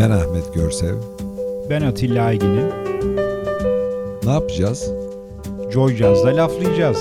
[0.00, 0.94] Ben Ahmet Görsev.
[1.70, 2.68] Ben Atilla Aygin'im.
[4.24, 4.90] Ne yapacağız?
[5.72, 6.98] Joy Jazz'da laflayacağız.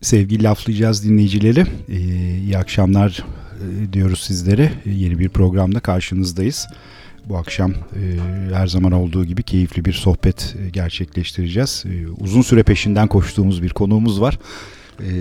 [0.00, 1.66] Sevgili laflayacağız dinleyicileri.
[1.88, 1.94] Ee,
[2.38, 3.24] iyi akşamlar
[3.60, 4.72] e, diyoruz sizlere.
[4.84, 6.66] Yeni bir programda karşınızdayız.
[7.30, 11.84] Bu akşam e, her zaman olduğu gibi keyifli bir sohbet e, gerçekleştireceğiz.
[11.86, 14.38] E, uzun süre peşinden koştuğumuz bir konuğumuz var.
[15.00, 15.12] E,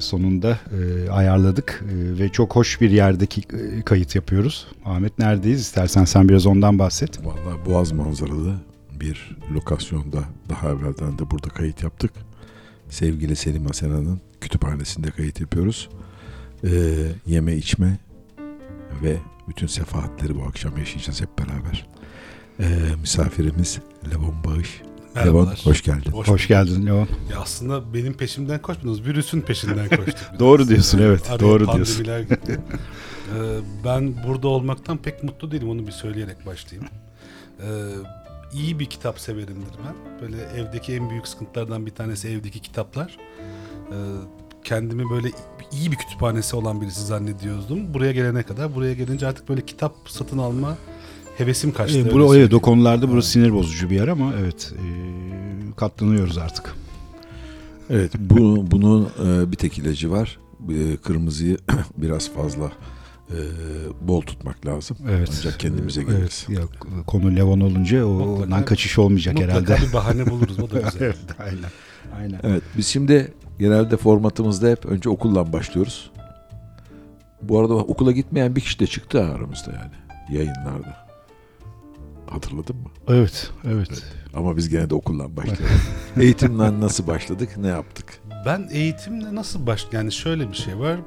[0.00, 4.66] sonunda e, ayarladık e, ve çok hoş bir yerdeki e, kayıt yapıyoruz.
[4.84, 5.60] Ahmet neredeyiz?
[5.60, 7.26] İstersen sen biraz ondan bahset.
[7.26, 8.54] Vallahi Boğaz manzaralı
[9.00, 12.12] bir lokasyonda daha evvelden de burada kayıt yaptık.
[12.88, 15.88] Sevgili Selim Asena'nın kütüphanesinde kayıt yapıyoruz.
[16.64, 16.68] Ee,
[17.26, 17.98] yeme içme
[19.02, 19.16] ve
[19.48, 21.86] bütün sefahatleri bu akşam yaşayacağız hep beraber.
[22.60, 23.78] Ee, misafirimiz
[24.10, 24.82] Levon Bağış.
[25.16, 25.60] Levon Merhabalar.
[25.64, 26.10] hoş geldin.
[26.10, 27.08] Hoş, Hoş geldin Leon.
[27.32, 29.04] Ya aslında benim peşimden koşmadınız.
[29.04, 30.18] Virüsün peşinden koştuk.
[30.38, 31.30] Doğru diyorsun, evet.
[31.30, 31.78] Araya Doğru
[32.28, 32.60] gitti.
[33.36, 35.70] Ee, ben burada olmaktan pek mutlu değilim.
[35.70, 36.90] Onu bir söyleyerek başlayayım.
[37.60, 37.66] Ee,
[38.52, 40.20] iyi bir kitap severimdir ben.
[40.22, 43.16] Böyle evdeki en büyük sıkıntılardan bir tanesi evdeki kitaplar.
[43.90, 43.94] Ee,
[44.64, 45.28] kendimi böyle
[45.72, 47.94] iyi bir kütüphanesi olan birisi zannediyordum.
[47.94, 48.74] Buraya gelene kadar.
[48.74, 50.76] Buraya gelince artık böyle kitap satın alma
[51.38, 51.98] hevesim kaçtı.
[51.98, 53.46] E, bura, evet, o konularda burası Evet.
[53.48, 54.84] sinir bozucu bir yer ama evet e,
[55.76, 56.74] katlanıyoruz artık.
[57.90, 60.38] Evet bu, bunun e, bir tek ilacı var.
[60.70, 61.56] E, kırmızıyı
[61.96, 62.72] biraz fazla
[63.30, 63.38] e,
[64.00, 64.96] bol tutmak lazım.
[65.10, 65.28] Evet.
[65.38, 66.46] Ancak kendimize geliriz.
[66.48, 66.62] Evet, ya,
[67.06, 69.86] konu Levon olunca o, Mutlaka- ondan kaçış olmayacak Mutlaka herhalde.
[69.88, 70.58] bir bahane buluruz.
[70.58, 71.00] O da güzel.
[71.00, 71.58] evet, aynen.
[72.18, 72.40] Aynen.
[72.42, 76.10] Evet biz şimdi genelde formatımızda hep önce okuldan başlıyoruz.
[77.42, 79.92] Bu arada okula gitmeyen bir kişi de çıktı aramızda yani
[80.38, 81.06] yayınlarda.
[82.30, 82.88] Hatırladın mı?
[83.08, 84.02] Evet, evet.
[84.34, 85.70] Ama biz gene de okuldan başladık.
[86.20, 88.20] Eğitimden nasıl başladık, ne yaptık?
[88.46, 89.86] Ben eğitimle nasıl baş...
[89.92, 91.00] Yani şöyle bir şey var.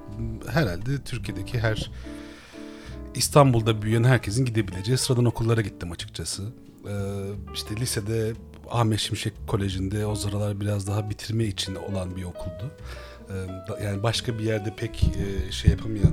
[0.48, 1.92] Herhalde Türkiye'deki her
[3.16, 6.44] İstanbul'da büyüyen herkesin gidebileceği sıradan okullara gittim açıkçası.
[6.44, 6.94] Ee,
[7.54, 8.34] işte lisede
[8.72, 12.72] Ahmet Şimşek Koleji'nde o sıralar biraz daha bitirme için olan bir okuldu.
[13.84, 16.12] Yani başka bir yerde pek e, şey yapamayan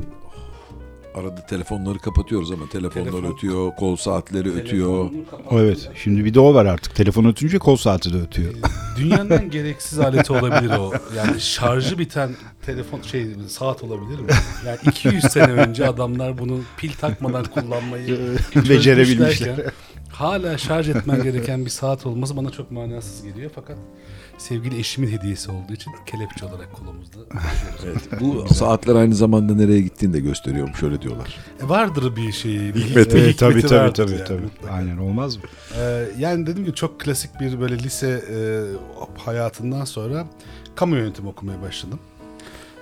[1.14, 5.10] Arada telefonları kapatıyoruz ama telefonlar Telefon- ötüyor, kol saatleri ötüyor.
[5.50, 6.94] Evet, şimdi bir de o var artık.
[6.96, 8.54] Telefon ötünce kol saati de ötüyor.
[8.96, 10.92] Dünyanın en gereksiz aleti olabilir o.
[11.16, 12.30] Yani şarjı biten
[12.66, 14.30] telefon şey saat olabilir mi?
[14.66, 18.36] Yani 200 sene önce adamlar bunu pil takmadan kullanmayı
[18.68, 19.56] Becerebilmişler.
[20.12, 23.76] Hala şarj etmen gereken bir saat olması bana çok manasız geliyor fakat
[24.38, 27.18] sevgili eşimin hediyesi olduğu için kelepçe olarak kolumuzda.
[27.84, 31.36] Evet, bu saatler aynı zamanda nereye gittiğini de gösteriyormuş öyle diyorlar.
[31.66, 32.74] E, vardır bir şeyi.
[32.74, 33.16] Bir Hikmeti.
[33.16, 34.70] bir Evet, tabii tabii tabii yani tabii.
[34.72, 35.42] Aynen olmaz mı?
[35.78, 38.36] Ee, yani dedim ki çok klasik bir böyle lise e,
[39.24, 40.26] hayatından sonra
[40.74, 41.98] kamu yönetimi okumaya başladım.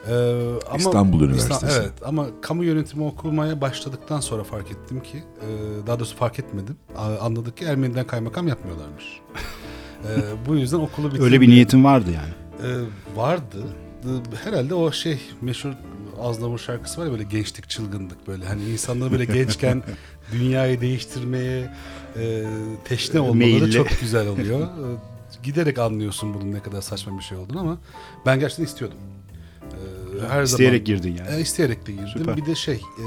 [0.09, 0.13] Ee,
[0.69, 1.67] ama İstanbul Üniversitesi.
[1.67, 5.47] İsta- evet ama kamu yönetimi okumaya başladıktan sonra fark ettim ki e,
[5.87, 6.77] daha doğrusu fark etmedim.
[7.21, 9.05] Anladık ki Ermeni'den kaymakam yapmıyorlarmış.
[10.05, 10.09] Ee,
[10.49, 11.25] bu yüzden okulu bitirdim.
[11.25, 12.33] Öyle bir niyetin vardı yani.
[12.73, 12.81] Ee,
[13.17, 13.65] vardı.
[14.05, 15.71] Ee, Herhalde o şey meşhur
[16.23, 19.83] Aznavur şarkısı var ya böyle gençlik çılgınlık böyle hani insanları böyle gençken
[20.33, 21.71] dünyayı değiştirmeye
[22.17, 22.45] e,
[22.85, 23.73] teşne olmaları Meyilli.
[23.73, 24.61] çok güzel oluyor.
[24.61, 24.67] Ee,
[25.43, 27.79] Giderek anlıyorsun bunun ne kadar saçma bir şey olduğunu ama
[28.27, 28.99] ben gerçekten istiyordum.
[29.75, 31.37] Ee, her İsteyerek zaman, girdin yani.
[31.37, 32.09] E, isteyerek de girdim.
[32.13, 32.37] Süper.
[32.37, 33.05] Bir de şey e,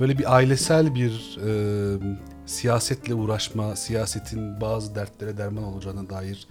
[0.00, 1.50] böyle bir ailesel bir e,
[2.46, 6.46] siyasetle uğraşma, siyasetin bazı dertlere derman olacağına dair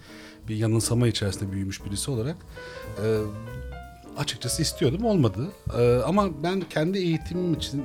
[0.48, 2.36] bir yanılsama içerisinde büyümüş birisi olarak
[3.04, 3.06] e,
[4.16, 5.48] açıkçası istiyordum olmadı.
[5.78, 7.84] E, ama ben kendi eğitimim için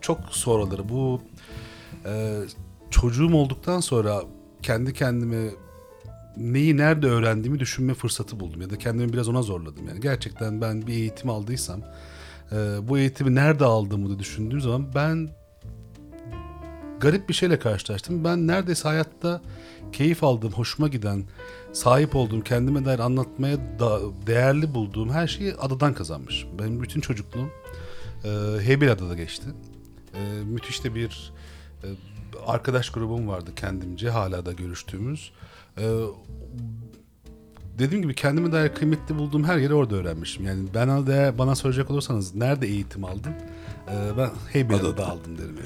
[0.00, 1.22] çok sonraları bu
[2.06, 2.40] e,
[2.90, 4.22] çocuğum olduktan sonra
[4.62, 5.50] kendi kendime
[6.36, 10.86] neyi nerede öğrendiğimi düşünme fırsatı buldum ya da kendimi biraz ona zorladım yani gerçekten ben
[10.86, 11.80] bir eğitim aldıysam
[12.52, 12.56] e,
[12.88, 15.30] bu eğitimi nerede aldığımı da düşündüğüm zaman ben
[17.02, 18.24] garip bir şeyle karşılaştım.
[18.24, 19.42] Ben neredeyse hayatta
[19.92, 21.24] keyif aldığım, hoşuma giden,
[21.72, 26.58] sahip olduğum, kendime dair anlatmaya da değerli bulduğum her şeyi adadan kazanmışım.
[26.58, 27.50] Benim bütün çocukluğum
[28.24, 28.28] e,
[28.60, 29.46] Heybeliada'da geçti.
[30.14, 31.32] E, müthiş de bir
[31.84, 31.86] e,
[32.46, 35.32] arkadaş grubum vardı kendimce hala da görüştüğümüz.
[35.78, 35.84] E,
[37.78, 40.44] dediğim gibi kendime dair kıymetli bulduğum her yeri orada öğrenmişim.
[40.46, 43.32] Yani bana değer, bana soracak olursanız nerede eğitim aldın?
[43.88, 45.06] E, ben Heybeliada'da Adada.
[45.08, 45.56] aldım derim.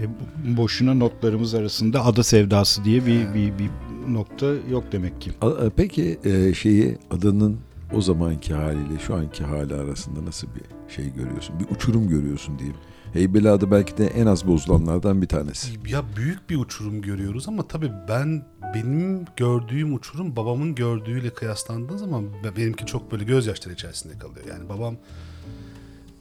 [0.00, 3.70] E, boşuna notlarımız arasında ada sevdası diye bir, bir, bir
[4.08, 5.30] nokta yok demek ki.
[5.40, 7.56] A- Peki e, şeyi adanın
[7.94, 11.56] o zamanki haliyle şu anki hali arasında nasıl bir şey görüyorsun?
[11.60, 12.76] Bir uçurum görüyorsun diyeyim.
[13.14, 15.68] Heybeliada belki de en az bozulanlardan bir tanesi.
[15.88, 18.42] Ya büyük bir uçurum görüyoruz ama tabii ben
[18.74, 24.46] benim gördüğüm uçurum babamın gördüğüyle kıyaslandığı zaman be- benimki çok böyle gözyaşları içerisinde kalıyor.
[24.48, 24.96] Yani babam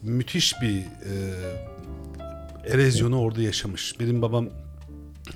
[0.01, 1.13] müthiş bir e,
[2.68, 4.00] erozyonu orada yaşamış.
[4.00, 4.50] Benim babam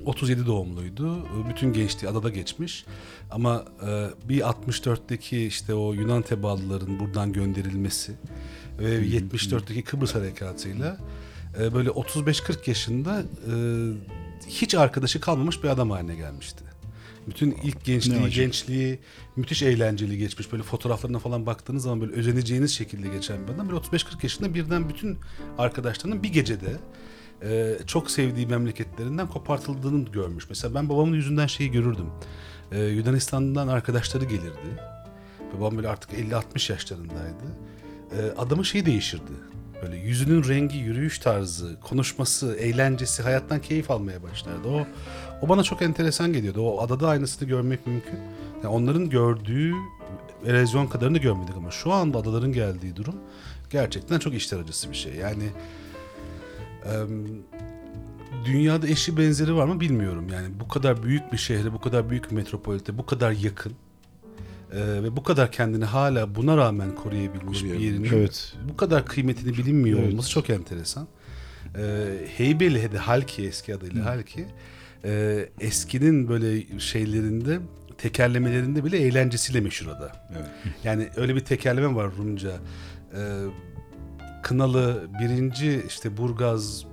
[0.05, 1.17] 37 doğumluydu.
[1.49, 2.85] Bütün gençliği adada geçmiş.
[3.31, 8.11] Ama e, bir 64'teki işte o Yunan tebalıların buradan gönderilmesi
[8.79, 10.97] ve 74'teki Kıbrıs harekatıyla
[11.59, 13.53] e, böyle 35-40 yaşında e,
[14.47, 16.63] hiç arkadaşı kalmamış bir adam haline gelmişti.
[17.27, 18.99] Bütün ilk gençliği, gençliği
[19.35, 20.51] müthiş eğlenceli geçmiş.
[20.51, 23.69] Böyle fotoğraflarına falan baktığınız zaman böyle özeneceğiniz şekilde geçen bir adam.
[23.69, 25.17] Böyle 35-40 yaşında birden bütün
[25.57, 26.77] arkadaşlarının bir gecede
[27.43, 30.49] e, çok sevdiği memleketlerinden kopartıldığını görmüş.
[30.49, 32.09] Mesela ben babamın yüzünden şeyi görürdüm.
[32.71, 34.81] E, Yunanistan'dan arkadaşları gelirdi.
[35.57, 37.45] Babam böyle artık 50-60 yaşlarındaydı.
[38.11, 39.31] E, adamın şeyi değişirdi.
[39.81, 44.67] Böyle yüzünün rengi, yürüyüş tarzı, konuşması, eğlencesi, hayattan keyif almaya başlardı.
[44.67, 44.87] O
[45.41, 46.61] o bana çok enteresan geliyordu.
[46.61, 48.19] O adada aynısını görmek mümkün.
[48.63, 49.73] Yani onların gördüğü
[50.45, 53.15] erozyon kadarını görmedik ama şu anda adaların geldiği durum
[53.69, 55.13] gerçekten çok işler acısı bir şey.
[55.13, 55.43] Yani
[56.93, 57.25] em,
[58.45, 60.27] dünyada eşi benzeri var mı bilmiyorum.
[60.33, 63.73] Yani bu kadar büyük bir şehre, bu kadar büyük bir metropolite, bu kadar yakın
[64.73, 68.11] e, ve bu kadar kendini hala buna rağmen koruyabilmiş bir Koruyabilmiş.
[68.11, 68.55] yerin Evet.
[68.69, 70.11] bu kadar kıymetini bilinmiyor Evet.
[70.13, 71.07] olması çok enteresan.
[71.77, 72.05] Ee,
[72.37, 74.45] Heybeli'de Halki eski adıyla Halki
[75.05, 77.59] e, eskinin böyle şeylerinde
[77.97, 80.11] tekerlemelerinde bile eğlencesiyle meşhur ada.
[80.37, 80.47] Evet.
[80.83, 82.51] Yani öyle bir tekerleme var Rumca.
[83.13, 83.17] Ee,
[84.43, 86.85] Kınalı birinci işte Burgaz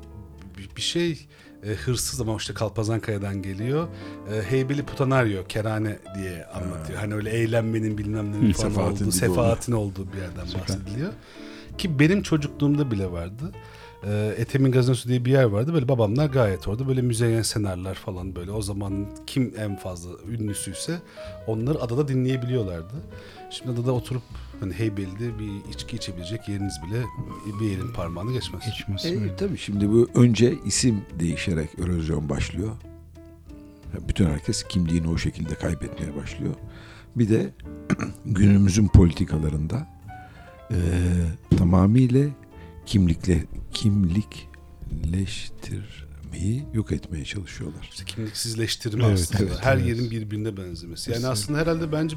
[0.76, 1.26] bir şey
[1.66, 3.88] e, hırsız ama işte Kalpazankaya'dan geliyor.
[4.32, 6.99] E, Heybeli Putanaryo Kerane diye anlatıyor.
[6.99, 10.61] Hani öyle eğlenmenin bilmem Hı, falan olduğu, sefaatin olduğu bir yerden Süper.
[10.62, 11.12] bahsediliyor.
[11.78, 13.52] Ki benim çocukluğumda bile vardı.
[14.06, 15.75] E, Etemin Gazinosu diye bir yer vardı.
[15.75, 18.50] Böyle babamlar gayet orada böyle müzeyyen senarlar falan böyle.
[18.50, 20.99] O zaman kim en fazla ünlüsüyse
[21.46, 22.94] onları adada dinleyebiliyorlardı.
[23.50, 24.22] Şimdi adada oturup
[24.70, 27.02] Heybeli'de bir içki içebilecek yeriniz bile
[27.61, 28.62] bir yerin parmağını geçmez.
[28.66, 29.05] Geçmez.
[29.05, 29.38] E, evet.
[29.38, 32.76] tabii şimdi bu önce isim değişerek erozyon başlıyor.
[34.08, 36.55] Bütün herkes kimliğini o şekilde kaybetmeye başlıyor.
[37.16, 37.50] Bir de
[38.26, 39.88] günümüzün politikalarında
[40.70, 40.76] e,
[41.58, 42.25] tamamıyla
[42.87, 47.88] kimlikle kimlikleştirmeyi yok etmeye çalışıyorlar.
[47.93, 49.43] İşte kimliksizleştirme Evet, aslında.
[49.43, 49.87] evet, Her evet.
[49.87, 51.10] yerin birbirine benzemesi.
[51.10, 51.28] Yani Kesinlikle.
[51.28, 52.17] aslında herhalde bence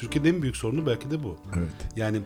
[0.00, 1.36] Türkiye'de en büyük sorunu belki de bu.
[1.58, 1.68] Evet.
[1.96, 2.22] Yani Ve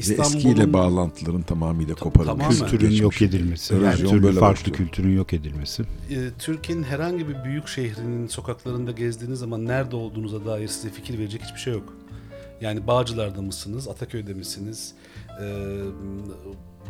[0.00, 2.38] eskiyle İstanbul'un bağlantıların tamamıyla koparılması.
[2.58, 2.70] tamamen.
[2.70, 3.28] Kültürün yok Geçmiş.
[3.34, 3.74] edilmesi.
[3.74, 4.76] Yani türlü böyle farklı başlıyor.
[4.76, 5.82] kültürün yok edilmesi.
[6.10, 11.42] e, Türkiye'nin herhangi bir büyük şehrinin sokaklarında gezdiğiniz zaman nerede olduğunuza dair size fikir verecek
[11.42, 11.94] hiçbir şey yok.
[12.60, 14.94] Yani Bağcılar'da mısınız, Ataköy'de misiniz,
[15.42, 15.44] e,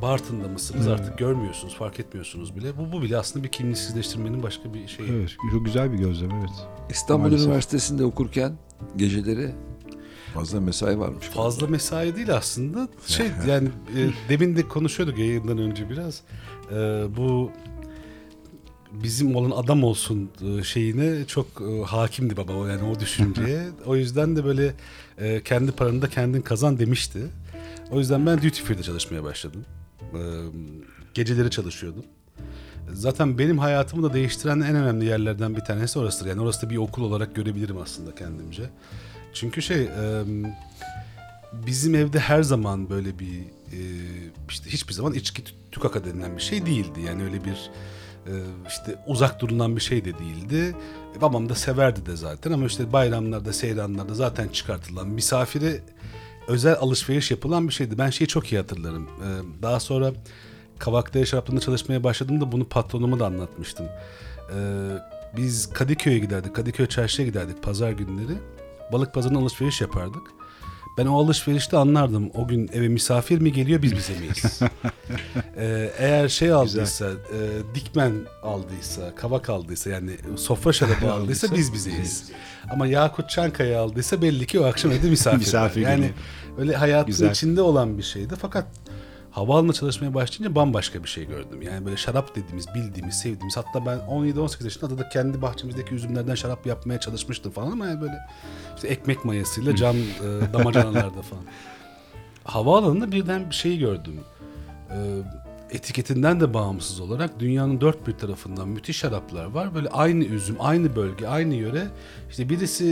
[0.03, 1.01] Bartın'da mısınız Evet.
[1.01, 2.79] artık görmüyorsunuz, fark etmiyorsunuz bile.
[2.79, 5.11] Bu, bu bile aslında bir kimliksizleştirmenin başka bir şeyi.
[5.11, 6.51] Evet, çok güzel bir gözlem evet.
[6.91, 7.47] İstanbul Maalesef.
[7.47, 8.53] Üniversitesi'nde okurken
[8.97, 9.51] geceleri
[10.39, 11.27] fazla mesai varmış.
[11.27, 12.89] Fazla mesai değil aslında.
[13.07, 16.21] Şey yani e, demin de konuşuyorduk yayından önce biraz.
[16.71, 16.77] E,
[17.17, 17.51] bu
[18.93, 23.69] bizim olan adam olsun e, şeyine çok e, hakimdi baba o yani o düşünceye.
[23.87, 24.75] o yüzden de böyle
[25.19, 27.19] e, kendi paranı da kendin kazan demişti.
[27.91, 29.65] O yüzden ben duty free'de çalışmaya başladım.
[31.15, 32.05] Geceleri çalışıyordum.
[32.93, 36.29] Zaten benim hayatımı da değiştiren en önemli yerlerden bir tanesi orasıdır.
[36.31, 38.71] Yani orası da bir okul olarak görebilirim aslında kendimce.
[39.33, 40.23] Çünkü şey e,
[41.53, 43.39] bizim evde her zaman böyle bir
[43.73, 43.81] e,
[44.49, 47.01] işte hiçbir zaman içki tü- tükaka denilen bir şey değildi.
[47.07, 47.71] Yani öyle bir
[48.27, 48.33] e,
[48.69, 50.77] işte uzak durulan bir şey de değildi.
[51.17, 55.81] E, babam da severdi de zaten ama işte bayramlarda, seyranlarda zaten çıkartılan misafire
[56.49, 57.99] özel alışveriş yapılan bir şeydi.
[57.99, 59.05] Ben şeyi çok iyi hatırlarım.
[59.05, 59.29] E,
[59.63, 60.13] daha sonra
[60.79, 63.87] Kavakdere Şarapları'nda çalışmaya başladığımda bunu patronuma da anlatmıştım.
[64.55, 64.59] E,
[65.37, 66.57] biz Kadıköy'e giderdik.
[66.57, 68.33] Kadıköy çarşıya giderdik pazar günleri.
[68.93, 70.23] Balık pazarına alışveriş yapardık.
[70.99, 72.31] Ben o alışverişte anlardım.
[72.35, 74.61] O gün eve misafir mi geliyor biz bize miyiz?
[75.57, 77.39] Ee, eğer şey aldıysa, e,
[77.75, 82.31] dikmen aldıysa, kavak aldıysa yani sofra şarabı aldıysa biz bizeyiz.
[82.71, 85.39] Ama Yakut Çankaya aldıysa belli ki o akşam evde misafir.
[85.39, 86.11] Misafir yani
[86.59, 87.31] öyle hayatın Güzel.
[87.31, 88.35] içinde olan bir şeydi.
[88.41, 88.67] Fakat
[89.39, 91.63] havaalanına çalışmaya başlayınca bambaşka bir şey gördüm.
[91.63, 93.57] Yani böyle şarap dediğimiz, bildiğimiz, sevdiğimiz.
[93.57, 98.19] Hatta ben 17-18 yaşında da kendi bahçemizdeki üzümlerden şarap yapmaya çalışmıştım falan ama yani böyle
[98.77, 101.45] işte ekmek mayasıyla cam e, damacanalarda falan.
[102.45, 104.21] Havaalanında birden bir şey gördüm.
[104.91, 104.97] E,
[105.71, 109.75] etiketinden de bağımsız olarak dünyanın dört bir tarafından müthiş şaraplar var.
[109.75, 111.87] Böyle aynı üzüm, aynı bölge, aynı yöre.
[112.31, 112.85] İşte birisi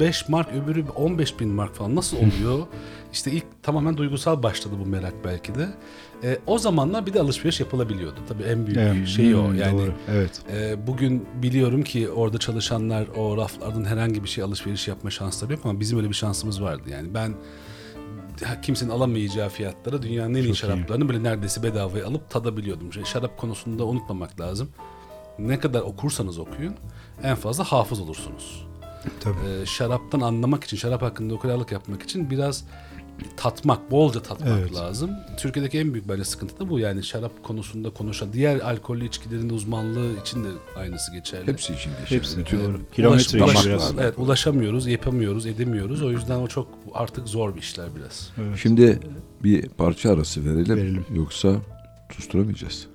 [0.00, 1.94] 5 mark, öbürü 15 bin mark falan.
[1.94, 2.66] Nasıl oluyor?
[3.12, 5.68] işte ilk tamamen duygusal başladı bu merak belki de.
[6.24, 8.20] E, o zamanlar bir de alışveriş yapılabiliyordu.
[8.28, 9.48] Tabii en büyük Evet, şey o.
[9.48, 10.40] hmm, Yani doğru, evet.
[10.52, 15.60] e, bugün biliyorum ki orada çalışanlar o raflardan herhangi bir şey alışveriş yapma şansları yok
[15.64, 16.82] ama bizim öyle bir şansımız vardı.
[16.90, 17.34] Yani ben
[18.62, 20.56] kimsenin alamayacağı fiyatlara dünyanın en iyi Çok iyi.
[20.56, 22.92] şaraplarını böyle neredeyse bedavaya alıp tadabiliyordum.
[22.92, 24.68] Şey, Şarap konusunda unutmamak lazım.
[25.38, 26.74] Ne kadar okursanız okuyun
[27.22, 28.66] en fazla hafız olursunuz.
[29.20, 29.36] Tabii.
[29.62, 32.64] Ee, şaraptan anlamak için, şarap hakkında okuryarlık yapmak için biraz
[33.36, 34.74] tatmak, bolca tatmak Evet.
[34.74, 35.10] lazım.
[35.38, 36.78] Türkiye'deki en büyük bence sıkıntı da bu.
[36.78, 41.46] Yani şarap konusunda konuşan, diğer alkollü içkilerin uzmanlığı için de aynısı geçerli.
[41.46, 42.16] Hepsi için geçerli.
[42.18, 42.66] Hepsi Bütün doğru.
[42.72, 43.92] Ulaş- Kilometre ulaş- işi biraz.
[44.00, 46.02] Evet, ulaşamıyoruz, yapamıyoruz, edemiyoruz.
[46.02, 48.30] O yüzden o çok artık zor bir işler biraz.
[48.38, 48.58] Evet.
[48.62, 49.00] Şimdi
[49.44, 50.76] bir parça arası verelim.
[50.76, 51.04] Verelim.
[51.14, 51.52] Yoksa
[52.12, 52.86] susturamayacağız.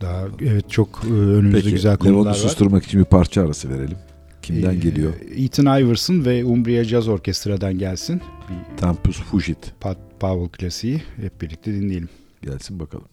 [0.00, 2.34] Daha evet çok e, önümüzde Peki güzel konular var.
[2.34, 3.96] susturmak için bir parça arası verelim.
[4.42, 5.12] Kimden Ee, geliyor?
[5.36, 8.20] Ethan Iverson ve Umbria Jazz Orkestra'dan gelsin.
[8.76, 9.72] Tempus Fugit.
[9.80, 12.08] Pat Powell klasiği hep birlikte dinleyelim.
[12.42, 13.04] Gelsin bakalım.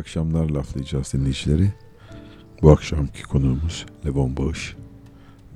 [0.00, 1.72] Akşamlar laflayacağız dinleyicileri.
[2.62, 4.76] Bu akşamki konuğumuz Levon Bağış.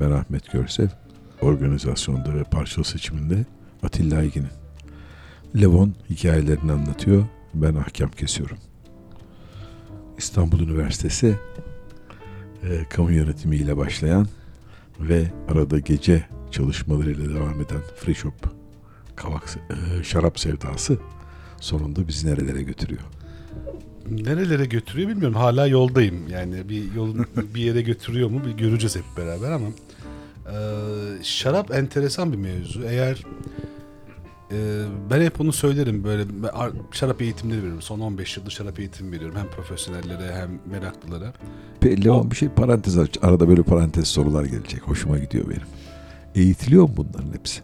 [0.00, 0.88] Ben Ahmet Görsev.
[1.40, 3.44] Organizasyonda ve parça seçiminde
[3.82, 4.48] Atilla Aygin'in.
[5.60, 7.24] Levon hikayelerini anlatıyor.
[7.54, 8.58] Ben ahkam kesiyorum.
[10.18, 11.38] İstanbul Üniversitesi
[12.62, 14.28] e, kamu yönetimiyle başlayan
[15.00, 18.34] ve arada gece çalışmalarıyla devam eden Free Shop
[19.16, 20.98] kavak, e, şarap sevdası
[21.60, 23.13] sonunda bizi nerelere götürüyor.
[24.10, 25.36] Nerelere götürüyor bilmiyorum.
[25.36, 26.28] Hala yoldayım.
[26.28, 29.66] Yani bir yolun bir yere götürüyor mu bir göreceğiz hep beraber ama
[30.46, 30.56] e,
[31.22, 32.82] şarap enteresan bir mevzu.
[32.82, 33.22] Eğer
[34.52, 34.56] e,
[35.10, 36.24] ben hep onu söylerim böyle
[36.92, 37.82] şarap eğitimleri veriyorum.
[37.82, 39.36] Son 15 yıldır şarap eğitimi veriyorum.
[39.38, 41.32] Hem profesyonellere hem meraklılara.
[41.80, 43.18] Pe- Leon bir şey parantez aç.
[43.22, 44.82] Arada böyle parantez sorular gelecek.
[44.82, 45.62] Hoşuma gidiyor benim.
[46.34, 47.60] Eğitiliyor mu bunların hepsi?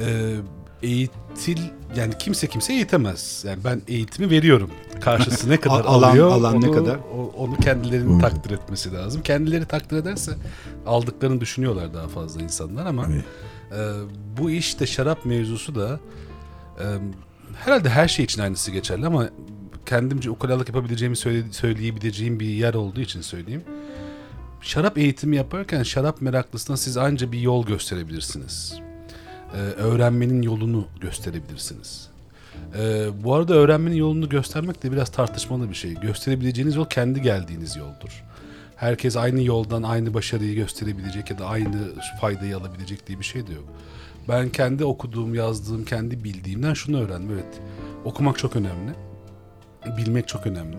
[0.00, 0.34] e,
[0.82, 1.58] eğitil
[1.96, 3.44] yani kimse kimse eğitemez.
[3.48, 4.70] Yani ben eğitimi veriyorum.
[5.00, 6.30] Karşısı ne kadar Alan- alıyor?
[6.30, 6.96] alan ne onu, kadar?
[6.96, 8.20] o- onu kendilerinin Hı.
[8.22, 9.22] takdir etmesi lazım.
[9.22, 10.32] Kendileri takdir ederse
[10.86, 13.16] aldıklarını düşünüyorlar daha fazla insanlar ama Hani
[13.72, 13.78] e,
[14.38, 16.00] bu işte şarap mevzusu da
[16.80, 16.84] e,
[17.64, 19.28] herhalde her şey için aynısı geçerli ama
[19.86, 23.62] kendimce ukalalık yapabileceğimi söyle, söyleyebileceğim bir yer olduğu için söyleyeyim.
[24.60, 28.74] Şarap eğitimi yaparken şarap meraklısına siz anca bir yol gösterebilirsiniz.
[29.54, 32.08] Ee, öğrenmenin yolunu gösterebilirsiniz.
[32.78, 35.94] Ee, bu arada öğrenmenin yolunu göstermek de biraz tartışmalı bir şey.
[35.94, 38.24] Gösterebileceğiniz yol kendi geldiğiniz yoldur.
[38.76, 43.52] Herkes aynı yoldan aynı başarıyı gösterebilecek ya da aynı faydayı alabilecek diye bir şey de
[43.52, 43.64] yok.
[44.28, 47.30] Ben kendi okuduğum, yazdığım, kendi bildiğimden şunu öğrendim.
[47.32, 47.60] Evet,
[48.04, 48.92] okumak çok önemli.
[49.96, 50.76] Bilmek çok önemli.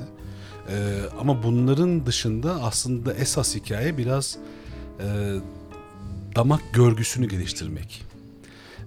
[0.70, 4.38] Ee, ama bunların dışında aslında esas hikaye biraz
[5.00, 5.06] e,
[6.36, 8.07] damak görgüsünü geliştirmek.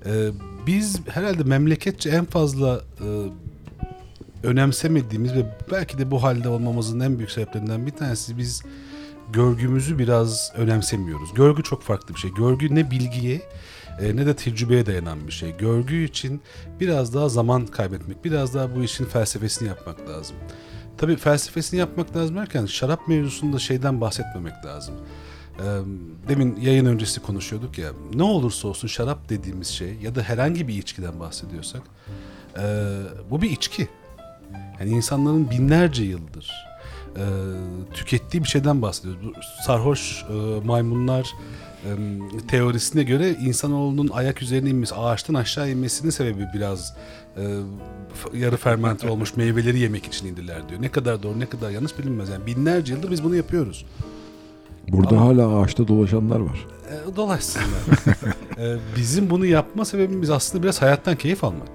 [0.06, 0.30] Ee,
[0.66, 3.06] biz herhalde memleketçe en fazla e,
[4.46, 8.62] önemsemediğimiz ve belki de bu halde olmamızın en büyük sebeplerinden bir tanesi biz
[9.32, 11.34] görgümüzü biraz önemsemiyoruz.
[11.34, 12.34] Görgü çok farklı bir şey.
[12.34, 13.42] Görgü ne bilgiye
[14.00, 15.56] e, ne de tecrübeye dayanan bir şey.
[15.56, 16.40] Görgü için
[16.80, 20.36] biraz daha zaman kaybetmek, biraz daha bu işin felsefesini yapmak lazım.
[20.98, 24.94] Tabii felsefesini yapmak lazım derken şarap mevzusunda şeyden bahsetmemek lazım.
[26.28, 27.90] Demin yayın öncesi konuşuyorduk ya.
[28.14, 31.82] Ne olursa olsun şarap dediğimiz şey ya da herhangi bir içkiden bahsediyorsak
[33.30, 33.88] bu bir içki.
[34.80, 36.52] Yani insanların binlerce yıldır
[37.94, 39.22] tükettiği bir şeyden bahsediyoruz.
[39.26, 39.32] Bu
[39.66, 40.24] sarhoş
[40.64, 41.32] maymunlar
[42.48, 46.96] teorisine göre insanoğlunun ayak üzerine inmesi, ağaçtan aşağı inmesinin sebebi biraz
[48.34, 50.82] yarı fermente olmuş meyveleri yemek için indiler diyor.
[50.82, 52.28] Ne kadar doğru ne kadar yanlış bilinmez.
[52.28, 53.86] Yani binlerce yıldır biz bunu yapıyoruz.
[54.88, 56.66] Burada Ama- hala ağaçta dolaşanlar var.
[56.90, 57.66] E, dolaşsınlar.
[58.58, 61.68] E, bizim bunu yapma sebebimiz aslında biraz hayattan keyif almak.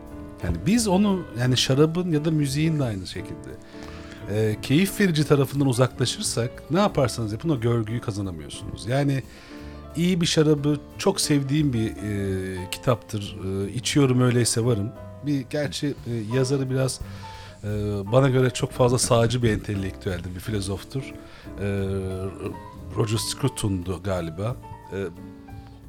[0.43, 3.49] Yani biz onu yani şarabın ya da müziğin de aynı şekilde
[4.31, 8.87] e, keyif verici tarafından uzaklaşırsak ne yaparsanız yapın o görgüyü kazanamıyorsunuz.
[8.87, 9.23] Yani
[9.95, 13.37] iyi bir şarabı çok sevdiğim bir e, kitaptır.
[13.45, 14.91] E, içiyorum öyleyse varım.
[15.25, 16.99] Bir gerçi e, yazarı biraz
[17.63, 17.67] e,
[18.11, 21.13] bana göre çok fazla sağcı bir entelektüeldir, bir filozoftur.
[21.61, 21.85] E,
[22.95, 24.55] Roger Scruton'du galiba.
[24.93, 24.97] E,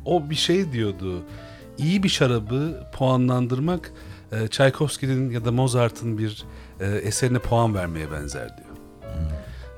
[0.04, 1.22] o bir şey diyordu.
[1.78, 3.92] İyi bir şarabı puanlandırmak
[4.32, 6.44] e, Tchaikovsky'nin ya da Mozart'ın bir
[6.80, 8.76] e, eserine puan vermeye benzer diyor.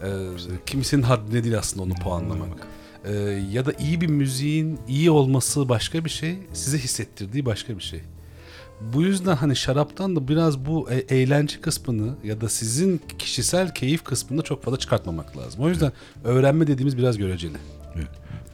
[0.03, 0.09] E,
[0.67, 2.67] kimisinin haddine değil aslında onu puanlamak.
[3.05, 3.13] E,
[3.51, 8.01] ya da iyi bir müziğin iyi olması başka bir şey, size hissettirdiği başka bir şey.
[8.81, 14.05] Bu yüzden hani şaraptan da biraz bu e- eğlence kısmını ya da sizin kişisel keyif
[14.05, 15.61] kısmını çok fazla çıkartmamak lazım.
[15.61, 15.93] O yüzden
[16.25, 17.57] öğrenme dediğimiz biraz göreceli.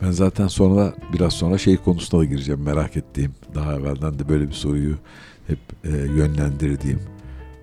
[0.03, 3.35] Ben zaten sonra biraz sonra şey konusuna da gireceğim merak ettiğim.
[3.55, 4.99] Daha evvelden de böyle bir soruyu
[5.47, 7.03] hep e, yönlendirdiğim.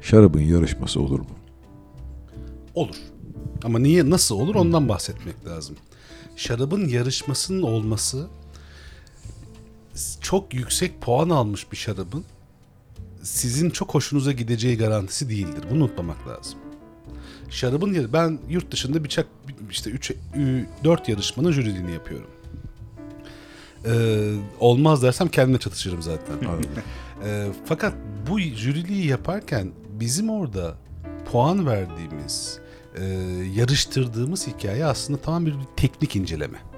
[0.01, 1.35] Şarabın yarışması olur mu?
[2.75, 2.95] Olur.
[3.63, 5.75] Ama niye nasıl olur ondan bahsetmek lazım.
[6.35, 8.27] Şarabın yarışmasının olması
[10.21, 12.23] çok yüksek puan almış bir şarabın
[13.23, 15.63] sizin çok hoşunuza gideceği garantisi değildir.
[15.71, 16.59] Bunu unutmamak lazım.
[17.49, 19.25] Şarabın yarı ben yurt dışında birçok
[19.69, 20.11] işte 3
[20.83, 22.27] 4 yarışmanın jüriliğini yapıyorum.
[23.85, 26.35] Ee, olmaz dersem kendime çatışırım zaten.
[27.25, 27.93] Ee, fakat
[28.29, 30.75] bu jüriliği yaparken bizim orada
[31.31, 32.59] puan verdiğimiz,
[32.95, 33.03] e,
[33.55, 36.70] yarıştırdığımız hikaye aslında tamam bir teknik inceleme.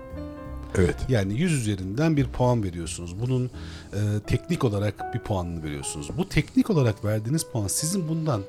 [0.75, 0.95] Evet.
[1.09, 3.19] Yani 100 üzerinden bir puan veriyorsunuz.
[3.21, 3.45] Bunun
[3.93, 6.09] e, teknik olarak bir puanını veriyorsunuz.
[6.17, 8.41] Bu teknik olarak verdiğiniz puan sizin bundan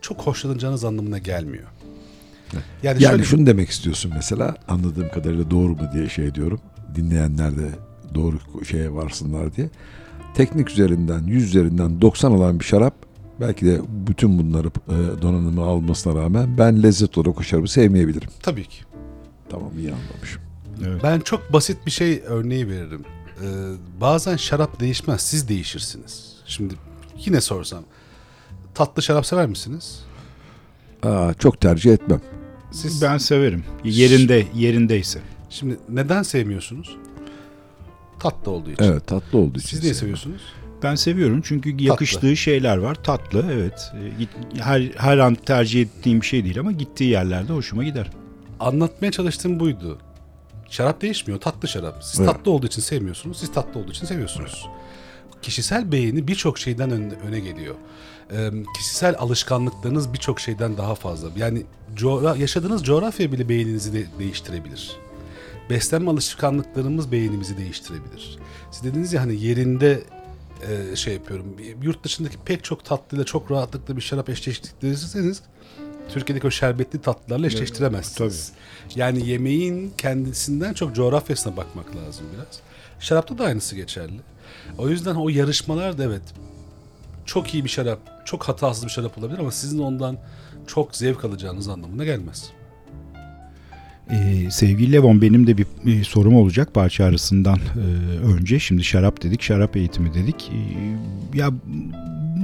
[0.00, 1.64] çok hoşlanacağınız anlamına gelmiyor.
[2.52, 6.60] Yani, Yani şöyle şunu demek istiyorsun mesela anladığım kadarıyla doğru mu diye şey diyorum.
[6.94, 7.68] Dinleyenler de
[8.14, 8.38] doğru
[8.70, 9.70] şeye varsınlar diye.
[10.34, 12.94] Teknik üzerinden 100 üzerinden 90 alan bir şarap
[13.40, 18.28] Belki de bütün bunları e, donanımı almasına rağmen ben lezzet olarak o şarabı sevmeyebilirim.
[18.42, 18.84] Tabii ki.
[19.48, 20.42] Tamam iyi anlamışım.
[20.86, 21.02] Evet.
[21.02, 23.04] Ben çok basit bir şey örneği veririm.
[23.42, 23.46] Ee,
[24.00, 26.32] bazen şarap değişmez, siz değişirsiniz.
[26.46, 26.74] Şimdi
[27.18, 27.84] yine sorsam,
[28.74, 30.00] tatlı şarap sever misiniz?
[31.02, 32.20] Aa, çok tercih etmem.
[32.72, 33.64] Siz Ben severim.
[33.84, 35.20] Yerinde yerindeyse.
[35.50, 36.96] şimdi neden sevmiyorsunuz?
[38.20, 38.84] Tatlı olduğu için.
[38.84, 39.68] Evet tatlı olduğu için.
[39.68, 40.42] Siz niye seviyorsunuz?
[40.82, 42.94] Ben seviyorum çünkü yakıştığı şeyler var.
[42.94, 43.92] Tatlı evet.
[44.04, 48.10] E, git- Her her an tercih ettiğim bir şey değil ama gittiği yerlerde hoşuma gider.
[48.60, 49.98] Anlatmaya çalıştığım buydu.
[50.74, 52.04] Şarap değişmiyor, tatlı şarap.
[52.04, 52.30] Siz Evet.
[52.32, 54.68] tatlı olduğu için sevmiyorsunuz, siz tatlı olduğu için seviyorsunuz.
[55.42, 57.74] Kişisel beğeni birçok şeyden öne, öne geliyor.
[58.32, 61.28] Ee, kişisel alışkanlıklarınız birçok şeyden daha fazla.
[61.36, 61.62] Yani
[61.96, 64.96] coğra- yaşadığınız coğrafya bile beğeninizi de değiştirebilir.
[65.70, 68.38] Beslenme alışkanlıklarımız beğenimizi değiştirebilir.
[68.70, 70.02] Siz dediniz ya hani yerinde
[70.92, 71.56] e, şey yapıyorum.
[71.82, 75.42] Yurt dışındaki pek çok tatlıyla çok rahatlıkla bir şarap eşleştirirseniz
[76.08, 78.52] Türkiye'deki o şerbetli tatlılarla eşleştiremezsiniz.
[78.96, 82.60] Yani yemeğin kendisinden çok coğrafyasına bakmak lazım biraz.
[83.00, 84.20] Şarapta da aynısı geçerli.
[84.78, 86.22] O yüzden o yarışmalar da evet
[87.26, 90.18] çok iyi bir şarap, çok hatasız bir şarap olabilir ama sizin ondan
[90.66, 92.50] çok zevk alacağınız anlamına gelmez.
[94.10, 98.58] Ee, sevgili Levon benim de bir, bir sorum olacak parça arasından e, önce.
[98.58, 100.50] Şimdi şarap dedik, şarap eğitimi dedik.
[100.52, 101.50] Ee, ya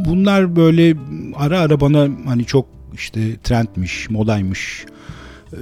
[0.07, 0.97] bunlar böyle
[1.37, 4.85] ara ara bana hani çok işte trendmiş, modaymış.
[5.53, 5.57] e,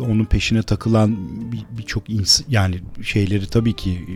[0.00, 1.16] onun peşine takılan
[1.52, 4.14] bir- birçok ins yani şeyleri tabii ki e,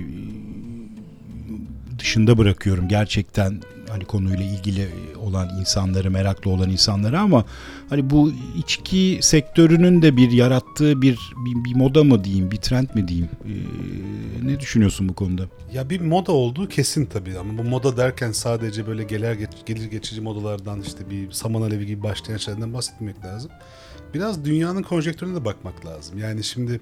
[1.99, 4.89] dışında bırakıyorum gerçekten hani konuyla ilgili
[5.23, 7.45] olan insanları meraklı olan insanları ama
[7.89, 12.89] hani bu içki sektörünün de bir yarattığı bir bir, bir moda mı diyeyim bir trend
[12.95, 15.43] mi diyeyim Ee, ne düşünüyorsun bu konuda?
[15.73, 19.91] Ya bir moda olduğu kesin tabii ama bu moda derken sadece böyle gelir, geç, gelir
[19.91, 23.51] geçici modalardan işte bir saman alevi gibi başlayan şeylerden bahsetmek lazım.
[24.15, 26.19] Biraz dünyanın konjektürüne de bakmak lazım.
[26.19, 26.81] Yani şimdi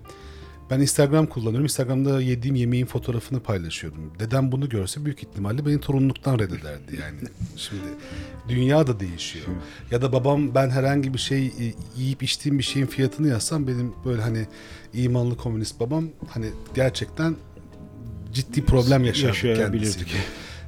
[0.71, 1.65] ben Instagram kullanıyorum.
[1.65, 4.13] Instagram'da yediğim yemeğin fotoğrafını paylaşıyorum.
[4.19, 7.21] Dedem bunu görse büyük ihtimalle beni torunluktan reddederdi yani.
[7.57, 7.83] Şimdi
[8.49, 9.47] dünya da değişiyor.
[9.91, 13.95] Ya da babam ben herhangi bir şey e, yiyip içtiğim bir şeyin fiyatını yazsam benim
[14.05, 14.47] böyle hani
[14.95, 17.37] imanlı komünist babam hani gerçekten
[18.33, 19.57] ciddi problem Yaşayabilirdik.
[19.59, 20.19] kendisiyle.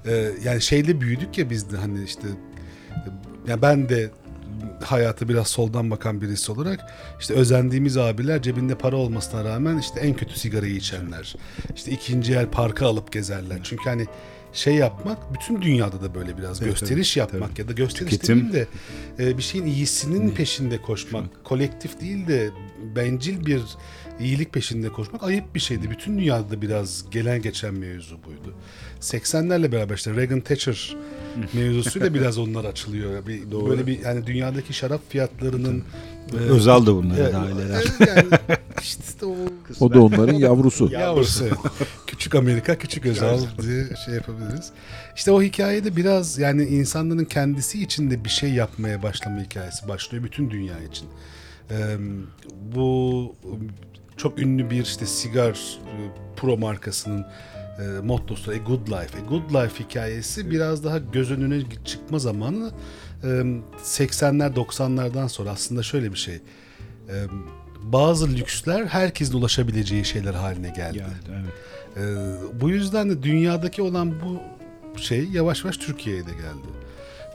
[0.07, 2.29] Ee, yani şeyle büyüdük ya biz de hani işte
[3.49, 4.11] yani ben de
[4.85, 6.81] hayatı biraz soldan bakan birisi olarak
[7.21, 11.35] işte özendiğimiz abiler cebinde para olmasına rağmen işte en kötü sigarayı içenler.
[11.77, 13.59] işte ikinci el parka alıp gezerler.
[13.63, 14.07] Çünkü hani
[14.53, 18.53] şey yapmak bütün dünyada da böyle biraz Evet, gösteriş tabii, yapmak ya da gösteriş Tüketim.
[18.53, 18.67] de
[19.19, 22.51] e, bir şeyin iyisinin peşinde koşmak, kolektif değil de
[22.97, 23.63] bencil bir
[24.21, 25.91] iyilik peşinde koşmak ayıp bir şeydi.
[25.91, 28.55] Bütün dünyada da biraz gelen geçen mevzu buydu.
[29.01, 30.97] 80'lerle beraber işte Reagan Thatcher
[31.53, 33.27] mevzusuyla biraz onlar açılıyor.
[33.27, 33.71] Bir, Doğru.
[33.71, 35.85] böyle bir yani dünyadaki şarap fiyatlarının
[36.33, 36.97] e, Özal da
[37.33, 37.85] dahil eder.
[38.01, 39.35] evet, yani işte o
[39.81, 40.89] O da onların yavrusu.
[40.93, 41.45] Yavrusu.
[42.07, 44.71] küçük Amerika, küçük Özal diye şey yapabiliriz.
[45.17, 50.25] İşte o hikayede biraz yani insanların kendisi için de bir şey yapmaya başlama hikayesi başlıyor
[50.25, 51.09] bütün dünya için.
[51.71, 51.97] Ee,
[52.75, 53.35] bu
[54.17, 55.97] çok ünlü bir işte sigar e,
[56.37, 57.27] pro markasının
[57.79, 59.19] e, mottosu A Good Life.
[59.19, 62.71] A Good Life hikayesi biraz daha göz önüne çıkma zamanı
[63.23, 63.27] e,
[63.85, 66.35] 80'ler 90'lardan sonra aslında şöyle bir şey.
[66.35, 67.15] E,
[67.83, 70.99] bazı lüksler herkesin ulaşabileceği şeyler haline geldi.
[70.99, 71.53] Yani, evet.
[71.97, 72.01] Ee,
[72.61, 74.41] bu yüzden de dünyadaki olan bu
[74.99, 76.69] şey yavaş yavaş Türkiye'ye de geldi.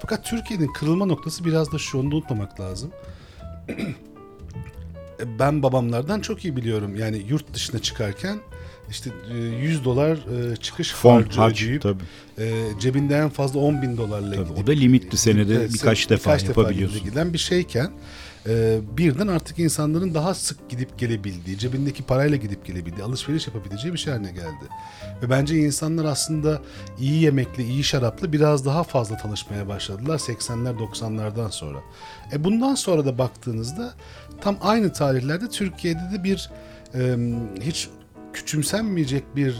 [0.01, 2.91] Fakat Türkiye'nin kırılma noktası biraz da şu onu unutmamak lazım.
[5.19, 6.95] E, ben babamlardan çok iyi biliyorum.
[6.95, 8.39] Yani yurt dışına çıkarken
[8.89, 10.17] işte e, 100 dolar
[10.51, 12.03] e, çıkış Fon, harcı ödeyip tabii.
[12.37, 16.09] e, cebinde en fazla 10 bin dolarla Tabii, o gidip- da limitli senede Evet, birkaç
[16.09, 17.03] defa yapabiliyorsun.
[17.03, 17.91] giden bir şeyken
[18.49, 23.99] e, birden artık insanların daha sık gidip gelebildiği, cebindeki parayla gidip gelebildiği, alışveriş yapabileceği bir
[23.99, 24.65] şey haline geldi.
[25.21, 26.61] Ve bence insanlar aslında
[26.99, 31.79] iyi yemekle, iyi şarapla biraz daha fazla tanışmaya başladılar 80'ler 90'lardan sonra.
[32.33, 33.93] E bundan sonra da baktığınızda
[34.41, 36.49] tam aynı tarihlerde Türkiye'de de bir
[36.95, 37.15] e,
[37.61, 37.87] hiç
[38.35, 39.55] küçümsenmeyecek bir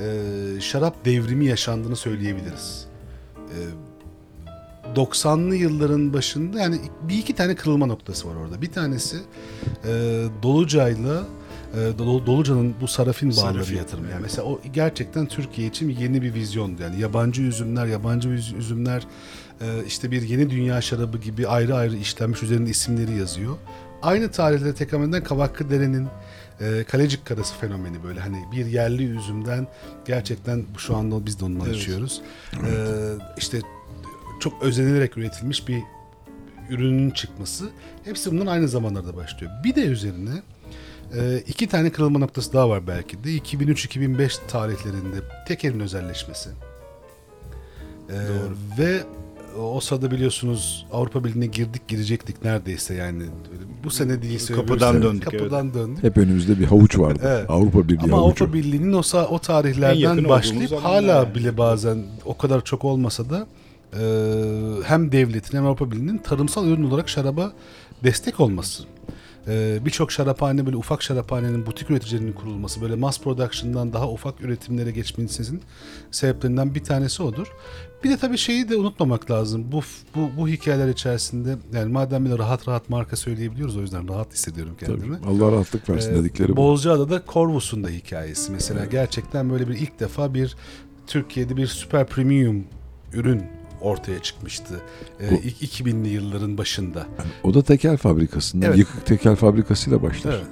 [0.00, 2.86] e, şarap devrimi yaşandığını söyleyebiliriz.
[3.36, 3.58] E,
[4.96, 8.62] 90'lı yılların başında yani bir iki tane kırılma noktası var orada.
[8.62, 9.16] Bir tanesi
[9.84, 11.22] e, Doluca'yla
[11.74, 14.06] e, Dolu- Doluca'nın bu sarafin bağları Sarafin, yatırımı.
[14.06, 14.22] Yani evet.
[14.22, 16.82] mesela o gerçekten Türkiye için yeni bir vizyondu.
[16.82, 19.06] Yani yabancı üzümler, yabancı üz- üzümler
[19.60, 23.56] e, işte bir yeni dünya şarabı gibi ayrı ayrı işlenmiş üzerinde isimleri yazıyor.
[24.02, 26.08] Aynı tarihlerde tekrar eden Kavaklı Dere'nin
[26.60, 29.66] e, Kalecik Karası fenomeni böyle hani bir yerli üzümden
[30.06, 31.68] gerçekten şu anda biz de onu Evet.
[31.74, 32.22] yaşıyoruz.
[32.54, 32.70] E,
[33.38, 33.60] işte
[34.40, 35.82] çok özenilerek üretilmiş bir
[36.70, 37.68] ürünün çıkması.
[38.04, 39.52] Hepsi bundan aynı zamanlarda başlıyor.
[39.64, 40.42] Bir de üzerine
[41.14, 43.28] e, iki tane kırılma noktası daha var belki de.
[43.28, 45.16] 2003-2005 tarihlerinde
[45.48, 46.50] tekelin özelleşmesi.
[48.10, 48.16] E,
[48.78, 49.02] ve
[49.60, 53.22] o sırada biliyorsunuz Avrupa Birliği'ne girdik girecektik neredeyse yani.
[53.84, 55.02] Bu sene değilse Kapıdan sene.
[55.02, 56.04] döndük, Kapıdan döndük.
[56.04, 57.20] Hep önümüzde bir havuç vardı.
[57.24, 57.50] Evet.
[57.50, 58.44] Avrupa Birliği Ama havucu.
[58.44, 61.34] Avrupa Birliği'nin o, o tarihlerden başlayıp hala yani.
[61.34, 63.46] bile bazen o kadar çok olmasa da
[63.92, 64.02] e,
[64.84, 67.52] hem devletin hem Avrupa Birliği'nin tarımsal ürün olarak şaraba
[68.04, 68.82] destek olması.
[69.48, 74.90] E, Birçok şaraphane böyle ufak şaraphanenin butik üreticilerinin kurulması böyle mass production'dan daha ufak üretimlere
[74.90, 75.62] geçmenizin
[76.10, 77.46] sebeplerinden bir tanesi odur.
[78.04, 79.64] Bir de tabii şeyi de unutmamak lazım.
[79.72, 79.80] Bu
[80.16, 84.76] bu bu hikayeler içerisinde yani madem bile rahat rahat marka söyleyebiliyoruz o yüzden rahat hissediyorum
[84.80, 85.20] kendimi.
[85.20, 85.30] Tabii.
[85.30, 86.56] Allah rahatlık versin Ee, dedikleri bu.
[86.56, 88.52] Bozcaada'da Corvus'un da hikayesi.
[88.52, 90.56] Mesela gerçekten böyle bir ilk defa bir
[91.06, 92.64] Türkiye'de bir süper premium
[93.12, 93.42] ürün
[93.80, 94.80] ortaya çıkmıştı.
[95.20, 96.98] Ee, ilk 2000'li yılların başında.
[96.98, 98.78] Yani o da tekel fabrikasından, Evet.
[98.78, 100.32] yıkık tekel fabrikasıyla başlar.
[100.34, 100.46] Evet.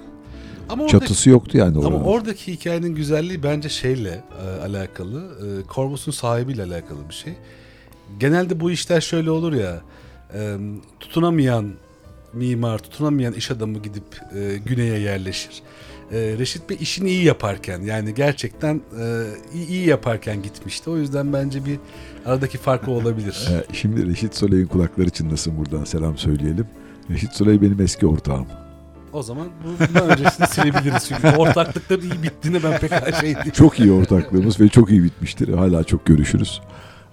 [0.69, 2.05] Ama oradaki, Çatısı yoktu yani ama oranın.
[2.05, 5.21] oradaki hikayenin güzelliği bence şeyle e, alakalı.
[5.21, 7.33] E, Corvus'un sahibiyle alakalı bir şey.
[8.21, 9.81] Genelde bu işler şöyle olur ya.
[10.35, 10.57] e,
[11.01, 11.71] tutunamayan
[12.33, 15.63] mimar, tutunamayan iş adamı gidip e, güneye yerleşir.
[16.13, 19.25] E, Reşit Bey işini iyi yaparken yani gerçekten e,
[19.55, 20.91] iyi, iyi yaparken gitmişti.
[20.91, 21.79] O yüzden bence bir
[22.27, 23.49] aradaki fark o olabilir.
[23.51, 26.67] Ee, şimdi Reşit Soley'in kulakları çınlasın buradan selam söyleyelim.
[27.11, 28.47] Reşit Soley benim eski ortağım.
[29.15, 31.09] O zaman bu- bundan öncesini silebiliriz.
[31.09, 33.51] Çünkü ortaklıkların iyi bittiğine ben pek şey değilim.
[33.53, 35.55] Çok iyi ortaklığımız ve çok iyi bitmiştir.
[35.55, 36.61] Hala çok görüşürüz.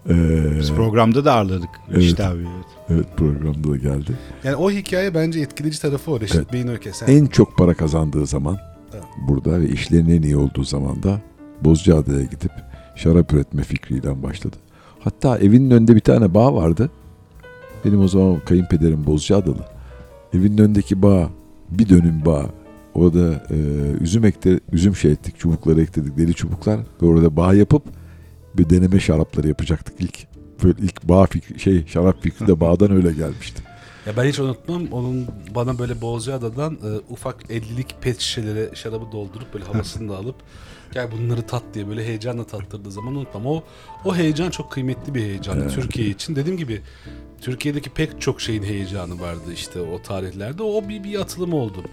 [0.10, 2.04] Ee, Biz programda da ağırladık Evet.
[2.04, 2.40] işte abi.
[2.40, 2.66] evet.
[2.90, 4.12] evet programda da geldi.
[4.44, 6.54] Yani o hikaye bence etkileyici tarafı o Reşit Evet.
[6.54, 6.98] Bey'in öyküsü.
[6.98, 8.58] Sen- En çok para kazandığı zaman
[8.94, 9.04] Evet.
[9.28, 11.20] burada ve işlerinin en iyi olduğu zaman da
[11.62, 12.52] Bozcaada'ya gidip
[12.96, 14.56] şarap üretme fikriyle başladı.
[15.00, 16.90] Hatta evinin önünde bir tane bağ vardı.
[17.86, 19.66] Benim o zaman kayınpederim Bozcaadalı.
[20.34, 21.30] Evinin önündeki bağ
[21.72, 22.46] bir dönüm bağ.
[22.94, 23.56] Orada e,
[24.02, 27.84] üzüm ekte, üzüm şey ettik, çubukları ekledik, deli çubuklar ve orada bağ yapıp
[28.54, 30.28] bir deneme şarapları yapacaktık ilk.
[30.64, 33.64] Böyle ilk bağ fikri, şey şarap fikri de bağdan öyle gelmişti.
[34.06, 39.54] Ya ben hiç unutmam onun bana böyle Bozcaada'dan e, ufak 50'lik pet şişelere şarabı doldurup
[39.54, 40.36] böyle havasını da alıp
[40.94, 43.46] gel bunları tat diye böyle heyecanla tattırdığı zaman unutmam.
[43.46, 43.64] O
[44.06, 45.74] o heyecan çok kıymetli bir heyecandı Evet.
[45.74, 46.36] Türkiye için.
[46.36, 46.82] Dediğim gibi
[47.42, 50.64] Türkiye'deki pek çok şeyin heyecanı vardı işte o tarihlerde.
[50.64, 51.84] O bir, bir atılım oldu.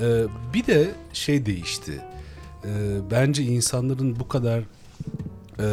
[0.00, 2.00] E, bir de şey değişti.
[2.64, 2.70] E,
[3.10, 4.58] bence insanların bu kadar
[5.60, 5.66] e,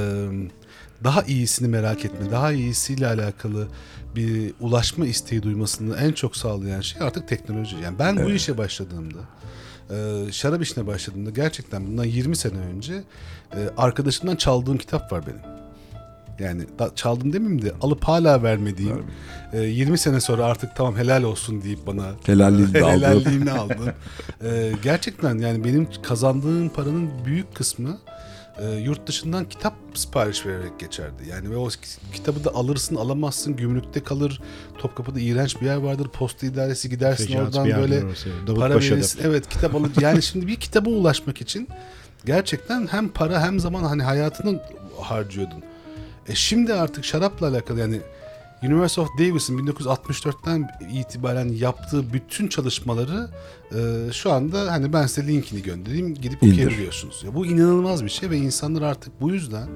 [1.03, 3.67] daha iyisini merak etme, daha iyisiyle alakalı
[4.15, 7.75] bir ulaşma isteği duymasını en çok sağlayan şey artık teknoloji.
[7.83, 8.35] Yani ben bu Evet.
[8.35, 9.19] işe başladığımda,
[9.89, 13.03] e, şarap işine başladığımda gerçekten bundan 20 sene önce
[13.53, 15.64] e, arkadaşımdan çaldığım kitap var benim.
[16.39, 19.03] Yani da, çaldım demeyeyim de alıp hala vermediğim,
[19.53, 22.91] e, 20 sene sonra artık tamam helal olsun deyip bana Helalliğini aldı.
[22.91, 23.89] helalliğini aldım.
[24.43, 27.97] E, gerçekten yani benim kazandığım paranın büyük kısmı
[28.59, 31.23] e, yurt dışından kitap sipariş vererek geçerdi.
[31.29, 31.77] Yani ve o ki-
[32.13, 34.41] kitabı da alırsın alamazsın gümrükte kalır.
[34.77, 36.07] Topkapı'da iğrenç bir yer vardır.
[36.07, 37.99] Posta idaresi gidersin Fecaat oradan böyle
[38.59, 39.19] para verirsin.
[39.23, 39.91] Evet kitap alır.
[40.01, 41.67] Yani şimdi bir kitaba ulaşmak için
[42.25, 44.61] gerçekten hem para hem zaman hani hayatını
[45.01, 45.63] harcıyordun.
[46.29, 48.01] E şimdi artık şarapla alakalı yani
[48.63, 53.29] University of Davis'in 1964'ten itibaren yaptığı bütün çalışmaları
[53.75, 57.23] e, şu anda hani ben size linkini göndereyim gidip okuyabiliyorsunuz.
[57.25, 59.67] Ya bu inanılmaz bir şey ve insanlar artık bu yüzden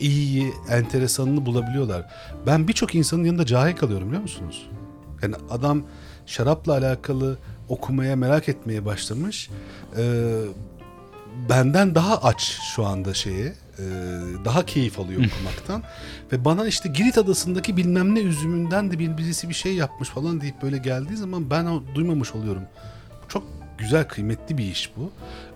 [0.00, 2.06] iyiyi, enteresanını bulabiliyorlar.
[2.46, 4.68] Ben birçok insanın yanında cahil kalıyorum biliyor musunuz?
[5.22, 5.82] Yani adam
[6.26, 9.50] şarapla alakalı okumaya, merak etmeye başlamış.
[9.96, 10.40] Ee,
[11.48, 13.54] benden daha aç şu anda şeye.
[13.78, 13.84] E,
[14.44, 15.82] daha keyif alıyor okumaktan.
[16.32, 20.40] Ve bana işte Girit adasındaki bilmem ne üzümünden de bir birisi bir şey yapmış falan
[20.40, 22.62] deyip böyle geldiği zaman ben o duymamış oluyorum.
[23.28, 23.42] Çok
[23.78, 25.10] güzel, kıymetli bir iş bu.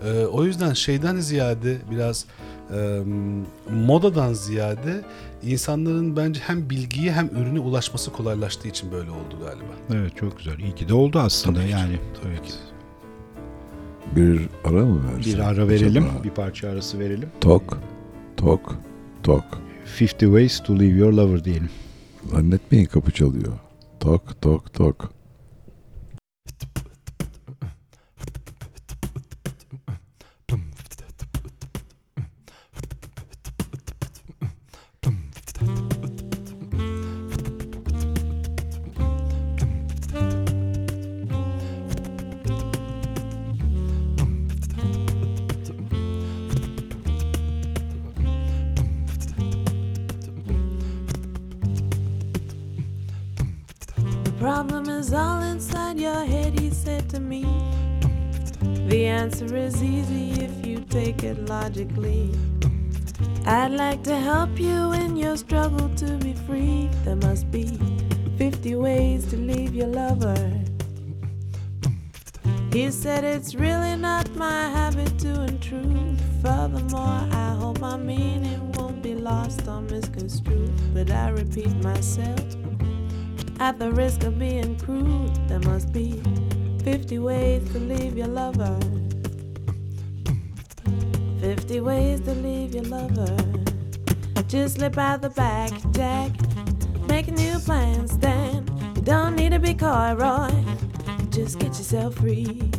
[0.07, 2.25] Ee, o yüzden şeyden ziyade biraz
[2.75, 3.01] e,
[3.75, 5.01] modadan ziyade
[5.43, 10.01] insanların bence hem bilgiye hem ürüne ulaşması kolaylaştığı için böyle oldu galiba.
[10.01, 10.59] Evet çok güzel.
[10.59, 11.99] İyi ki de oldu aslında Tabii ki, yani.
[12.23, 12.47] tabii evet.
[12.47, 12.53] ki.
[14.17, 15.35] Bir ara mı versek?
[15.35, 16.05] Bir ara verelim.
[16.05, 16.25] acaba?
[16.25, 17.29] Bir parça arası verelim.
[17.41, 17.79] Tok,
[18.37, 18.77] tok,
[19.23, 19.45] tok.
[20.01, 21.71] 50 Ways to Leave Your Lover diyelim.
[22.31, 23.53] Zannetmeyin kapı çalıyor.
[24.01, 25.13] Tok, tok, tok.
[57.11, 57.43] To me.
[58.89, 62.31] The answer is easy if you take it logically.
[63.47, 66.89] I'd like to help you in your struggle to be free.
[67.05, 67.79] There must be
[68.39, 70.63] 50 ways to leave your lover.
[72.73, 76.21] He said it's really not my habit to intrude.
[76.43, 80.71] Furthermore, I hope my meaning won't be lost or misconstrued.
[80.95, 82.45] But I repeat myself,
[83.59, 86.23] at the risk of being crude, there must be
[86.85, 88.79] 50 ways to leave your lover.
[91.41, 93.37] 50 ways to leave your lover.
[94.49, 96.33] Just slip out the back, Jack.
[97.07, 98.67] Make a new plan, Stan.
[98.97, 100.51] You don't need to be coy, Roy.
[101.29, 102.71] Just get yourself free.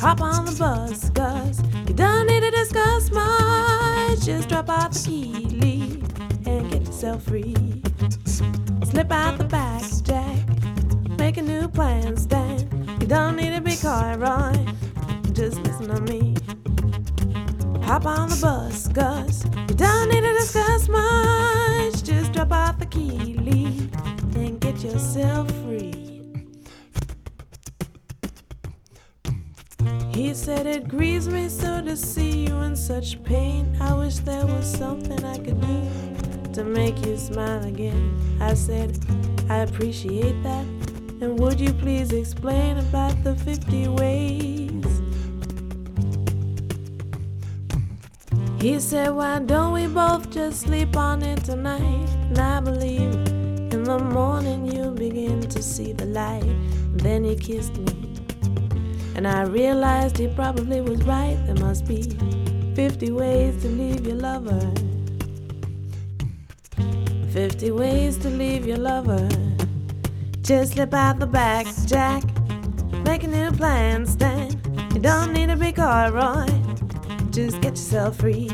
[0.00, 4.20] Hop on the bus, cause you don't need to discuss much.
[4.24, 6.02] Just drop out the key, leave,
[6.46, 7.82] and get yourself free.
[8.84, 10.38] Slip out the back, Jack.
[11.18, 12.49] Make a new plan, Stan.
[13.10, 14.54] Don't need to be coy, Roy.
[15.32, 16.36] Just listen to me.
[17.82, 19.44] Hop on the bus, Gus.
[19.46, 22.04] you don't need to discuss much.
[22.04, 23.92] Just drop off the key, leave,
[24.36, 25.92] and get yourself free.
[30.14, 33.76] He said it grieves me so to see you in such pain.
[33.80, 38.38] I wish there was something I could do to make you smile again.
[38.40, 39.04] I said,
[39.48, 40.79] I appreciate that.
[41.22, 44.70] And would you please explain about the 50 ways?
[48.58, 52.08] He said, Why don't we both just sleep on it tonight?
[52.28, 53.14] And I believe
[53.72, 56.56] in the morning you'll begin to see the light.
[56.94, 58.14] Then he kissed me.
[59.14, 61.38] And I realized he probably was right.
[61.44, 62.02] There must be
[62.74, 64.72] 50 ways to leave your lover.
[67.32, 69.28] 50 ways to leave your lover.
[70.42, 72.22] Just slip out the back, Jack.
[73.04, 74.50] Make a new plan, Stan.
[74.94, 76.46] You don't need to be coy, Roy.
[77.30, 78.48] Just get yourself free.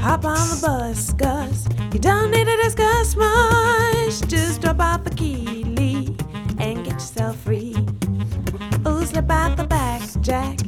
[0.00, 1.68] Hop on the bus, Gus.
[1.92, 4.28] you don't need to discuss much.
[4.28, 6.16] Just drop out the key, leave,
[6.58, 7.76] and get yourself free.
[8.86, 10.58] Ooh, slip out the back, Jack.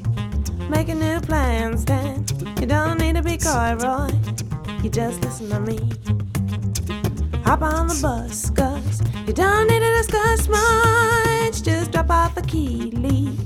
[0.68, 2.24] Make a new plan, Stan.
[2.60, 4.10] You don't need to be coy, Roy.
[4.82, 6.23] You just listen to me.
[7.44, 11.62] Hop on the bus, cause you don't need to discuss much.
[11.62, 13.38] Just drop off the key, leave,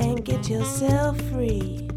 [0.00, 1.91] and get yourself free.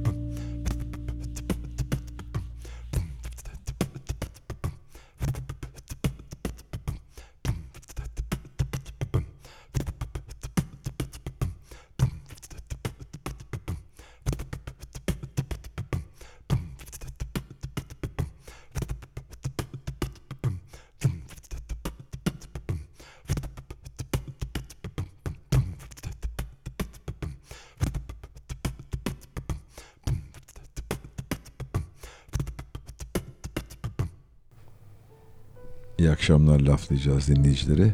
[36.25, 37.93] Akşamlar laflayacağız dinleyicileri.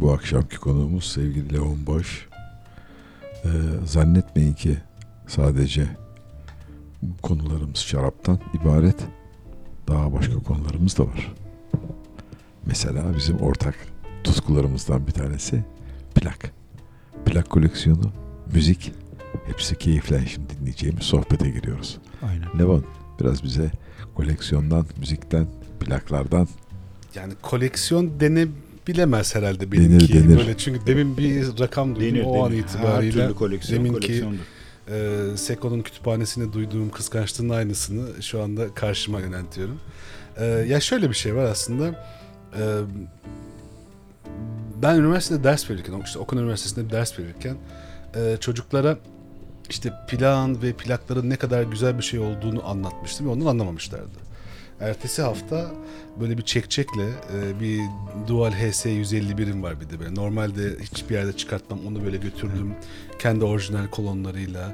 [0.00, 2.28] Bu akşamki konuğumuz sevgili Leon Boş.
[3.44, 3.48] Ee,
[3.84, 4.78] zannetmeyin ki
[5.26, 5.86] sadece
[7.22, 8.96] konularımız şaraptan ibaret.
[9.88, 11.34] Daha başka konularımız da var.
[12.66, 13.74] Mesela bizim ortak
[14.24, 15.64] tutkularımızdan bir tanesi
[16.14, 16.52] plak.
[17.24, 18.12] Plak koleksiyonu,
[18.54, 18.92] müzik
[19.46, 21.98] hepsi keyifle şimdi dinleyeceğimiz sohbete giriyoruz.
[22.22, 22.58] Aynen.
[22.58, 22.84] Levon
[23.20, 23.70] biraz bize
[24.14, 25.46] koleksiyondan, müzikten,
[25.80, 26.48] plaklardan
[27.14, 30.14] Yani koleksiyon denebilemez herhalde benimki.
[30.14, 30.38] denir.
[30.38, 32.62] Böyle çünkü demin bir rakam duydum Denir, o an denir.
[32.62, 33.12] Her itibariyle.
[33.12, 35.32] türlü koleksiyon deminki koleksiyondur.
[35.32, 39.80] e, Seko'nun kütüphanesinde duyduğum kıskançlığın aynısını şu anda karşıma yöneltiyorum.
[40.36, 41.88] E, ya şöyle bir şey var aslında.
[42.58, 42.62] E,
[44.82, 47.56] ben üniversitede ders verirken, işte Okan Üniversitesi'nde bir ders verirken
[48.16, 48.98] e, çocuklara
[49.70, 54.27] işte plan ve plakların ne kadar güzel bir şey olduğunu anlatmıştım ve onu anlamamışlardı.
[54.80, 55.70] Ertesi hafta
[56.20, 57.80] böyle bir çekçekle e, bir
[58.28, 60.14] Dual HS 151'im var bir de böyle.
[60.14, 61.86] Normalde hiçbir yerde çıkartmam.
[61.86, 62.74] Onu böyle götürdüm.
[63.18, 64.72] Kendi orijinal kolonlarıyla.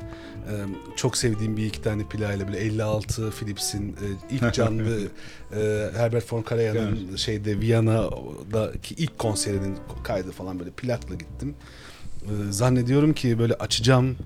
[0.50, 0.52] E,
[0.96, 5.00] çok sevdiğim bir iki tane plağıyla böyle 56 Philips'in e, ilk canlı
[5.56, 11.54] e, Herbert von Karajan'ın şeyde Viyana'daki ilk konserinin kaydı falan böyle plakla gittim.
[12.22, 14.16] E, zannediyorum ki böyle açacağım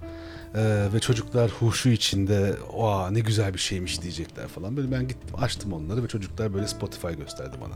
[0.59, 4.77] ee, ve çocuklar huşu içinde oha ne güzel bir şeymiş diyecekler falan.
[4.77, 7.75] Böyle ben gittim açtım onları ve çocuklar böyle Spotify gösterdi bana.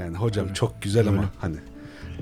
[0.00, 1.28] Yani hocam çok güzel ama Öyle.
[1.38, 1.56] hani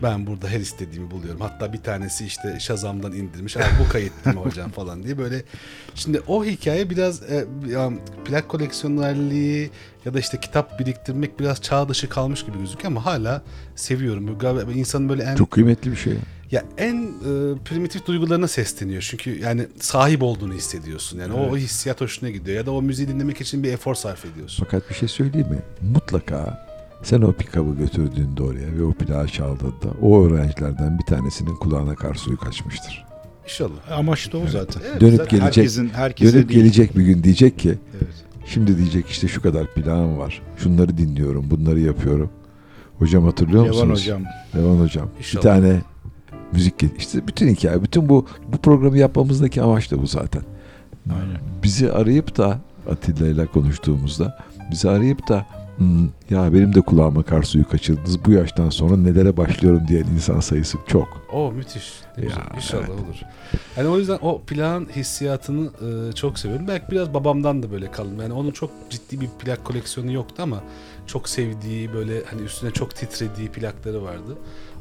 [0.02, 1.40] Ben burada her istediğimi buluyorum.
[1.40, 3.56] Hatta bir tanesi işte Shazam'dan indirmiş.
[3.56, 5.42] "Aa, bu kayıt değil mi hocam falan diye böyle.
[5.94, 7.44] Şimdi o hikaye biraz e,
[8.24, 9.70] plak koleksiyonerliği
[10.04, 13.42] ya da işte kitap biriktirmek biraz çağ dışı kalmış gibi gözüküyor ama hala
[13.76, 14.38] seviyorum.
[14.38, 16.14] Galiba insanın böyle en Çok kıymetli bir şey.
[16.50, 19.06] Ya en e, primitif duygularına sesleniyor.
[19.10, 21.18] Çünkü yani sahip olduğunu hissediyorsun.
[21.20, 22.56] Yani o, o hissiyat hoşuna gidiyor.
[22.56, 24.64] Ya da o müziği dinlemek için bir efor sarf ediyorsun.
[24.64, 25.58] Fakat bir şey söyleyeyim mi?
[25.94, 26.66] Mutlaka
[27.02, 32.14] sen o pikabı götürdüğünde oraya ve o plağı çaldığında o öğrencilerden bir tanesinin kulağına kar
[32.14, 33.06] suyu kaçmıştır.
[33.44, 33.90] İnşallah.
[33.98, 34.82] Amaç da o zaten.
[34.90, 36.60] Evet, Dönüp Zaten gelecek, Herkesin, herkese dönüp değil.
[36.60, 38.14] gelecek bir gün diyecek ki Evet.
[38.46, 40.42] şimdi diyecek işte şu kadar plağım var.
[40.56, 42.30] Şunları dinliyorum, bunları yapıyorum.
[42.98, 44.00] Hocam hatırlıyor Levan musunuz?
[44.00, 44.22] hocam.
[44.56, 45.08] Levan hocam.
[45.18, 45.44] İnşallah.
[45.44, 45.80] Bir tane
[46.56, 50.42] müzik işte bütün hikaye, bütün bu bu programı yapmamızdaki amaç da bu zaten.
[51.10, 51.38] Aynen.
[51.62, 52.58] Bizi arayıp da
[52.90, 54.38] Atilla ile konuştuğumuzda
[54.70, 55.46] bizi arayıp da
[55.76, 60.40] "Hmm, ya benim de kulağıma kar suyu kaçırdınız bu yaştan sonra nelere başlıyorum diyen insan
[60.40, 61.08] sayısı çok.
[61.32, 61.92] O müthiş.
[62.16, 62.90] Ya, İnşallah evet.
[62.90, 63.20] olur.
[63.76, 65.66] Yani o yüzden o plan hissiyatını
[66.08, 66.68] e, çok seviyorum.
[66.68, 68.18] Belki biraz babamdan da böyle kalın.
[68.22, 70.62] Yani onun çok ciddi bir plak koleksiyonu yoktu ama
[71.06, 74.36] çok sevdiği böyle hani üstüne çok titrediği plakları vardı.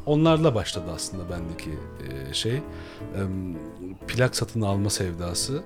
[0.06, 1.70] Onlarla başladı aslında bendeki
[2.30, 2.54] e, şey.
[2.56, 2.62] E,
[4.08, 5.62] plak satın alma sevdası.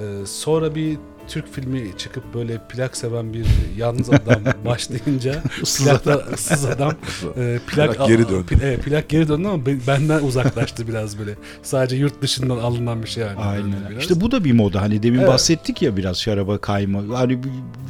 [0.00, 5.42] E, sonra bir Türk filmi çıkıp böyle plak seven bir yalnız adam başlayınca
[5.78, 6.92] plakla ıssız adam
[7.36, 8.54] e, plak, Plak geri döndü.
[8.54, 11.34] Pl- evet, plak geri döndü ama ben- benden uzaklaştı biraz böyle.
[11.62, 13.74] Sadece yurt dışından alınan bir şey döndü Aynen.
[13.90, 14.02] biraz.
[14.02, 14.80] İşte bu da bir moda.
[14.82, 15.28] Hani demin Evet.
[15.28, 17.18] bahsettik ya biraz şaraba kayma.
[17.18, 17.38] Hani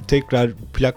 [0.08, 0.94] tekrar plak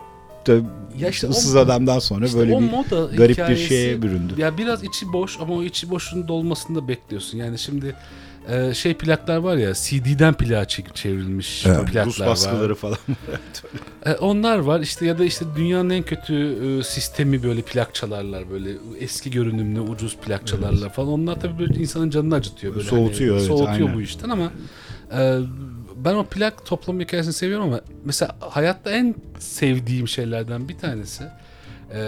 [0.47, 0.53] da
[0.99, 4.33] Ya işte o- ıssız adamdan sonra İşte böyle bir moda garip bir şeye büründü.
[4.37, 7.37] Ya biraz içi boş ama o içi boşun dolmasını da bekliyorsun.
[7.37, 7.95] Yani şimdi
[8.49, 11.79] e, şey plaklar var ya CD'den plağa çevrilmiş Evet.
[11.85, 12.27] plaklar Rus var.
[12.27, 12.97] baskıları falan.
[14.05, 18.49] E, onlar var işte ya da işte dünyanın en kötü e, sistemi böyle plak çalarlar
[18.51, 18.69] böyle
[18.99, 21.09] eski görünümlü ucuz plak çalarlar falan.
[21.09, 22.89] Onlar tabii böyle insanın canını acıtıyor böyle.
[22.89, 23.95] Soğutuyor, hani, evet, Soğutuyor aynen.
[23.95, 24.51] bu işten ama
[25.11, 25.39] e,
[26.05, 31.23] ben o plak toplama hikayesini seviyorum ama mesela hayatta en sevdiğim şeylerden bir tanesi
[31.93, 31.99] e,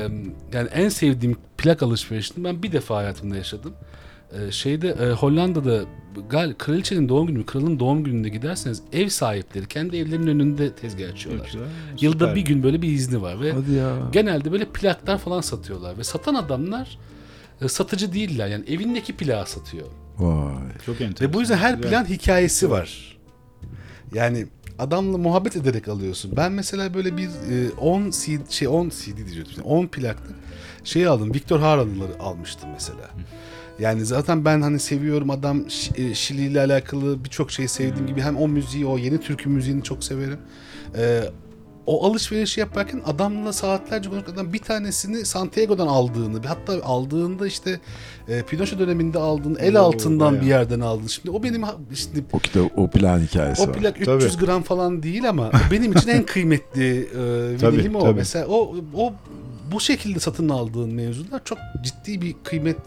[0.53, 3.73] yani en sevdiğim plak alışverişini ben bir defa hayatımda yaşadım.
[4.39, 5.81] E, şeyde e, Hollanda'da
[6.29, 11.51] gal kraliçenin doğum günü, kralın doğum gününde giderseniz ev sahipleri kendi evlerinin önünde tezgah açıyorlar.
[12.01, 13.95] Yılda bir gün böyle bir izni var ve Hadi ya.
[14.11, 16.97] genelde böyle plaklar falan satıyorlar ve satan adamlar
[17.61, 19.87] e, satıcı değiller yani evindeki plağı satıyor.
[20.17, 20.53] Vay.
[20.85, 21.27] Çok enteresan.
[21.29, 21.89] Ve bu yüzden her Güzel.
[21.89, 23.18] plan hikayesi var.
[24.13, 24.47] Yani
[24.79, 26.33] adamla muhabbet ederek alıyorsun.
[26.37, 29.63] Ben mesela böyle bir e, 10 CD şey 10 CD diyecektim.
[29.63, 30.35] 10 plaklı
[30.83, 31.33] şey aldım.
[31.33, 33.09] Victor Haralı'ları almıştım mesela.
[33.79, 38.37] Yani zaten ben hani seviyorum adam e, Şili ile alakalı birçok şeyi sevdiğim gibi hem
[38.37, 40.39] o müziği o yeni türkü müziğini çok severim.
[40.97, 41.23] Ee,
[41.85, 44.33] o alışverişi yaparken adamla saatlerce konuştuk.
[44.33, 47.79] Adam bir tanesini Santiago'dan aldığını, hatta aldığında işte
[48.27, 50.41] e, Pinochet döneminde aldığını, el Oo, altından bayağı.
[50.41, 51.09] bir yerden aldığını.
[51.09, 51.61] Şimdi o benim
[51.95, 53.73] şimdi O kitap o plan hikayesi o var.
[53.73, 54.23] plak Tabii.
[54.23, 57.99] 300 gram falan değil ama benim için en kıymetli e, Tabii, vinilim o.
[58.03, 58.17] tabii.
[58.17, 59.13] Mesela o o
[59.71, 62.77] bu şekilde satın aldığın mevzular çok ciddi bir kıymet.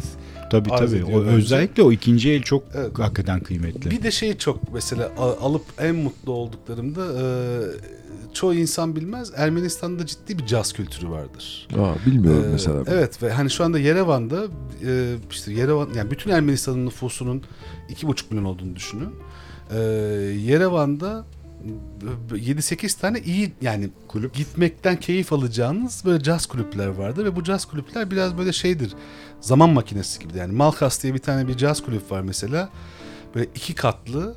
[0.50, 1.04] Tabii arz tabii.
[1.04, 1.36] O, bence.
[1.36, 2.98] özellikle o ikinci el çok Evet.
[2.98, 3.90] hakikaten kıymetli.
[3.90, 7.22] Bir de şey çok mesela alıp en mutlu olduklarımda e,
[8.32, 11.68] çoğu insan bilmez Ermenistan'da ciddi bir caz kültürü vardır.
[11.78, 12.84] Aa, bilmiyorum Ee, mesela.
[12.86, 14.44] Evet ve hani şu anda Yerevan'da
[14.86, 17.42] e, işte Yerevan yani bütün Ermenistan'ın nüfusunun
[17.88, 19.08] iki buçuk milyon olduğunu düşünün.
[19.74, 19.78] Ee,
[20.38, 21.24] Yerevan'da
[22.30, 27.64] 7-8 tane iyi yani kulüp gitmekten keyif alacağınız böyle caz kulüpler vardı ve bu caz
[27.64, 28.92] kulüpler biraz böyle şeydir
[29.42, 30.52] zaman makinesi gibi yani.
[30.52, 32.68] Malkas diye bir tane bir caz kulüp var mesela.
[33.34, 34.34] Böyle iki katlı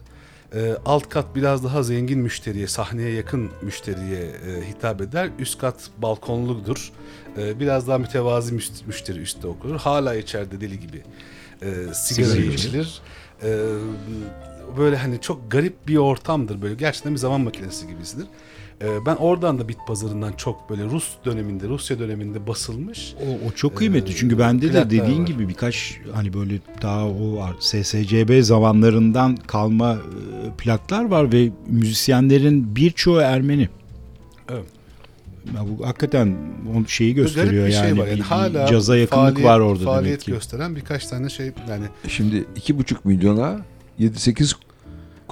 [0.56, 5.30] e, alt kat biraz daha zengin müşteriye sahneye yakın müşteriye e, hitap eder.
[5.40, 6.92] Üst kat balkonludur
[7.38, 11.04] e, biraz daha mütevazi müş- müşteri üstte okurur hala içeride deli gibi
[11.62, 13.02] e, sigara Sigara içilir.
[13.44, 13.50] E,
[14.78, 16.62] böyle hani çok garip bir ortamdır.
[16.62, 18.26] Böyle gerçekten bir zaman makinesi gibisidir.
[18.82, 23.52] E, ben oradan da bit pazarından çok böyle Rus döneminde Rusya döneminde basılmış O, o
[23.52, 25.28] çok kıymetli Ee, çünkü bende de dediğin var.
[25.28, 29.98] gibi birkaç hani böyle daha o var, SSCB zamanlarından kalma e,
[30.58, 33.70] plaklar var ve müzisyenlerin birçoğu Ermeni.
[34.50, 34.66] Evet.
[35.56, 36.38] Ya bu hakikaten
[36.76, 37.88] o şeyi gösteriyor bir yani.
[37.88, 40.32] şey var yani bir hala caza yakınlık faaliyet, var orada faaliyet demek ki.
[40.32, 43.60] gösteren birkaç tane şey yani Şimdi iki buçuk milyona
[44.00, 44.56] 7-8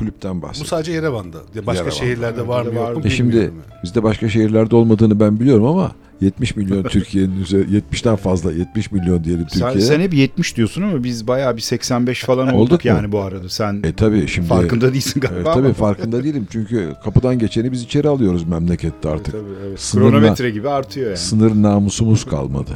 [0.04, 0.68] kulüpten bu bahsediyor.
[0.68, 1.38] sadece Yerevan'da.
[1.56, 1.92] Başka Yerevan'da.
[1.92, 3.02] şehirlerde var mı yok mu?
[3.06, 3.50] E şimdi yani.
[3.84, 5.92] bizde başka şehirlerde olmadığını ben biliyorum ama
[6.22, 9.82] 70 milyon Türkiye'nin üzeri 70'ten fazla 70 milyon diyelim Sen, Türkiye'de.
[9.96, 12.90] sen hep 70 diyorsun ama biz bayağı bir 85 falan olduk, Olduk mu?
[12.92, 13.50] yani bu arada.
[13.50, 15.36] Sen E tabi şimdi farkında değilsin galiba.
[15.38, 19.32] Evet, tabii ama- farkında değilim çünkü kapıdan geçeni biz içeri alıyoruz memlekette artık.
[19.34, 19.80] Tabii, evet.
[19.80, 21.18] Sınırla- Kronometre gibi artıyor yani.
[21.18, 22.72] Sınır namusumuz kalmadı.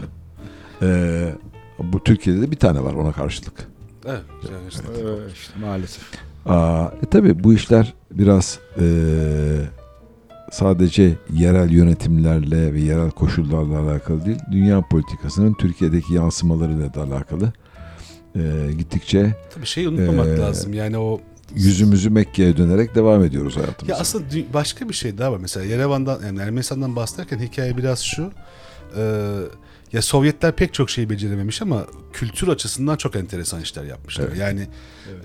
[0.81, 1.33] Ee,
[1.79, 3.53] Bu Türkiye'de de bir tane var ona karşılık.
[4.05, 4.21] Evet.
[4.69, 4.83] İşte.
[4.97, 6.03] Ee, işte maalesef.
[6.47, 8.85] Aa, e tabi bu işler biraz e,
[10.51, 14.39] sadece yerel yönetimlerle ve yerel koşullarla alakalı değil.
[14.51, 17.53] Dünya politikasının Türkiye'deki yansımalarıyla da alakalı.
[18.35, 20.73] E, gittikçe Tabii şeyi unutmamak Ee, lazım.
[20.73, 21.19] Yani o
[21.55, 23.93] yüzümüzü Mekke'ye dönerek devam ediyoruz hayatımıza.
[23.93, 25.37] Ya aslında başka bir şey daha var.
[25.41, 28.31] Mesela Yerevan'dan yani Ermenistan'dan bahsederken hikaye biraz şu.
[28.97, 29.01] Ee,
[29.93, 34.25] ya Sovyetler pek çok şeyi becerememiş ama kültür açısından çok enteresan işler yapmışlar.
[34.27, 34.37] Evet.
[34.37, 34.67] Yani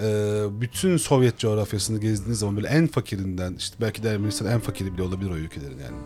[0.03, 4.93] e, bütün Sovyet coğrafyasını gezdiğiniz zaman böyle en fakirinden işte belki de Ermenistan en fakiri
[4.95, 5.97] bile olabilir o ülkelerin yani.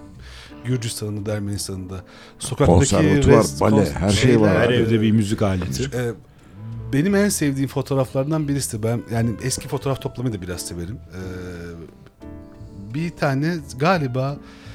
[0.64, 2.04] Gürcistan'ın da Ermenistan'ın da
[2.38, 4.59] sokaktaki Konservatuvar, rest- bale, kons- her şey var.
[4.59, 5.90] Her evde e, bir müzik aleti.
[5.94, 6.12] ee,
[6.92, 8.82] benim en sevdiğim fotoğraflardan birisi.
[8.82, 10.98] Ben yani eski fotoğraf toplamayı da biraz severim.
[11.14, 11.18] Ee,
[12.94, 14.66] bir tane galiba e,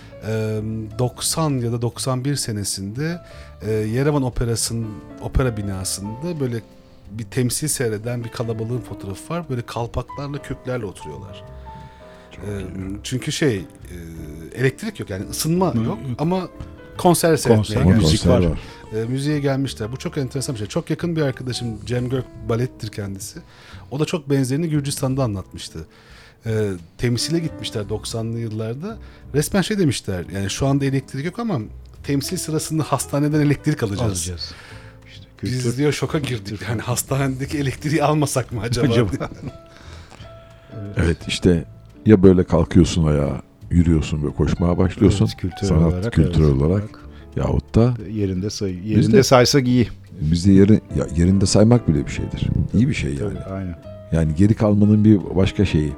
[1.00, 3.22] 90 ya da 91 senesinde
[3.68, 4.88] Yerevan Operası'nın
[5.22, 6.62] opera binasında böyle
[7.12, 9.50] bir temsil seyreden bir kalabalığın fotoğrafı var.
[9.50, 11.44] Böyle kalpaklarla kürklerle oturuyorlar.
[13.04, 13.66] Çünkü şey
[14.56, 15.98] elektrik yok yani ısınma yok yok.
[16.18, 16.48] ama
[16.98, 18.60] konser seyretmeye Konser, müzik konser var.
[18.96, 19.92] e, müziğe gelmişler.
[19.92, 20.68] Bu çok enteresan bir şey.
[20.68, 23.40] Çok yakın bir arkadaşım Cem Gök balettir kendisi.
[23.92, 25.88] O da çok benzerini Gürcistan'da anlatmıştı.
[26.46, 28.98] E, temsile gitmişler 90'lı yıllarda.
[29.36, 30.26] Resmen şey demişler.
[30.36, 31.60] Yani şu anda elektrik yok ama
[32.04, 34.02] temsil sırasında hastaneden elektrik alacağız.
[34.12, 34.52] Alacağız.
[35.08, 35.78] İşte Biz kültür.
[35.78, 36.60] diyor şoka girdik.
[36.70, 38.94] Yani hastanedeki elektriği almasak mı acaba?
[38.94, 39.12] Acaba?
[40.98, 41.66] Evet işte
[42.06, 45.26] ya böyle kalkıyorsun ayağa yürüyorsun ve koşmaya başlıyorsun.
[45.26, 46.62] Evet, kültürel sanat olarak, kültürel evet.
[46.62, 46.84] olarak
[47.36, 49.88] yahut da yerinde say Biz yerinde de- saysak iyi.
[50.22, 52.48] bizde yeri, ya yerinde saymak bile bir şeydir.
[52.74, 53.34] İyi bir şey yani.
[53.34, 53.76] Tabii, aynen.
[54.12, 55.94] Yani geri kalmanın bir başka şeyi.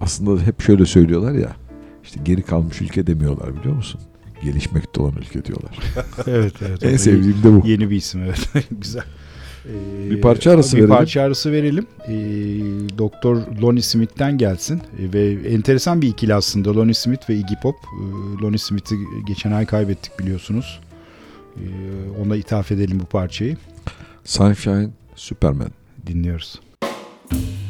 [0.00, 1.56] Aslında hep şöyle söylüyorlar ya.
[2.04, 4.00] İşte geri kalmış ülke demiyorlar biliyor musun?
[4.42, 5.78] Gelişmekte olan ülke diyorlar.
[6.26, 6.84] evet evet.
[6.84, 7.66] En sevdiğim de bu.
[7.66, 8.48] Yeni bir isim evet.
[8.80, 9.02] Güzel.
[9.68, 10.96] Ee, Bir parça arası bir verelim.
[10.96, 11.86] parça arası verelim.
[12.08, 12.12] Ee,
[12.98, 14.82] Doktor Lonnie Smith'ten gelsin.
[14.98, 17.74] Ee, ve enteresan bir ikili aslında Lonnie Smith ve Iggy Pop.
[17.76, 18.94] Ee, Lonnie Smith'i
[19.26, 20.80] geçen ay kaybettik biliyorsunuz.
[21.56, 21.60] Ee,
[22.24, 23.56] ona ithaf edelim bu parçayı.
[24.24, 25.70] Sunshine Superman.
[26.06, 26.60] Dinliyoruz.
[27.30, 27.63] Sunshine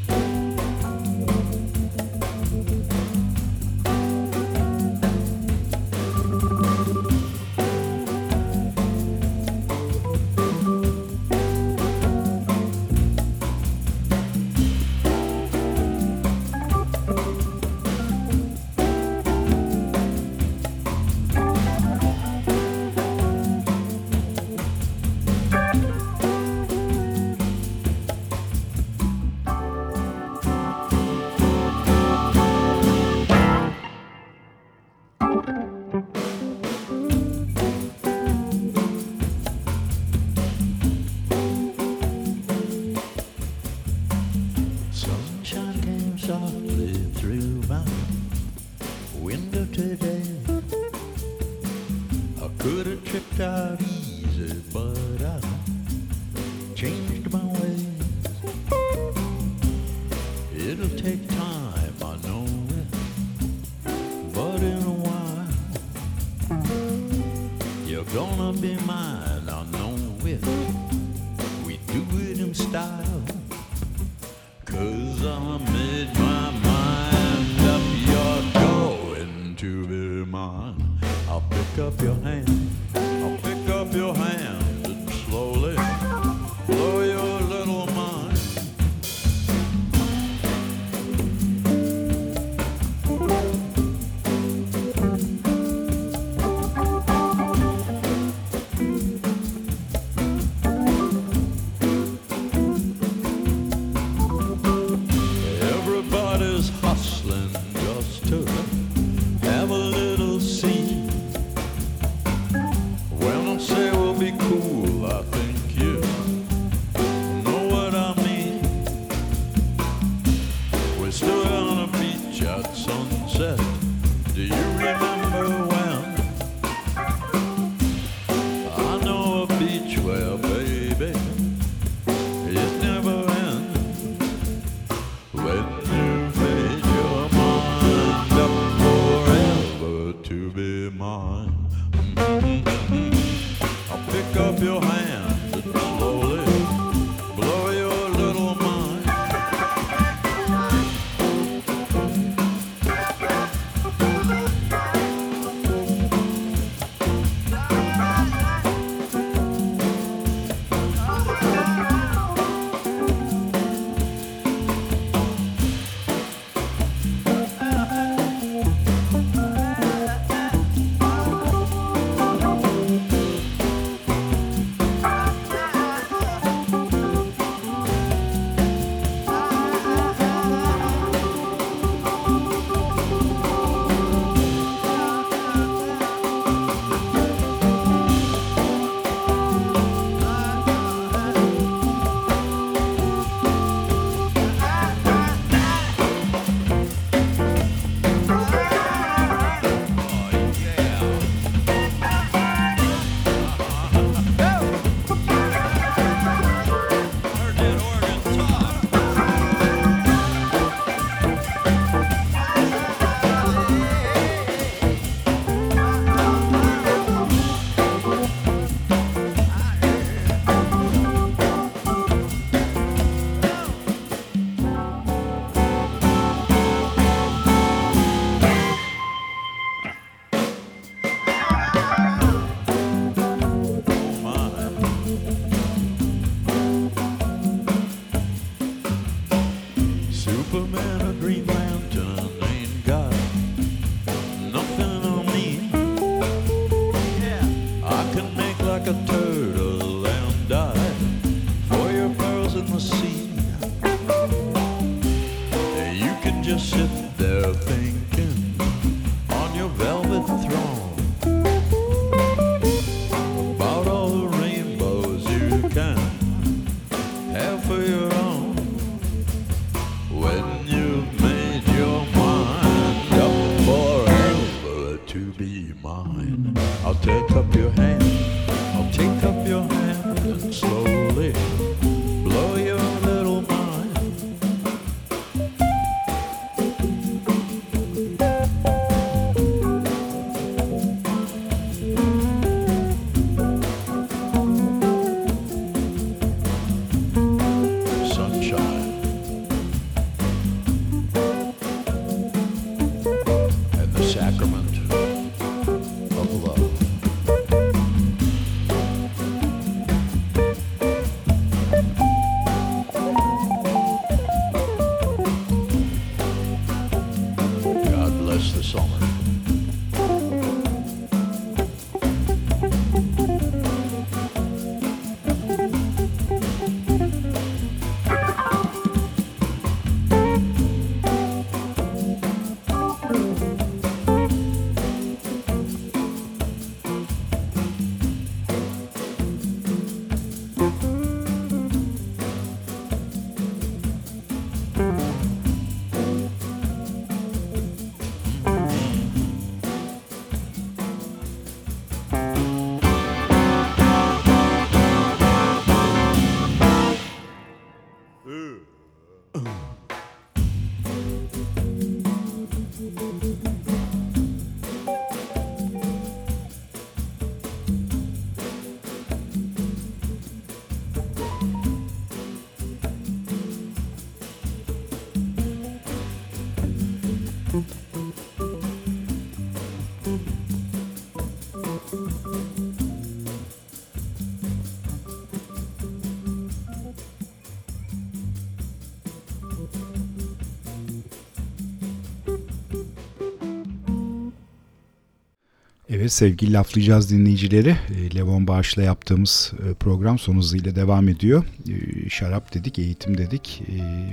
[396.04, 397.68] Evet sevgili laflayacağız dinleyicileri.
[397.68, 401.44] E, Levon Bağış'la yaptığımız e, program son hızıyla devam ediyor.
[401.68, 403.62] E, Şarap dedik, eğitim dedik,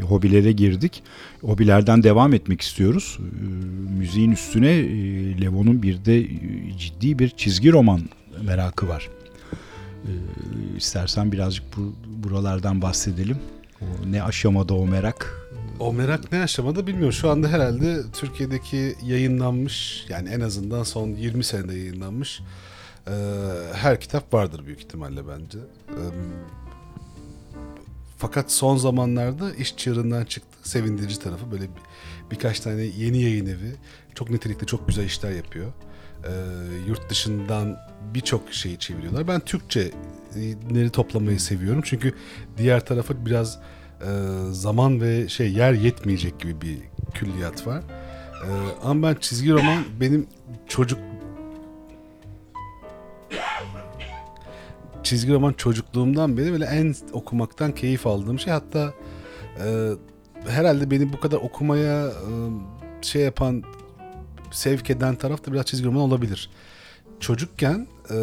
[0.03, 1.03] hobilere girdik.
[1.41, 3.19] Hobilerden devam etmek istiyoruz.
[3.97, 4.83] Müziğin üstüne
[5.41, 6.27] Levon'un bir de
[6.79, 8.01] ciddi bir çizgi roman
[8.41, 9.09] merakı var.
[10.77, 13.37] İstersen birazcık bu, buralardan bahsedelim.
[14.05, 15.40] Ne aşamada o merak?
[15.82, 17.13] O merak ne aşamada bilmiyorum.
[17.13, 22.41] Şu anda herhalde Türkiye'deki yayınlanmış yani en azından son 20 senede yayınlanmış
[23.07, 23.11] e,
[23.73, 25.57] her kitap vardır büyük ihtimalle bence.
[25.89, 26.01] E,
[28.17, 30.69] fakat son zamanlarda iş çığırından çıktı.
[30.69, 33.75] Sevindirici tarafı böyle bir- birkaç tane yeni yayın evi
[34.15, 35.67] çok nitelikli çok güzel işler yapıyor.
[36.23, 36.32] E,
[36.88, 37.77] yurt dışından
[38.13, 39.27] birçok şeyi çeviriyorlar.
[39.27, 41.82] Ben Türkçeleri toplamayı seviyorum.
[41.86, 42.13] Çünkü
[42.57, 43.59] diğer tarafa biraz
[44.07, 44.11] e,
[44.51, 46.77] zaman ve şey yer yetmeyecek gibi bir
[47.13, 47.83] külliyat var.
[48.43, 48.49] E,
[48.83, 50.27] ama ben çizgi roman benim
[50.67, 50.99] çocuk
[55.03, 58.93] çizgi roman çocukluğumdan beri böyle en okumaktan keyif aldığım şey hatta
[59.65, 59.89] e,
[60.47, 62.11] herhalde beni bu kadar okumaya e,
[63.01, 63.63] şey yapan
[64.51, 66.49] sevk eden taraf da biraz çizgi roman olabilir.
[67.19, 68.15] Çocukken e,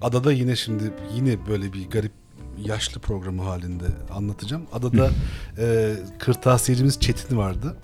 [0.00, 2.12] adada yine şimdi yine böyle bir garip
[2.58, 4.66] yaşlı programı halinde anlatacağım.
[4.72, 5.10] Adada
[5.58, 7.76] e, kırtasiyecimiz Çetin vardı.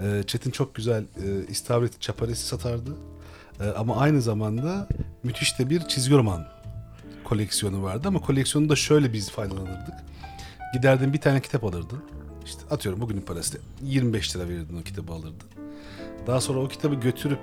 [0.00, 2.90] E, Çetin çok güzel e, istavrit çaparesi satardı.
[3.60, 4.88] E, ama aynı zamanda
[5.22, 6.46] müthiş de bir çizgi roman
[7.24, 8.08] koleksiyonu vardı.
[8.08, 9.94] Ama koleksiyonu da şöyle biz faydalanırdık.
[10.74, 12.04] Giderdin bir tane kitap alırdın.
[12.44, 15.48] İşte atıyorum bugünün parası 25 lira verirdin o kitabı alırdın.
[16.26, 17.40] Daha sonra o kitabı götürüp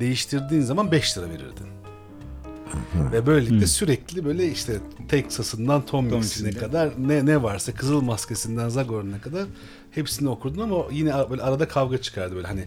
[0.00, 1.75] değiştirdiğin zaman 5 lira verirdin.
[3.12, 4.76] Ve böylelikle sürekli böyle işte
[5.08, 9.44] Texas'ından Tom Mix'ine kadar ne ne varsa Kızıl Maskesi'nden Zagor'una kadar
[9.90, 12.64] hepsini okurdun ama yine böyle arada kavga çıkardı böyle hani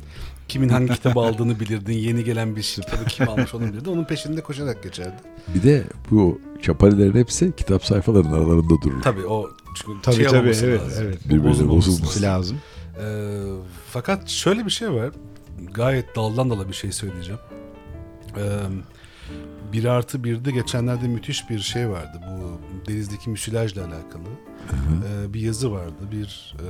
[0.47, 1.93] kimin hangi kitabı aldığını bilirdin.
[1.93, 3.91] Yeni gelen bir şey kitabı kim almış onu bilirdin.
[3.91, 5.15] Onun peşinde koşarak geçerdi.
[5.55, 9.01] Bir de bu çaparilerin hepsi kitap sayfalarının aralarında durur.
[9.01, 11.03] Tabii o çünkü Tabii şey tabii evet, lazım.
[11.07, 11.25] evet.
[11.25, 12.21] Birbirine bozulmasın.
[12.21, 12.57] lazım.
[13.01, 13.41] Ee,
[13.91, 15.09] fakat şöyle bir şey var.
[15.73, 17.39] Gayet daldan dala bir şey söyleyeceğim.
[18.37, 18.41] Ee,
[19.73, 22.21] 1 artı 1'de geçenlerde müthiş bir şey vardı.
[22.27, 22.59] Bu
[22.91, 24.23] denizdeki müsilajla alakalı.
[24.71, 25.93] Ee, bir yazı vardı.
[26.11, 26.65] Bir e,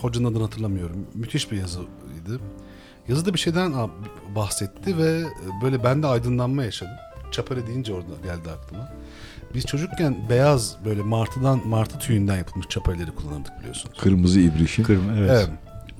[0.00, 1.06] hocanın adını hatırlamıyorum.
[1.14, 2.40] Müthiş bir yazıydı.
[3.08, 3.72] Yazıda bir şeyden
[4.36, 6.92] bahsetti ve e, böyle ben de aydınlanma yaşadım.
[7.30, 8.92] Çapare deyince orada geldi aklıma.
[9.54, 13.98] Biz çocukken beyaz böyle martıdan martı tüyünden yapılmış çapareleri kullanırdık biliyorsunuz.
[13.98, 14.84] Kırmızı ibrişim.
[14.84, 15.30] Kırmızı, evet.
[15.30, 15.48] Evet.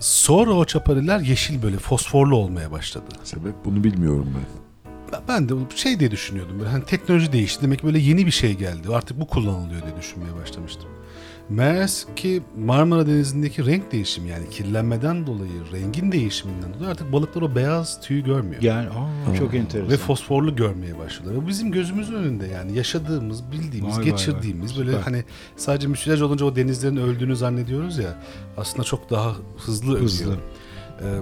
[0.01, 3.05] Sonra o çapareler yeşil böyle fosforlu olmaya başladı.
[3.25, 4.68] Sebep bunu bilmiyorum ben.
[5.29, 6.59] Ben- de şey diye düşünüyordum.
[6.59, 7.63] Böyle hani teknoloji değişti.
[7.63, 8.89] Demek ki böyle yeni bir şey geldi.
[8.95, 10.89] Artık bu kullanılıyor diye düşünmeye başlamıştım.
[11.49, 17.55] Meğerse ki Marmara Denizi'ndeki renk değişimi yani kirlenmeden dolayı rengin değişiminden dolayı artık balıklar o
[17.55, 18.63] beyaz tüyü görmüyor.
[18.63, 19.91] Yani aa, çok enteresan.
[19.91, 21.35] Ve fosforlu görmeye başladılar.
[21.43, 24.79] Ve bizim gözümüzün önünde yani yaşadığımız, bildiğimiz, Vay vay geçirdiğimiz vay.
[24.79, 25.03] böyle Süper.
[25.13, 25.25] hani
[25.57, 28.15] sadece müsilaj olunca o denizlerin öldüğünü zannediyoruz ya.
[28.57, 30.25] Aslında çok daha hızlı, Hızlı.
[30.25, 30.39] ölüyor.
[31.03, 31.21] Ee,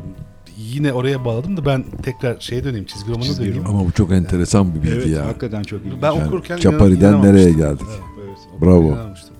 [0.57, 3.67] yine oraya bağladım da ben tekrar şeye döneyim, çizgi romana Çizgi döneyim.
[3.67, 5.27] Ama bu çok enteresan bir bilgi Evet, ya.
[5.27, 6.03] hakikaten çok ilginç.
[6.03, 7.87] Ben Yani okurken Çapari'den nereye geldik?
[8.25, 8.83] Evet, Bravo.
[8.87, 9.37] inanamamıştım.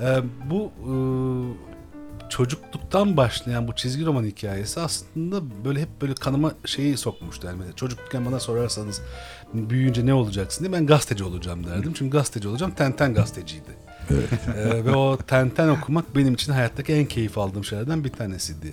[0.00, 0.16] Ee,
[0.50, 0.92] bu e,
[2.28, 7.46] çocukluktan başlayan bu çizgi roman hikayesi aslında böyle hep böyle kanıma şeyi sokmuştu.
[7.46, 9.00] Yani çocukken bana sorarsanız
[9.54, 11.92] büyüyünce ne olacaksın diye ben gazeteci olacağım derdim.
[11.94, 12.72] Çünkü gazeteci olacağım.
[12.76, 13.70] Tenten gazeteciydi.
[14.10, 18.72] Ee, ve o Tenten okumak benim için hayattaki en keyif aldığım şeylerden bir tanesiydi.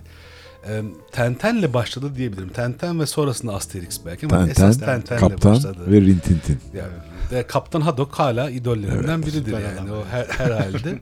[1.11, 2.49] Tenten'le başladı diyebilirim.
[2.49, 5.79] Tenten ve sonrasında Asterix belki ama esas Tenten, Tenten'le Kaptan başladı.
[5.87, 6.59] ve Rintintin.
[6.73, 6.93] Yani,
[7.31, 10.99] ve Kaptan Haddock hala idollerimden biridir süper yani adam, o her, herhalde.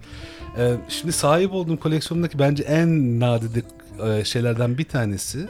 [0.89, 3.62] Şimdi sahip olduğum koleksiyonumdaki bence en nadide
[4.05, 5.47] e, şeylerden bir tanesi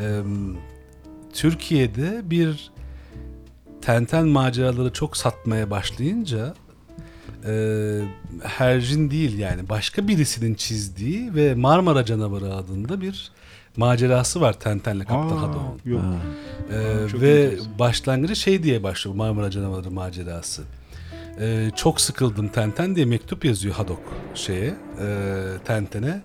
[0.00, 0.20] e,
[1.32, 2.72] Türkiye'de bir
[3.82, 6.54] Tenten maceraları çok satmaya başlayınca
[7.48, 7.54] e,
[8.42, 13.30] Herjin değil yani başka birisinin çizdiği ve Marmara Canavarı adında bir
[13.76, 15.90] macerası var Tenten'le Kaptan Haddock'un.
[15.90, 16.02] Yok.
[16.72, 17.78] Ee, Çok ve enteresan.
[17.78, 20.62] başlangıcı şey diye başlıyor Marmara Canavarı macerası.
[21.40, 24.00] Ee, çok sıkıldım Tenten diye mektup yazıyor Hadok
[24.34, 24.74] şeye e,
[25.64, 26.22] Tenten'e.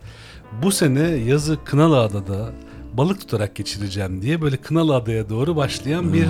[0.63, 2.49] Bu sene yazı Kınalıada'da
[2.93, 6.27] balık tutarak geçireceğim diye böyle Kınalıada'ya doğru başlayan bir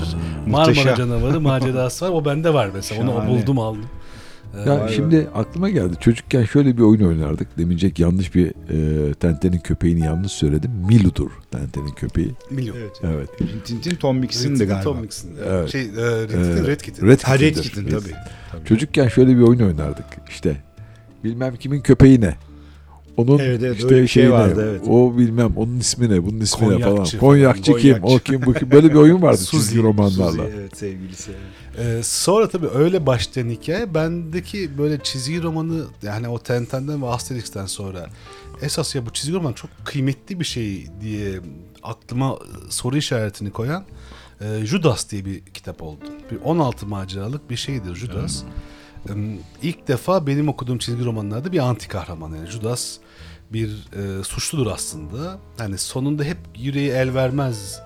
[0.47, 0.95] Marmara muhteşem.
[0.95, 2.09] Canavarı macerası var.
[2.11, 3.01] O bende var mesela.
[3.01, 3.29] Onu Şahane.
[3.29, 3.85] buldum aldım.
[4.67, 5.93] Ya şimdi aklıma geldi.
[5.99, 7.57] Çocukken şöyle bir oyun oynardık.
[7.57, 10.71] Demincek yanlış bir e, Tenten'in köpeğini yanlış söyledim.
[10.87, 12.31] Milu'dur Tenten'in köpeği.
[12.51, 12.75] Milyon.
[12.77, 12.91] Evet.
[13.03, 13.29] Evet.
[13.65, 14.83] Tintin Tom Mix'in de galiba.
[14.83, 15.31] Tom Mix'in.
[15.49, 15.69] Evet.
[15.69, 17.07] Şey, e, Red Kit'in, Ee, Red Kit'in.
[17.07, 17.55] Red.
[17.55, 18.65] Kit'in Red tabii.
[18.65, 20.05] Çocukken şöyle bir oyun oynardık.
[20.29, 20.55] İşte
[21.23, 22.35] bilmem kimin köpeği ne.
[23.17, 24.81] Onun Evet, evet, işte şey ne, vardı, evet.
[24.87, 26.95] O bilmem onun ismi ne, bunun ismi ne falan.
[26.95, 28.23] Konyakçı Konyakçı kim, o Konyakçı.
[28.23, 28.71] kim, bu kim.
[28.71, 30.31] Böyle bir oyun vardı Suzy, çizgi romanlarla.
[30.31, 31.31] Suzy, evet sevgilisi.
[31.77, 37.65] Ee, sonra tabii öyle başlayan hikaye bendeki böyle çizgi romanı yani o Tintin'den ve Asterix'ten
[37.65, 38.09] sonra
[38.61, 41.39] esas ya bu çizgi roman çok kıymetli bir şey diye
[41.83, 42.39] aklıma
[42.69, 43.83] soru işaretini koyan
[44.41, 46.05] e, Judas diye bir kitap oldu.
[46.31, 48.43] Bir 16 maceralık bir şeydir Judas.
[48.43, 48.45] Ee,
[49.61, 52.97] İlk defa benim okuduğum çizgi romanlarda bir anti kahraman yani Judas
[53.53, 55.39] bir e, suçludur aslında.
[55.57, 57.79] Hani sonunda hep yüreği el vermez,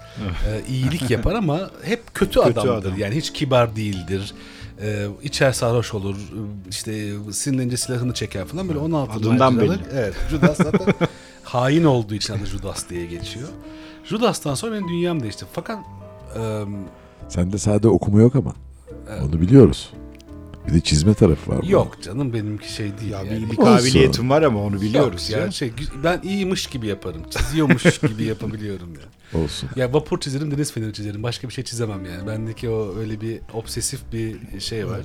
[0.49, 2.73] e, iyilik yapar ama hep kötü, Kötü adamdır.
[2.73, 2.97] adam.
[2.99, 4.33] Yani hiç kibar değildir.
[4.81, 6.15] E, içer sarhoş olur.
[6.69, 9.77] işte sinirlenince silahını çeker falan böyle 16 Adından belli.
[9.93, 10.15] Evet.
[10.29, 10.93] Judas zaten
[11.43, 13.47] hain olduğu için adı Judas diye geçiyor.
[14.03, 15.45] Judas'tan sonra benim dünyam değişti.
[15.53, 15.79] Fakat
[16.39, 16.63] e,
[17.29, 18.53] Sende sade okuma yok ama.
[19.09, 19.21] Evet.
[19.23, 19.89] Onu biliyoruz.
[20.67, 21.59] Bir de çizme tarafı var.
[21.61, 21.69] bunun.
[21.69, 23.11] yok canım benimki şey değil.
[23.11, 23.29] Ya yani.
[23.45, 23.77] bir, bir Olsun.
[23.77, 25.29] kabiliyetim var ama onu biliyoruz.
[25.29, 25.39] Yok, ya.
[25.39, 25.71] yani şey,
[26.03, 27.21] ben iyiymiş gibi yaparım.
[27.29, 29.39] Çiziyormuş gibi yapabiliyorum ya.
[29.41, 29.69] Olsun.
[29.75, 31.23] Ya vapur çizerim, deniz feneri çizerim.
[31.23, 32.27] Başka bir şey çizemem yani.
[32.27, 34.99] Bendeki o öyle bir obsesif bir şey var.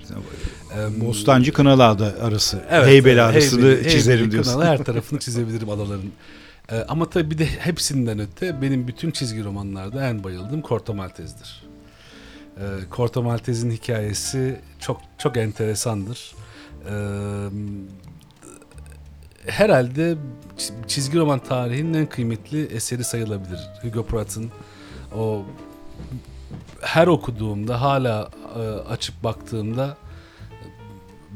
[0.79, 2.63] Em, Bostancı Kınalıada arası.
[2.71, 4.53] evet, Heybeli arasını Heybeli- çizerim Heybeli diyorsun.
[4.53, 6.03] kanalı her tarafını çizebilirim adaların.
[6.73, 11.63] Ee, ama tabii bir de hepsinden öte benim bütün çizgi romanlarda en bayıldığım Corto Maltese'dir.
[12.61, 12.65] Ee,
[12.97, 16.35] Corto Maltese'in hikayesi çok çok enteresandır.
[16.91, 16.93] Ee,
[19.47, 20.17] herhalde
[20.59, 23.61] çi- çizgi roman tarihinin en kıymetli eseri sayılabilir.
[23.83, 24.51] Hugo Pratt'ın
[25.17, 25.43] o
[26.81, 28.61] her okuduğumda hala e,
[28.93, 29.97] açıp baktığımda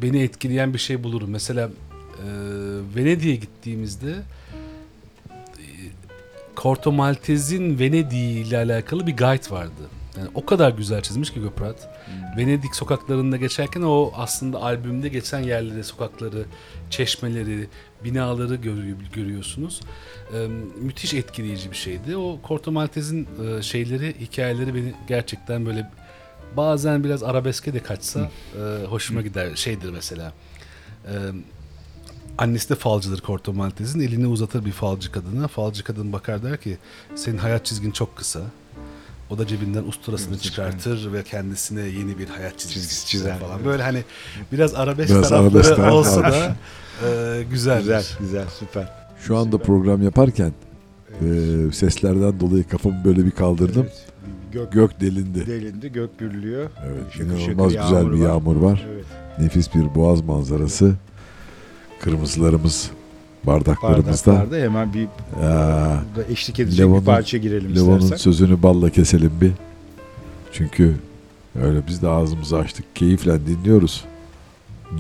[0.03, 1.31] beni etkileyen bir şey bulurum.
[1.31, 2.27] Mesela e,
[2.97, 4.13] Venedik'e gittiğimizde
[5.59, 5.67] e,
[6.57, 9.89] Corto Maltese'in Venedik ile alakalı bir guide vardı.
[10.19, 11.89] Yani o kadar güzel çizmiş ki Göprat.
[12.37, 16.45] Venedik sokaklarında geçerken o aslında albümde geçen yerleri, sokakları,
[16.91, 17.69] çeşmeleri,
[18.05, 19.81] binaları görüyor, görüyorsunuz.
[20.35, 20.47] Ee,
[20.81, 22.17] müthiş etkileyici bir şeydi.
[22.17, 25.91] O Corto Maltese'in e, şeyleri, hikayeleri beni gerçekten böyle
[26.57, 29.55] bazen biraz arabeske de kaçsa e, hoşuma gider.
[29.55, 30.33] Şeydir mesela.
[31.07, 31.15] E,
[32.39, 34.03] annesi de falcıdır Corto Maltese'in.
[34.03, 35.49] Elini uzatır bir falcı kadına.
[35.49, 36.79] Falcı kadın bakar der ki
[37.15, 38.41] senin hayat çizgin çok kısa.
[39.31, 43.57] O da cebinden usturasını Evet, çıkartır ve kendisine yeni bir hayat çizgisi, Çizgisi çizer falan.
[43.57, 43.67] evet.
[43.67, 44.05] Böyle hani
[44.53, 46.33] biraz arabesk Biraz tarafları arabesk olsa var.
[46.33, 46.57] da
[47.09, 47.83] e, güzeldir.
[47.85, 48.93] Güzel, güzel, süper.
[49.21, 50.53] Şu anda program yaparken
[51.11, 51.25] e,
[51.73, 53.83] seslerden dolayı kafamı böyle bir kaldırdım.
[53.83, 54.05] Evet.
[54.53, 55.47] Gök, Gök delindi.
[55.47, 56.71] delindi, gök gürlüyor.
[56.87, 58.29] Evet, Şakır şakır inanılmaz güzel bir var.
[58.29, 58.87] yağmur var.
[58.95, 59.05] Evet.
[59.39, 60.95] Nefis bir boğaz manzarası.
[62.01, 62.91] Kırmızılarımız
[63.47, 64.33] bardaklarımızda.
[64.33, 68.23] Bardaklarda hemen bir burada eşlik edecek Levon'un- bir parça girelim Levon'un istersen.
[68.23, 69.53] sözünü balla keselim bir.
[70.53, 70.95] Çünkü
[71.63, 72.97] öyle biz de ağzımızı açtık.
[72.97, 74.05] Keyifle dinliyoruz.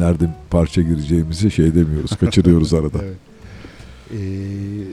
[0.00, 2.16] Nerede parça gireceğimizi şey demiyoruz.
[2.20, 2.98] Kaçırıyoruz arada.
[3.04, 3.16] Evet.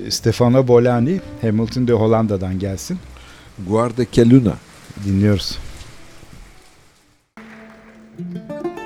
[0.07, 2.97] Ee, Stefano Bolani, Hamilton de Hollanda'dan gelsin.
[3.67, 4.53] Guarda che luna.
[5.05, 5.57] Dinliyoruz.
[8.17, 8.80] che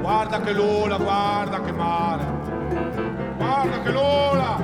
[0.00, 2.24] Guarda che luna, guarda che mare,
[3.38, 4.60] guarda che luna.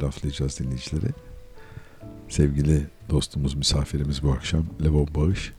[0.01, 1.07] laflayacağız dinleyicileri.
[2.29, 5.53] Sevgili dostumuz, misafirimiz bu akşam Levon Bağış,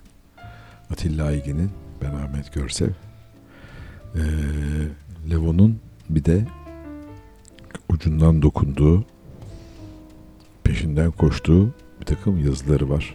[0.90, 1.70] Atilla Aygin'in,
[2.02, 2.88] ben Ahmet Görsev.
[4.14, 4.20] Ee,
[5.30, 5.80] Levon'un
[6.10, 6.46] bir de
[7.88, 9.04] ucundan dokunduğu,
[10.64, 11.70] peşinden koştuğu
[12.00, 13.14] bir takım yazıları var.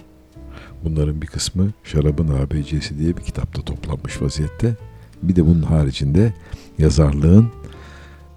[0.84, 4.76] Bunların bir kısmı Şarabın ABC'si diye bir kitapta toplanmış vaziyette.
[5.24, 6.34] Bir de bunun haricinde
[6.78, 7.52] yazarlığın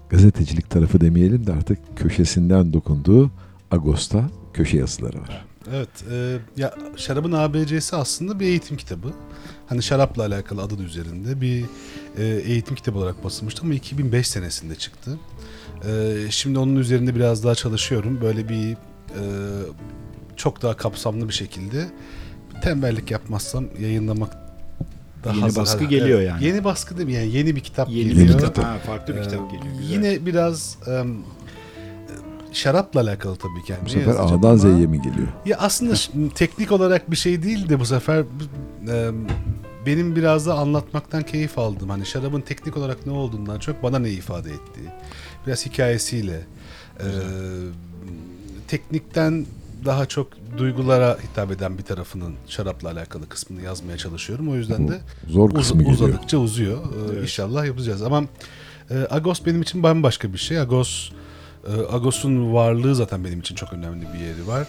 [0.09, 3.31] gazetecilik tarafı demeyelim de artık köşesinden dokunduğu
[3.71, 5.45] Ağustos'ta köşe yazıları var.
[5.73, 9.13] Evet, e, ya şarabın ABC'si aslında bir eğitim kitabı.
[9.67, 11.65] Hani şarapla alakalı adı da üzerinde bir
[12.17, 15.19] e, eğitim kitabı olarak basılmıştı ama 2005 senesinde çıktı.
[15.87, 18.21] E, şimdi onun üzerinde biraz daha çalışıyorum.
[18.21, 19.23] Böyle bir e,
[20.35, 21.87] çok daha kapsamlı bir şekilde
[22.61, 24.46] tembellik yapmazsam yayınlamak
[25.27, 25.61] daha Yeni hazır.
[25.61, 26.29] baskı Ha, geliyor evet.
[26.29, 26.45] yani.
[26.45, 27.13] Yeni baskı değil mi?
[27.13, 28.27] Yani yeni bir kitap Yeni geliyor.
[28.27, 28.57] bir kitap.
[28.65, 29.75] Ha, farklı bir Ee, kitap geliyor.
[29.79, 29.93] Güzel.
[29.93, 31.17] Yine biraz em,
[32.51, 33.71] şarapla alakalı tabii ki.
[33.71, 35.27] Yani Bu sefer A'dan ama- Z'ye mi geliyor?
[35.45, 35.93] ya aslında
[36.35, 38.23] teknik olarak bir şey değil de bu sefer
[38.89, 39.09] e,
[39.85, 41.89] benim biraz da anlatmaktan keyif aldım.
[41.89, 44.87] Hani şarabın teknik olarak ne olduğundan çok bana ne ifade ettiği.
[45.47, 46.41] Biraz hikayesiyle.
[46.99, 47.07] e,
[48.67, 49.45] teknikten
[49.85, 54.49] daha çok duygulara hitap eden bir tarafının şarapla alakalı kısmını yazmaya çalışıyorum.
[54.49, 54.99] O yüzden de
[55.29, 55.93] Zor uz- kısmı geliyor.
[56.09, 56.77] uzadıkça uzuyor.
[57.17, 58.01] E, İnşallah yapacağız.
[58.01, 58.23] Ama
[58.91, 60.59] e, Agos benim için bambaşka bir şey.
[60.59, 61.11] Agos
[61.67, 64.67] e, Agos'un varlığı zaten benim için çok önemli bir yeri var.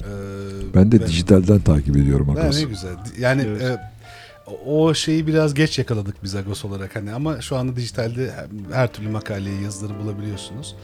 [0.00, 2.58] E, Ben de ve- dijitalden takip ediyorum Agos'u.
[2.60, 2.94] ne güzel.
[3.18, 3.62] Yani Evet.
[3.62, 3.78] e,
[4.66, 8.92] o şeyi biraz geç yakaladık biz Agos olarak hani ama şu anda dijitalde her- her
[8.92, 10.74] türlü makaleyi, yazıları bulabiliyorsunuz.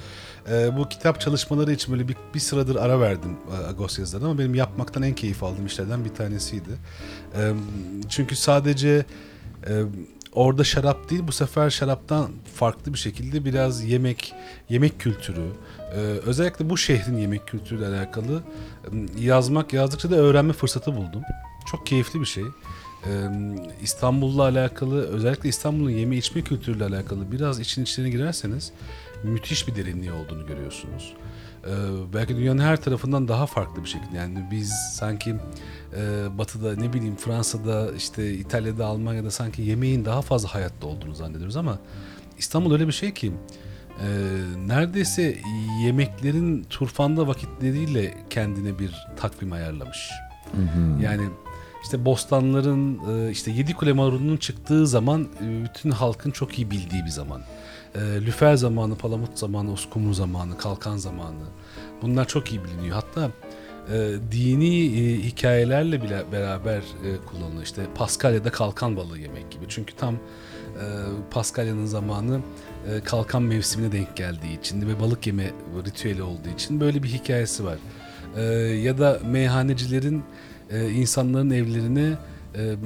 [0.51, 4.39] E, bu kitap çalışmaları için böyle bir, bir sıradır ara verdim e, Agos yazılarına ama
[4.39, 6.71] benim yapmaktan en keyif aldığım işlerden bir tanesiydi.
[7.37, 7.53] E,
[8.09, 9.05] çünkü sadece
[9.69, 9.83] e,
[10.33, 14.35] orada şarap değil bu sefer şaraptan farklı bir şekilde biraz yemek,
[14.69, 15.47] yemek kültürü,
[15.95, 18.43] e, özellikle bu şehrin yemek kültürüyle alakalı
[18.85, 18.89] e,
[19.21, 21.23] yazmak, yazdıkça da öğrenme fırsatı buldum.
[21.71, 22.45] Çok keyifli bir şey.
[23.07, 23.29] Ee,
[23.83, 28.73] İstanbul'la alakalı özellikle İstanbul'un yeme içme kültürüyle alakalı biraz için içine girerseniz
[29.25, 31.15] müthiş bir derinliği olduğunu görüyorsunuz.
[31.65, 31.71] Ee,
[32.15, 35.37] belki dünyanın her tarafından daha farklı bir şekilde yani biz sanki
[35.97, 41.57] e, batıda ne bileyim Fransa'da işte İtalya'da Almanya'da sanki yemeğin daha fazla hayatta olduğunu zannediyoruz
[41.57, 41.79] ama
[42.39, 43.33] İstanbul öyle bir şey ki
[44.03, 44.09] e,
[44.67, 45.37] neredeyse
[45.83, 50.11] yemeklerin turfanda vakitleriyle kendine bir takvim ayarlamış.
[51.03, 51.29] Yani
[51.83, 57.11] işte bostanların e, işte Yedikule marulunun çıktığı zaman e, bütün halkın çok iyi bildiği bir
[57.11, 57.43] zaman.
[57.97, 61.45] E, Lüfer zamanı, palamut zamanı, uskumru zamanı, kalkan zamanı.
[62.03, 62.95] Bunlar çok iyi biliniyor.
[62.95, 63.31] Hatta
[63.93, 67.63] e, dini e, hikayelerle bile beraber e, kullanılıyor.
[67.63, 69.65] İşte Paskalya'da kalkan balığı yemek gibi.
[69.69, 70.19] Çünkü tam e,
[71.31, 72.41] Paskalya'nın zamanı
[72.91, 75.51] e, kalkan mevsimine denk geldiği için ve balık yeme
[75.87, 77.79] ritüeli olduğu için böyle bir hikayesi var.
[78.37, 80.23] E, ya da meyhanecilerin
[80.71, 82.13] e, insanların evlerine
[82.55, 82.77] e,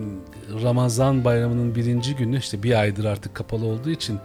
[0.62, 4.18] Ramazan bayramının birinci günü işte bir aydır artık kapalı olduğu için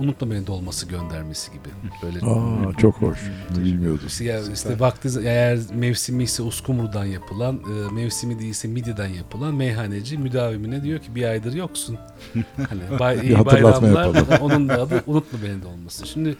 [0.00, 1.68] unutma beni dolması göndermesi gibi.
[2.02, 3.18] Böyle Aa, çok hoş.
[3.56, 4.06] Bilmiyordum.
[4.06, 10.18] işte, ya, işte vakti eğer mevsimi ise uskumrudan yapılan, e, mevsimi değilse midyeden yapılan meyhaneci
[10.18, 11.98] müdavimine diyor ki bir aydır yoksun.
[12.68, 14.40] Hani bay, iyi hatırlatma bayramlar, yapalım.
[14.40, 16.06] onun da adı unutma beni de olması.
[16.06, 16.36] Şimdi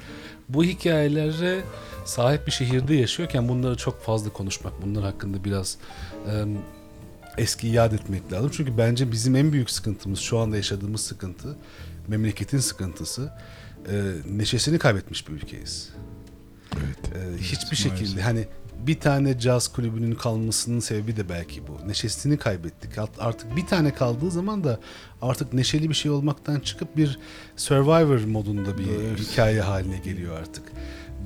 [0.49, 1.61] bu hikayelere
[2.05, 5.79] sahip bir şehirde yaşıyorken bunları çok fazla konuşmak, bunlar hakkında biraz
[6.27, 6.33] e,
[7.39, 8.51] eski yad etmek lazım.
[8.55, 11.57] Çünkü bence bizim en büyük sıkıntımız, şu anda yaşadığımız sıkıntı,
[12.09, 13.33] memleketin sıkıntısı,
[13.89, 15.91] e, neşesini kaybetmiş bir ülkeyiz.
[16.77, 17.17] Evet.
[17.17, 18.49] Ee, hiçbir şekilde hani
[18.87, 21.89] bir tane caz kulübünün kalmasının sebebi de belki bu.
[21.89, 22.91] Neşesini kaybettik.
[23.19, 24.81] Artık bir tane kaldığı zaman da
[25.23, 27.19] artık neşeli bir şey olmaktan çıkıp bir
[27.57, 30.63] Survivor modunda bir hikaye haline geliyor artık.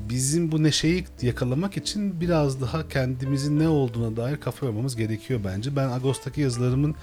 [0.09, 5.77] Bizim bu neşeyi yakalamak için biraz daha kendimizin ne olduğuna dair kafa yormamız gerekiyor bence.
[5.77, 6.95] Ben Ağustos'taki yazılarımın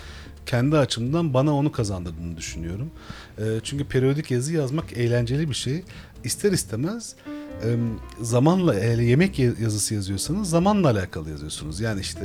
[0.49, 2.89] kendi açımdan bana onu kazandırdığını düşünüyorum.
[3.39, 5.83] Ee, çünkü periyodik yazı yazmak eğlenceli bir şey.
[6.23, 7.15] İster istemez
[7.63, 7.67] e,
[8.21, 11.79] zamanla eğer yemek ya- yazısı yazıyorsanız zamanla alakalı yazıyorsunuz.
[11.79, 12.19] Yani işte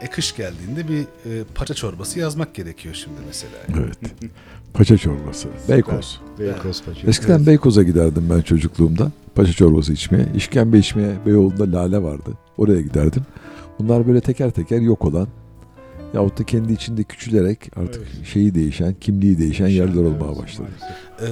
[0.00, 3.52] e, kış geldiğinde bir e, paça çorbası yazmak gerekiyor şimdi mesela.
[3.78, 3.98] Evet.
[4.74, 5.48] Paça çorbası.
[5.68, 6.20] Beykoz.
[6.38, 7.06] Beykoz Paça.
[7.08, 9.12] Eskiden Beykoz'a giderdim ben çocukluğumda.
[9.34, 10.26] Paça çorbası içmeye.
[10.36, 12.30] İşkembe içmeye Beyoğlu'nda lale vardı.
[12.58, 13.22] Oraya giderdim.
[13.78, 15.28] Bunlar böyle teker teker yok olan
[16.14, 20.68] yahut da kendi içinde küçülerek artık şeyi değişen, kimliği değişen yerler olmaya başladı.
[21.22, 21.26] Ee,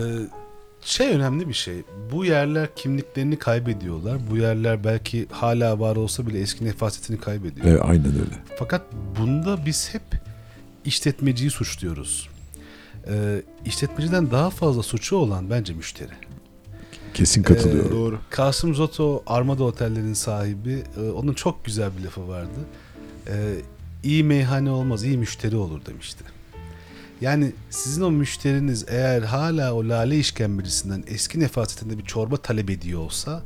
[0.81, 1.75] şey önemli bir şey.
[2.13, 4.19] Bu yerler kimliklerini kaybediyorlar.
[4.31, 7.67] Bu yerler belki hala var olsa bile eski nefasetini kaybediyor.
[7.67, 8.35] Evet, aynen öyle.
[8.59, 8.83] Fakat
[9.21, 10.03] bunda biz hep
[10.85, 12.29] işletmeciyi suçluyoruz.
[13.09, 16.13] Ee, işletmeciden daha fazla suçu olan bence müşteri.
[17.15, 17.89] Kesin katılıyorum.
[17.93, 18.19] Ee, Doğru.
[18.31, 20.83] Kasım Zoto Armada Oteller'in sahibi.
[20.97, 22.61] e, Onun çok güzel bir lafı vardı.
[23.29, 23.55] Ee,
[24.03, 26.25] iyi meyhane olmaz, iyi müşteri olur demişti.
[27.21, 33.01] Yani sizin o müşteriniz eğer hala o lale işkembecisinden eski nefasetinde bir çorba talep ediyor
[33.01, 33.43] olsa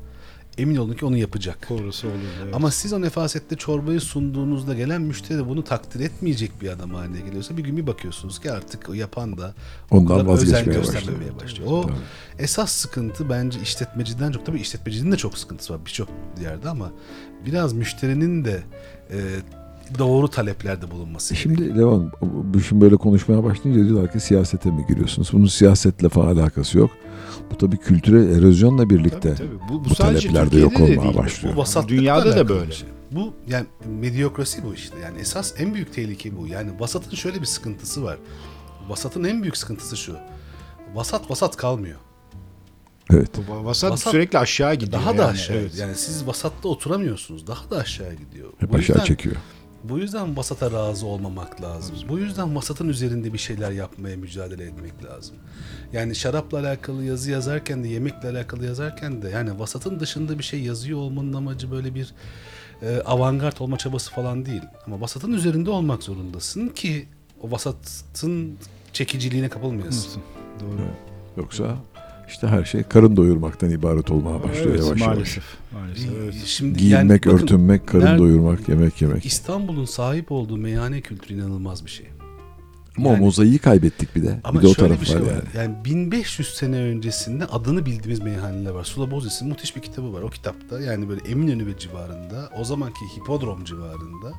[0.58, 1.70] emin olun ki onu yapacak.
[1.70, 2.14] Doğrusu olur.
[2.42, 2.54] evet.
[2.54, 7.20] Ama siz o nefasette çorbayı sunduğunuzda gelen müşteri de bunu takdir etmeyecek bir adam haline
[7.20, 9.54] geliyorsa bir gün bir bakıyorsunuz ki artık o yapan da
[9.90, 11.42] o Ondan kadar özen vazgeçmeye göstermemeye başlıyor.
[11.42, 11.70] başlıyor.
[11.70, 11.94] O Tabii.
[12.38, 16.08] esas sıkıntı bence işletmeciden çok tabii işletmecinin de çok sıkıntısı var birçok
[16.42, 16.92] yerde ama
[17.46, 18.62] biraz müşterinin de
[19.10, 19.18] e,
[19.98, 21.34] doğru taleplerde bulunması.
[21.34, 25.30] E Şimdi Levan bu şimdi böyle konuşmaya başlayınca diyorlar ki siyasete mi giriyorsunuz?
[25.32, 26.90] Bunun siyasetle falan alakası yok.
[27.50, 29.68] Bu tabii kültürel erozyonla birlikte Tabii, tabii.
[29.68, 31.16] Bu, bu, bu sadece talepler de yok de olmaya değil.
[31.16, 31.56] başlıyor.
[31.56, 32.72] Bu Dünyada da böyle.
[32.72, 32.88] şey.
[33.10, 33.66] Bu yani
[34.00, 34.98] medyokrasi bu işte.
[34.98, 36.46] Yani esas en büyük tehlike bu.
[36.46, 38.18] Yani vasatın şöyle bir sıkıntısı var.
[38.88, 40.16] Vasatın en büyük sıkıntısı şu.
[40.94, 41.96] Vasat vasat kalmıyor.
[43.12, 43.30] evet.
[43.48, 45.02] Vasat, Vasat sürekli aşağı gidiyor.
[45.02, 45.56] Daha da yani, aşağı.
[45.56, 45.78] evet.
[45.78, 47.46] Yani siz vasatta oturamıyorsunuz.
[47.46, 48.48] Daha da aşağı gidiyor.
[48.58, 49.36] Hep Bu aşağı yüzden- çekiyor.
[49.84, 51.96] Bu yüzden vasata razı olmamak lazım.
[52.08, 55.36] Bu yüzden vasatın üzerinde bir şeyler yapmaya mücadele etmek lazım.
[55.92, 60.60] Yani şarapla alakalı yazı yazarken de yemekle alakalı yazarken de yani vasatın dışında bir şey
[60.62, 62.14] yazıyor olmanın amacı böyle bir
[62.82, 64.62] e, avantgard olma çabası falan değil.
[64.86, 67.06] Ama vasatın üzerinde olmak zorundasın ki
[67.42, 68.58] o vasatın
[68.92, 70.22] çekiciliğine kapılmayasın.
[70.60, 70.86] Doğru.
[71.36, 71.76] Yoksa
[72.28, 75.38] işte her şey karın doyurmaktan ibaret olmaya başlıyor Evet, yavaş yavaş.
[75.98, 76.22] Maalesef.
[76.22, 76.34] Evet.
[76.46, 79.26] Şimdi Giyinmek, yani bakın, örtünmek, karın nerede- doyurmak, yemek yemek.
[79.26, 82.06] İstanbul'un sahip olduğu meyhane kültürü inanılmaz bir şey.
[82.98, 84.40] Ama o yani- mozaiği kaybettik bir de.
[84.44, 85.66] Ama bir de o şöyle taraf bir şey var yani.
[85.72, 85.84] Yani.
[85.84, 88.84] 1500 sene öncesinde adını bildiğimiz meyhaneler var.
[88.84, 90.22] Sula Bozes'in müthiş bir kitabı var.
[90.22, 94.32] O kitapta yani böyle Eminönü ve civarında o zamanki hipodrom civarında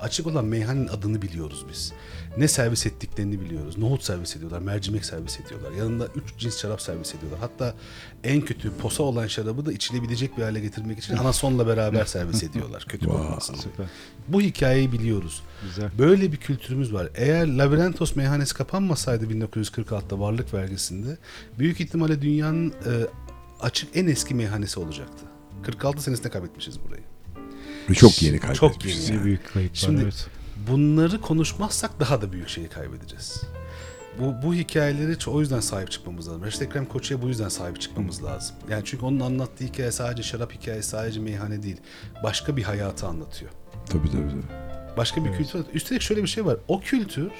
[0.00, 1.92] açık olan meyhanenin adını biliyoruz biz.
[2.36, 3.78] Ne servis ettiklerini biliyoruz.
[3.78, 5.72] Nohut servis ediyorlar, mercimek servis ediyorlar.
[5.72, 7.40] Yanında 3 cins şarap servis ediyorlar.
[7.40, 7.74] Hatta
[8.24, 12.84] en kötü posa olan şarabı da içilebilecek bir hale getirmek için anasonla beraber servis ediyorlar.
[12.88, 13.56] Kötü Wow.
[13.56, 13.86] Süper.
[14.28, 15.42] Bu hikayeyi biliyoruz.
[15.62, 15.90] Güzel.
[15.98, 17.08] Böyle bir kültürümüz var.
[17.14, 21.18] Eğer Labirentos meyhanesi kapanmasaydı 1946'da varlık vergisinde
[21.58, 22.90] büyük ihtimalle dünyanın e,
[23.60, 25.24] açık en eski meyhanesi olacaktı.
[25.62, 27.02] 46 senesinde kaybetmişiz burayı.
[27.94, 29.08] Çok yeni Çok kaybetmişiz.
[29.08, 29.20] yeni.
[29.20, 29.76] Ne büyük kayıp var.
[29.76, 30.26] Şimdi- evet.
[30.70, 33.42] Bunları konuşmazsak daha da büyük şeyi kaybedeceğiz.
[34.20, 36.44] Bu, bu hikayeleri o yüzden sahip çıkmamız lazım.
[36.44, 38.56] Reşit Ekrem Koçu'ya bu yüzden sahip çıkmamız lazım.
[38.70, 41.76] Yani çünkü onun anlattığı hikaye sadece şarap hikayesi, sadece meyhane değil.
[42.22, 43.50] Başka bir hayatı anlatıyor.
[43.88, 44.96] Tabii tabii tabii.
[44.96, 45.64] Başka bir kültür.
[45.74, 46.56] Üstelik şöyle bir şey var.
[46.68, 47.30] O kültür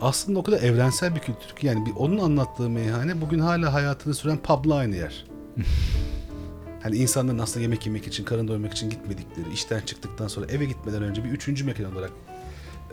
[0.00, 4.14] aslında o kadar evrensel bir kültür ki yani bir, onun anlattığı meyhane bugün hala hayatını
[4.14, 5.24] süren pub'la aynı yer.
[6.82, 11.02] hani insanların aslında yemek yemek için, karın doyurmak için gitmedikleri, işten çıktıktan sonra eve gitmeden
[11.02, 12.10] önce bir üçüncü mekan olarak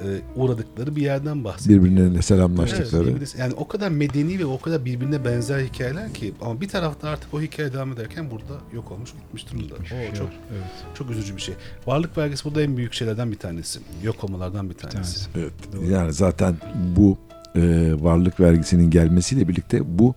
[0.03, 0.05] e,
[0.35, 1.83] uğradıkları bir yerden bahsediyor.
[1.83, 3.07] Birbirlerine Evet, selamlaştıkları.
[3.07, 7.09] birbirine- yani o kadar medeni ve o kadar birbirine benzer hikayeler ki ama bir tarafta
[7.09, 9.73] artık o hikaye devam ederken burada yok olmuş gitmiş durumda.
[9.75, 9.77] O
[10.15, 10.61] çok Evet.
[10.97, 11.55] çok üzücü bir şey.
[11.87, 13.79] Varlık vergisi burada en büyük şeylerden bir tanesi.
[14.03, 15.33] Yok olmalardan bir Bir tanesi.
[15.33, 15.51] tanesi.
[15.75, 15.89] Evet.
[15.91, 16.55] Yani zaten
[16.95, 17.17] bu
[17.55, 17.61] e,
[17.99, 20.15] varlık vergisinin gelmesiyle birlikte bu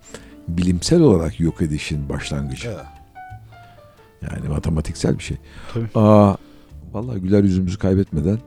[0.49, 2.69] bilimsel olarak yok edişin başlangıcı.
[2.69, 2.79] Evet.
[4.23, 5.37] Yani matematiksel bir şey.
[5.75, 5.87] Tabii.
[5.95, 6.37] Aa,
[6.93, 8.39] vallahi güler yüzümüzü kaybetmeden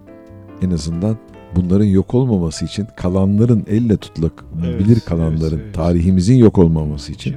[0.62, 1.18] en azından
[1.56, 5.76] bunların yok olmaması için kalanların elle tutulak Evet, bilir kalanların evet, evet.
[5.76, 7.36] tarihimizin yok olmaması için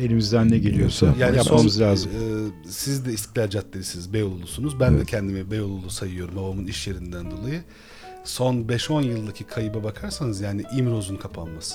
[0.00, 2.10] Elimizden ne geliyorsa Yani yapmamız son, lazım.
[2.10, 4.80] e, siz de İstiklal Caddesi'niz, Beyoğlu'lusunuz.
[4.80, 5.06] Ben de Evet.
[5.06, 7.60] kendimi Beyoğlu'lu sayıyorum babamın iş yerinden dolayı.
[8.24, 11.74] Son 5-10 yıldaki kayıba bakarsanız yani İmroz'un kapanması.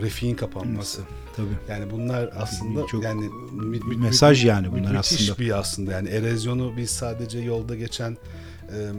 [0.00, 1.00] Refik'in kapanması.
[1.36, 1.46] Tabii.
[1.68, 3.20] Yani bunlar aslında çok yani
[3.52, 4.96] mü- bir mü- mesaj mü- yani bunlar müthiş
[5.30, 5.38] aslında.
[5.38, 8.90] bir aslında yani erozyonu biz sadece yolda geçen e, e,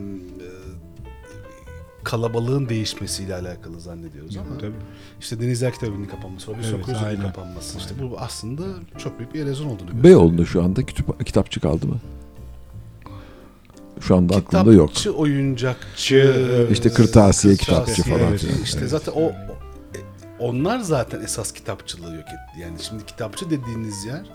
[2.03, 4.71] kalabalığın değişmesiyle alakalı zannediyoruz ama Tabii.
[5.19, 7.21] işte Denizler Kitabı'nın kapanması, Robinson Evet, Crusoe'nun aynen.
[7.21, 8.63] kapanması işte bu aslında
[8.97, 10.03] çok büyük bir erozyon olduğunu gösteriyor.
[10.03, 11.99] Beyoğlu'nda şu anda kitap, kitapçı kaldı mı?
[14.01, 14.89] Şu anda aklımda yok.
[14.89, 18.45] Kitapçı, oyuncakçı, İşte kırtasiye, kırtasiye, kitapçı falan evet.
[18.63, 18.89] İşte Evet.
[18.89, 19.31] zaten o
[20.39, 22.59] onlar zaten esas kitapçılığı yok etti.
[22.61, 24.25] Yani şimdi kitapçı dediğiniz yer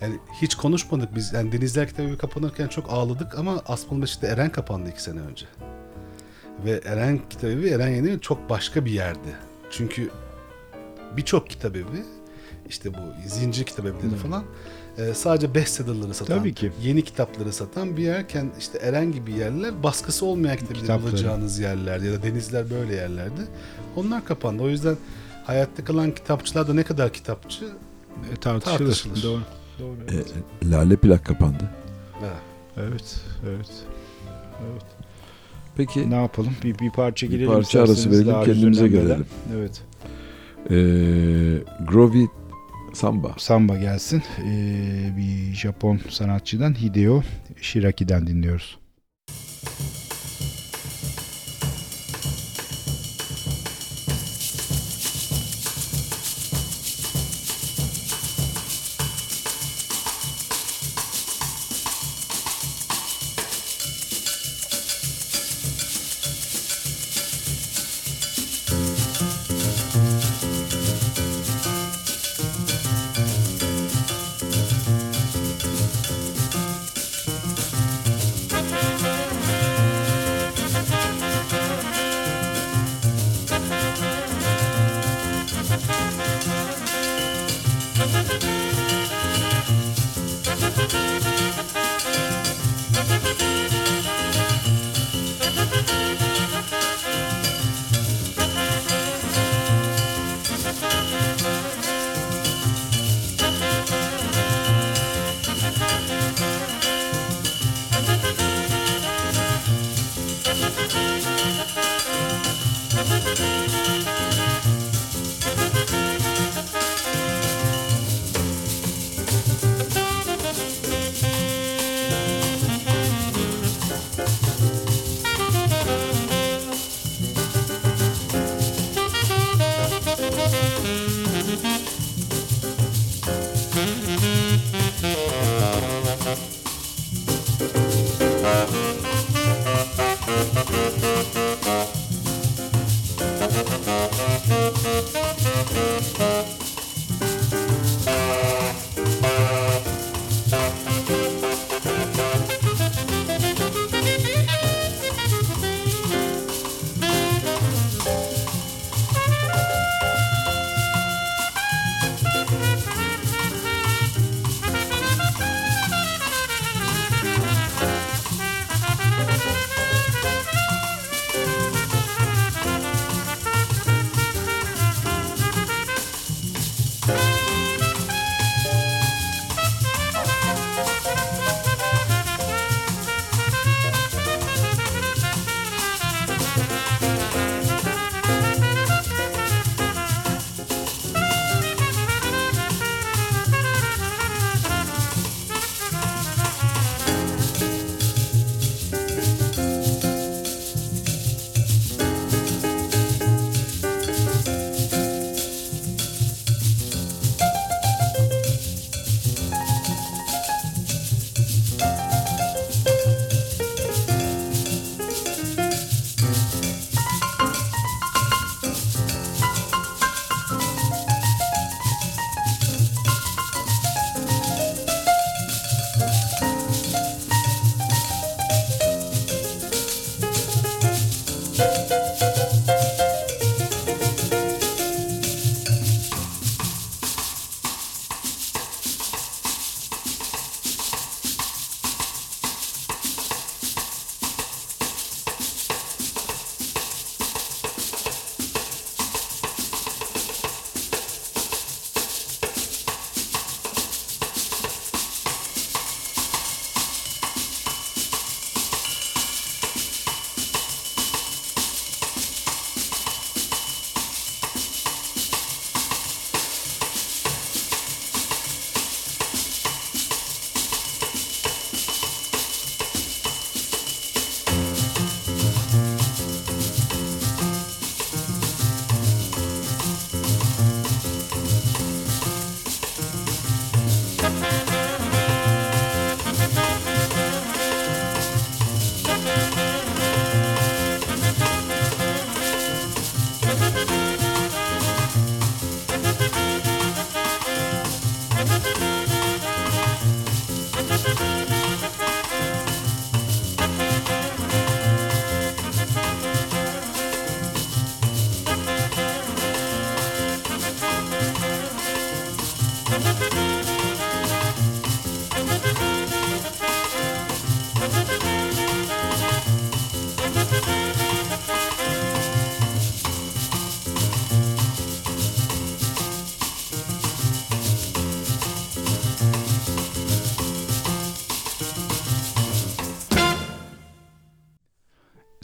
[0.00, 1.32] yani hiç konuşmadık biz.
[1.32, 5.46] Yani Denizler Kitabı kapanırken çok ağladık ama Asmalıbeşik'te Eren kapandı iki sene önce.
[6.64, 9.36] Ve Eren Kitabevi, Eren Yeni çok başka bir yerdi.
[9.70, 10.10] Çünkü
[11.16, 12.04] birçok kitabevi
[12.68, 14.44] işte bu zincir kitabevleri falan
[14.98, 16.72] e, sadece bestsellerları satan, Tabii ki.
[16.82, 21.02] yeni kitapları satan bir yerken işte Eren gibi yerler baskısı olmayan Kitapları.
[21.02, 23.40] bulacağınız yerlerdi ya da denizler böyle yerlerdi.
[23.96, 24.62] Onlar kapandı.
[24.62, 24.96] O yüzden
[25.48, 27.64] hayatta kalan kitapçılar da ne kadar kitapçı
[28.32, 28.78] E, tartışılır.
[28.78, 29.22] Tartışılır.
[29.22, 29.40] Doğru.
[29.78, 29.96] Doğru.
[30.64, 31.70] E, Lale plak kapandı.
[32.20, 32.32] Evet.
[32.76, 33.20] Evet.
[33.48, 33.70] Evet.
[34.72, 34.82] Evet.
[35.76, 36.52] Peki Ne yapalım?
[36.64, 37.52] Bir, bir parça bir girelim.
[37.52, 39.26] parça arası verelim kendimize gelelim.
[39.56, 39.82] Evet.
[40.70, 40.74] e,
[41.88, 42.26] Groovy
[42.94, 43.34] Samba.
[43.38, 44.22] Samba gelsin.
[44.38, 47.22] Ee, bir Japon sanatçıdan Hideo
[47.60, 48.78] Shiraki'den dinliyoruz.
[49.28, 49.97] Thank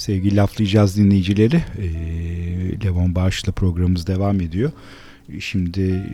[0.04, 1.56] Sevgili laflayacağız dinleyicileri.
[1.56, 1.86] E,
[2.84, 4.72] Levon Bağış'la programımız devam ediyor.
[5.40, 6.04] Şimdi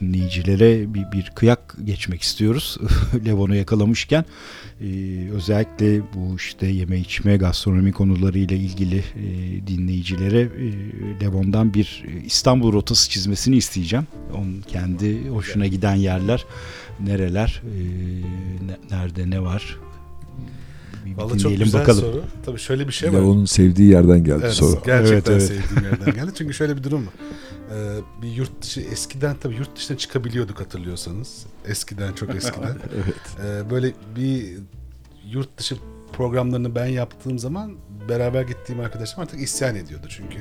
[0.00, 2.78] dinleyicilere bir, bir kıyak geçmek istiyoruz.
[3.26, 4.24] Levon'u yakalamışken
[5.32, 9.04] özellikle bu işte yeme içme gastronomi konularıyla ilgili
[9.66, 14.06] dinleyicilere e, Levon'dan bir İstanbul rotası çizmesini isteyeceğim.
[14.34, 16.44] Onun kendi hoşuna giden yerler
[17.00, 17.62] nereler,
[18.66, 19.83] ne- nerede ne var.
[21.16, 22.00] Vallahi çok güzel bakalım.
[22.00, 22.22] soru.
[22.44, 23.18] Tabii şöyle bir şey var.
[23.18, 24.80] Leon'un sevdiği yerden geldi Evet, soru.
[24.86, 25.62] Gerçekten Evet, evet.
[25.68, 26.30] sevdiğim yerden geldi.
[26.38, 27.14] Çünkü şöyle bir durum var.
[27.74, 31.46] Ee, bir yurt dışı eskiden tabii yurt dışına çıkabiliyorduk hatırlıyorsanız.
[31.68, 32.76] Eskiden çok eskiden.
[32.94, 33.14] Evet.
[33.66, 34.44] Ee, böyle bir
[35.30, 35.76] yurt dışı
[36.12, 37.72] programlarını ben yaptığım zaman
[38.08, 40.38] beraber gittiğim arkadaşım artık isyan ediyordu çünkü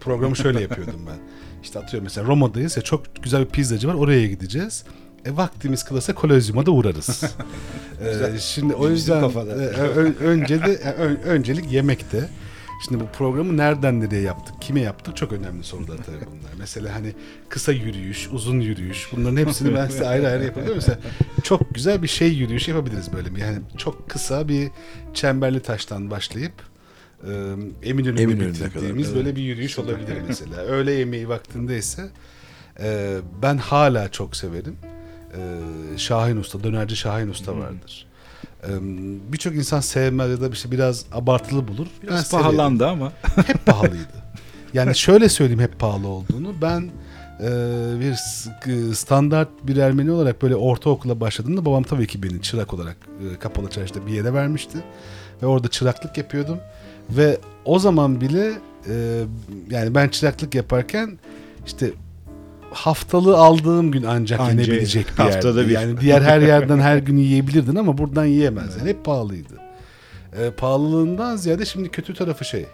[0.00, 1.18] programı şöyle yapıyordum ben.
[1.62, 4.84] İşte atıyorum mesela Roma'dayız ya çok güzel bir pizzacı var oraya gideceğiz.
[5.26, 7.24] E vaktimiz kalırsa Kolezyum'a da uğrarız.
[8.00, 9.24] Ee, şimdi o yüzden e,
[10.24, 10.90] önce de e,
[11.28, 12.28] öncelik yemekte.
[12.84, 16.50] Şimdi bu programı nereden nereye yaptık, kime yaptık çok önemli sorular tabii bunlar.
[16.58, 17.12] Mesela hani
[17.48, 20.74] kısa yürüyüş, uzun yürüyüş bunların hepsini ben size ayrı ayrı yapabilirim.
[20.74, 20.98] Mesela
[21.42, 23.34] çok güzel bir şey yürüyüşü yapabiliriz böyle.
[23.34, 24.68] bir- Yani çok kısa bir
[25.14, 26.52] çemberli taştan başlayıp
[27.24, 27.30] e,
[27.82, 30.56] Eminönü'nü Eminönü'ne bitirdiğimiz kadar, böyle bir yürüyüş olabilir mesela.
[30.56, 32.02] Öğle yemeği vaktinde ise
[32.80, 34.76] e, ben hala çok severim.
[35.36, 38.06] E, Şahin Usta, dönerci Şahin Usta vardır.
[38.62, 38.70] E,
[39.32, 41.86] Birçok insan sevmez ya da bir şey biraz abartılı bulur.
[42.02, 43.12] Biraz severim pahalandı ama.
[43.46, 44.26] hep pahalıydı.
[44.74, 46.54] Yani şöyle söyleyeyim hep pahalı olduğunu.
[46.62, 46.90] Ben
[47.40, 47.48] e,
[48.00, 48.14] bir
[48.94, 53.70] standart bir Ermeni olarak böyle ortaokula başladığımda babam tabii ki beni çırak olarak e, kapalı
[53.70, 54.78] çarşıda bir yere vermişti.
[55.42, 56.58] Ve orada çıraklık yapıyordum.
[57.10, 58.52] Ve o zaman bile
[58.88, 59.24] e,
[59.70, 61.18] yani ben çıraklık yaparken
[61.66, 61.92] işte
[62.76, 65.68] haftalığı aldığım gün ancak Anca yenebilecek bir haftada yerdi.
[65.68, 65.74] bir.
[65.74, 68.76] Yani diğer her yerden her gün yiyebilirdin ama buradan yiyemez.
[68.78, 69.54] Yani hep pahalıydı.
[70.42, 72.66] E, pahalılığından ziyade şimdi kötü tarafı şey.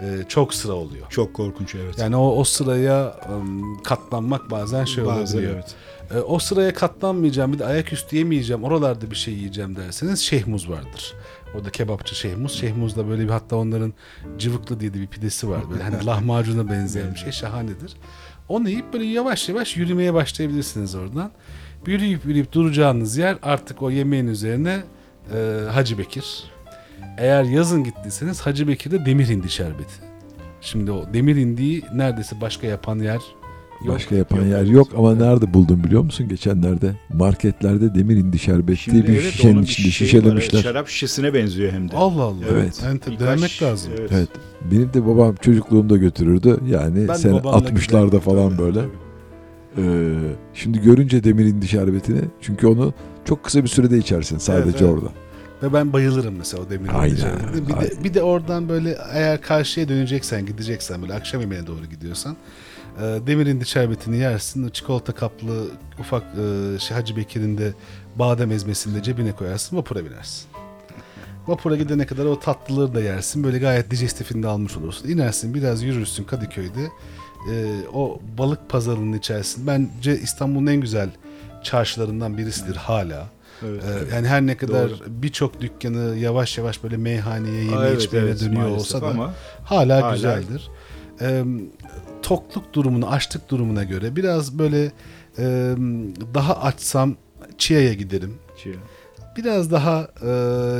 [0.00, 1.06] e, çok sıra oluyor.
[1.10, 1.98] Çok korkunç evet.
[1.98, 5.54] Yani o, o sıraya ım, katlanmak bazen şey Bazen olabiliyor.
[5.54, 5.74] evet.
[6.14, 11.14] E, o sıraya katlanmayacağım bir de ayaküstü yemeyeceğim oralarda bir şey yiyeceğim derseniz Şehmuz vardır.
[11.54, 12.52] Orada kebapçı Şehmuz.
[12.52, 13.94] Şehmuz'da böyle bir hatta onların
[14.38, 15.60] cıvıklı diye de bir pidesi var.
[15.70, 17.96] Böyle hani lahmacuna benzeyen bir şey şahanedir.
[18.48, 21.30] Onu yiyip böyle yavaş yavaş yürümeye başlayabilirsiniz oradan.
[21.86, 24.82] Yürüyüp yürüyüp duracağınız yer artık o yemeğin üzerine
[25.34, 26.44] e, Hacı Bekir.
[27.18, 29.94] Eğer yazın gittiyseniz Hacı Bekir'de demir hindi şerbeti.
[30.60, 33.20] Şimdi o demir hindiyi neredeyse başka yapan yer
[33.84, 33.94] yok.
[33.94, 36.28] Başka yapan yer yok ama nerede buldum biliyor musun?
[36.28, 40.58] Geçenlerde marketlerde demir indi şerbet diye bir evet, şişenin içinde şişelemişler.
[40.58, 41.96] var, Şarap şişesine benziyor hem de.
[41.96, 42.44] Allah Allah.
[42.50, 42.82] Evet.
[43.06, 43.92] Birkaç- denemek lazım.
[43.98, 44.10] Evet.
[44.14, 44.28] Evet.
[44.72, 46.60] Benim de babam çocukluğumda götürürdü.
[46.68, 48.80] Yani Ben babamla 60'larda giderdim falan tabii, böyle.
[48.80, 48.90] tabii.
[49.78, 50.14] Ee,
[50.54, 52.94] şimdi görünce demir indi şerbetini çünkü onu
[53.24, 54.92] çok kısa bir sürede içersin sadece Evet, evet.
[54.92, 55.12] orada.
[55.62, 57.16] Ve ben bayılırım mesela o demir Aynen.
[57.68, 62.36] Bir de, bir de oradan böyle eğer karşıya döneceksen, gideceksen böyle akşam yemeğine doğru gidiyorsan
[63.00, 64.68] demir indi şerbetini yersin.
[64.68, 65.66] Çikolata kaplı
[66.00, 67.72] ufak e, şey, Hacı Bekir'in de
[68.16, 69.76] badem ezmesini de cebine koyarsın.
[69.76, 70.46] Vapura binersin.
[71.46, 73.44] Vapura gidene kadar o tatlılığı da yersin.
[73.44, 75.08] Böyle gayet digestifini de almış olursun.
[75.08, 76.90] İnersin biraz yürürsün Kadıköy'de.
[77.52, 81.10] E, o balık pazarının içerisinde bence İstanbul'un en güzel
[81.62, 83.26] çarşılarından birisidir hala.
[83.64, 83.82] Evet.
[83.84, 88.18] Ee, yani her ne kadar birçok dükkanı yavaş yavaş böyle meyhaneye, yeme Aa, evet, içmeye
[88.18, 90.70] evet, dönüyor olsa da ama hala, hala- güzeldir.
[91.20, 91.44] Ee,
[92.26, 94.92] tokluk durumuna, açlık durumuna göre biraz böyle
[95.38, 95.44] e,
[96.34, 97.16] daha açsam
[97.58, 98.34] Çiğa'ya giderim.
[98.62, 98.72] şey,
[99.36, 100.30] Biraz daha e,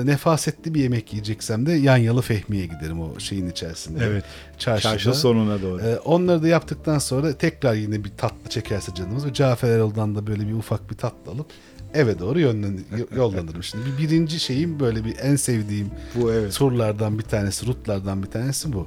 [0.06, 4.05] nefasetli bir yemek yiyeceksem de Yanyalı Fehmi'ye giderim o şeyin içerisinde.
[4.05, 4.24] evet.
[4.59, 4.90] Çarşıda.
[4.93, 5.82] Çarşı sonuna doğru.
[5.82, 10.27] Ee, onları da yaptıktan sonra tekrar yine bir tatlı çekerse canımız ve Cafer Erol'dan da
[10.27, 11.47] böyle bir ufak bir tatlı alıp
[11.94, 12.78] eve doğru yönlen
[13.16, 13.62] yollanırım.
[13.62, 16.55] Şimdi bir birinci şeyim böyle bir en sevdiğim Bu evet.
[16.55, 18.86] sorulardan bir tanesi, rutlardan bir tanesi bu.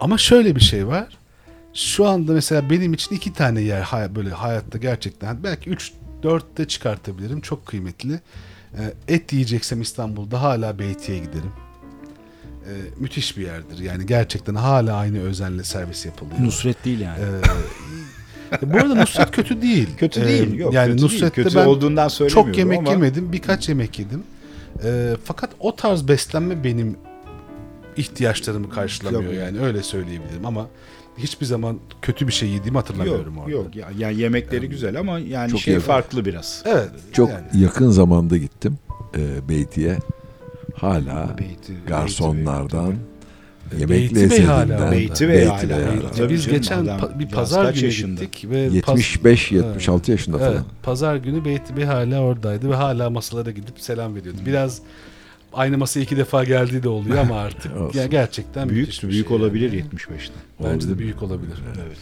[0.00, 1.18] Ama şöyle bir şey var.
[1.76, 5.92] Şu anda mesela benim için iki tane yer böyle hayatta gerçekten belki üç
[6.22, 7.40] dört de çıkartabilirim.
[7.40, 8.20] Çok kıymetli.
[8.78, 11.52] Ee, et yiyeceksem İstanbul'da hala Beyti'ye giderim.
[12.66, 13.78] Ee, müthiş bir yerdir.
[13.78, 16.36] Yani gerçekten hala aynı özenle servis yapılıyor.
[16.40, 17.18] Nusret değil yani.
[18.62, 19.88] Ee, bu arada Nusret kötü değil.
[19.98, 20.54] kötü Ee, değil.
[20.54, 21.12] Yok, yani kötü değil.
[21.12, 23.32] Nusret'te kötü ben olduğundan söylemiyorum çok yemek ama yemedim.
[23.32, 24.22] Birkaç yemek yedim.
[24.84, 26.96] Ee, fakat o tarz beslenme benim
[27.96, 29.34] ihtiyaçlarımı karşılamıyor Yok.
[29.34, 30.68] yani öyle söyleyebilirim ama
[31.18, 33.50] hiçbir zaman kötü bir şey yediğimi hatırlamıyorum yok, orada.
[33.50, 33.76] yok.
[33.76, 35.80] Ya, yani yemekleri güzel ama yani Çok şey iyi.
[35.80, 36.62] farklı biraz.
[36.66, 36.90] Evet.
[37.12, 37.62] Çok yani.
[37.62, 38.78] yakın zamanda gittim
[39.16, 39.98] e, Beyti'ye.
[40.74, 42.94] Hala Beyti, garsonlardan,
[43.78, 44.48] yemek Beyti Bey lezzetinden.
[44.48, 45.62] hala Beyti Bey hala.
[45.62, 45.92] Bey Beyti hala.
[45.92, 46.08] Bey.
[46.16, 48.24] Tabii Biz canım, geçen adam pa- bir pazar günü yaşında?
[48.24, 50.64] gittik ve paz- 75-76 yaşında Evet, falan.
[50.82, 54.38] pazar günü Beyti Bey hala oradaydı ve hala masalara gidip selam veriyordu.
[54.46, 54.80] Biraz
[55.56, 59.28] aynı masaya iki defa geldiği de oluyor ama artık ya gerçekten Büyük müthiş bir büyük
[59.28, 59.88] şey olabilir yani.
[59.88, 60.32] 75'te.
[60.64, 61.58] Bence de büyük olabilir.
[61.86, 61.98] Evet.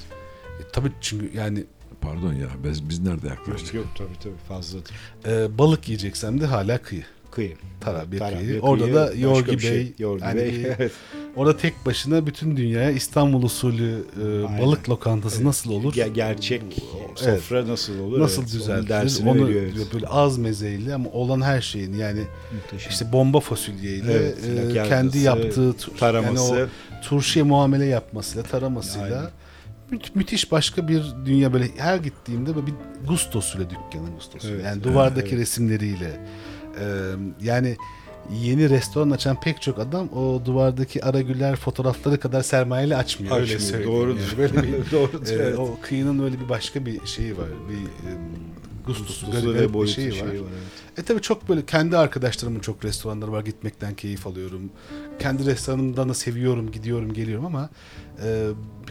[0.61, 1.65] E, tabii çünkü yani
[2.01, 3.75] Pardon ya biz, biz nerede yaklaştık?
[3.75, 4.95] Yok tabii tabii fazladır.
[5.27, 7.05] e, balık yiyeceksem de hala kıyı.
[7.35, 7.55] Kıyı.
[7.81, 8.49] Tara bir Tara, kıyı.
[8.49, 9.73] bir Orada kıyı, da başka Yorgi bir şey.
[9.73, 9.93] Bey.
[9.99, 10.67] Yorgi yani Bey.
[10.79, 10.93] evet.
[11.37, 14.63] orada tek başına bütün dünyaya İstanbul usulü e, Aynen.
[14.63, 15.95] balık lokantası nasıl olur?
[15.95, 16.63] Ge- gerçek
[17.27, 17.41] Evet.
[17.41, 18.21] sofra nasıl olur?
[18.21, 19.27] Nasıl evet, düzeltilir?
[19.27, 19.95] Onu veriyor, evet.
[19.95, 22.21] böyle az mezeyle ama olan her şeyin yani
[22.55, 22.91] Muhteşem.
[22.91, 24.39] işte bomba fasulyeyle Evet,
[24.77, 26.55] e, kendi yaptığı taraması.
[26.55, 29.31] yani o turşuya muamele yapmasıyla, taramasıyla Aynen.
[29.91, 32.75] mü- müthiş başka bir dünya böyle her gittiğimde böyle bir
[33.09, 34.49] gustosuyla dükkanın gustosu.
[34.49, 35.39] Evet, yani evet, duvardaki evet.
[35.39, 36.21] resimleriyle.
[36.81, 36.85] E,
[37.43, 37.77] yani
[38.33, 43.35] yeni restoran açan pek çok adam o duvardaki Aragüler fotoğrafları kadar sermayeli açmıyor.
[43.35, 43.93] öyle Açmıyor, söyleyeyim.
[43.93, 44.21] doğrudur.
[44.21, 45.59] Yani böyle bir Doğrudur, e, evet.
[45.59, 47.49] o kıyının öyle bir başka bir şeyi var.
[47.69, 48.11] Bir e,
[48.87, 50.27] Gustosu garip ve bir şeyi şeyi var.
[50.29, 50.99] var, evet.
[50.99, 53.41] E tabii çok böyle kendi arkadaşlarımın çok restoranları var.
[53.45, 54.71] Gitmekten keyif alıyorum.
[55.19, 57.71] Kendi restoranımdan da seviyorum, gidiyorum, geliyorum ama
[58.25, 58.27] e,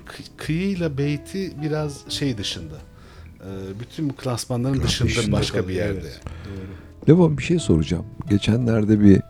[0.05, 2.75] kı- kıyıyla beyti biraz şey dışında.
[3.39, 3.49] E,
[3.79, 5.99] bütün bu klasmanların dışında, Dışında başka bir kalıyor, yerde.
[6.07, 6.21] evet.
[7.09, 8.05] Levon bir şey soracağım.
[8.29, 9.21] Geçenlerde bir e,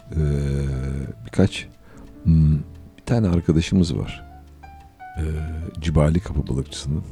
[1.25, 1.67] birkaç
[2.23, 2.55] hmm,
[2.97, 4.25] bir tane arkadaşımız var.
[5.17, 5.23] E,
[5.81, 7.03] Cibali Kapı Balıkçısı'nın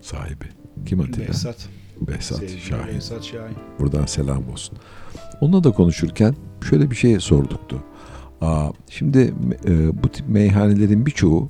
[0.00, 0.44] sahibi.
[0.86, 1.28] Kim Atilla?
[1.28, 1.68] Behzat.
[2.00, 2.94] Behzat Sevgili Şahin.
[2.94, 3.56] Behzat Şahin.
[3.78, 4.78] Buradan selam olsun.
[5.40, 6.34] Onunla da konuşurken
[6.70, 7.82] şöyle bir şey sorduktu.
[8.40, 9.34] Aa, şimdi
[9.66, 11.48] e, bu tip meyhanelerin birçoğu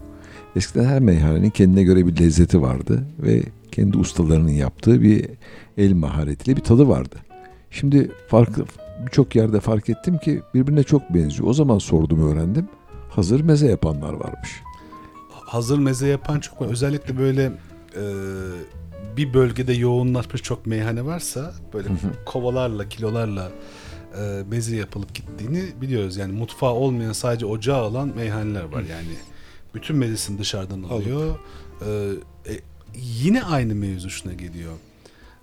[0.57, 3.43] eskiden her meyhanenin kendine göre bir lezzeti vardı ve
[3.73, 5.27] kendi ustalarının yaptığı bir
[5.77, 7.17] el maharetiyle bir tadı vardı.
[7.81, 8.65] Şimdi farklı
[9.07, 11.49] birçok yerde fark ettim ki birbirine çok benziyor.
[11.49, 12.69] O zaman sordum öğrendim.
[13.11, 14.63] Hazır meze yapanlar varmış.
[15.31, 16.67] Hazır meze yapan çok var.
[16.67, 17.53] Özellikle böyle
[17.97, 18.03] e,
[19.17, 21.89] bir bölgede yoğunlaşmış çok meyhane varsa böyle
[22.27, 23.51] kovalarla, kilolarla
[24.19, 26.17] e, meze yapılıp gittiğini biliyoruz.
[26.17, 28.81] Yani mutfağı olmayan sadece ocağı alan meyhaneler var.
[28.81, 29.17] Yani
[29.75, 31.39] bütün mezesini dışarıdan alıyor.
[31.81, 31.87] E,
[32.53, 32.61] e,
[32.95, 34.73] yine aynı mevzu şuna geliyor.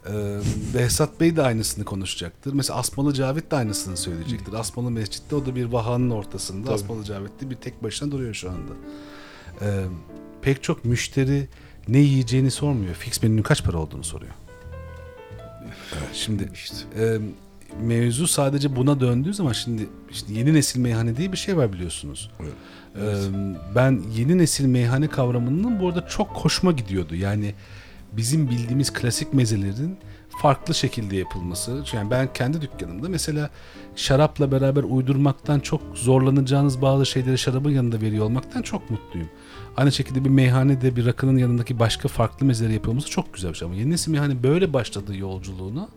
[0.09, 0.37] Ee,
[0.73, 2.53] Behzat Bey de aynısını konuşacaktır.
[2.53, 4.53] Mesela Asmalı Cavit de aynısını söyleyecektir.
[4.53, 6.65] Asmalı Mescid'de o da bir vahanın ortasında.
[6.65, 6.75] Tabii.
[6.75, 8.71] Asmalı Cavit de bir tek başına duruyor şu anda.
[9.61, 9.83] Ee,
[10.41, 11.47] pek çok müşteri
[11.87, 12.93] ne yiyeceğini sormuyor.
[12.95, 14.31] Fix menünün kaç para olduğunu soruyor.
[16.13, 16.75] Şimdi İşte.
[16.99, 17.17] e,
[17.81, 22.31] mevzu sadece buna döndüğü zaman şimdi işte yeni nesil meyhane diye bir şey var biliyorsunuz.
[22.39, 22.53] Evet.
[22.95, 27.15] E, ben yeni nesil meyhane kavramının bu arada çok hoşuma gidiyordu.
[27.15, 27.55] Yani
[28.17, 29.97] bizim bildiğimiz klasik mezelerin
[30.41, 31.83] farklı şekilde yapılması.
[31.93, 33.49] Yani ben kendi dükkanımda mesela
[33.95, 39.29] şarapla beraber uydurmaktan çok zorlanacağınız bazı şeyleri şarabın yanında veriyor olmaktan çok mutluyum.
[39.77, 43.65] Aynı şekilde bir meyhanede bir rakının yanındaki başka farklı mezeleri yapılması çok güzel bir şey.
[43.65, 45.89] Ama yeni nesil meyhane böyle başladığı yolculuğunu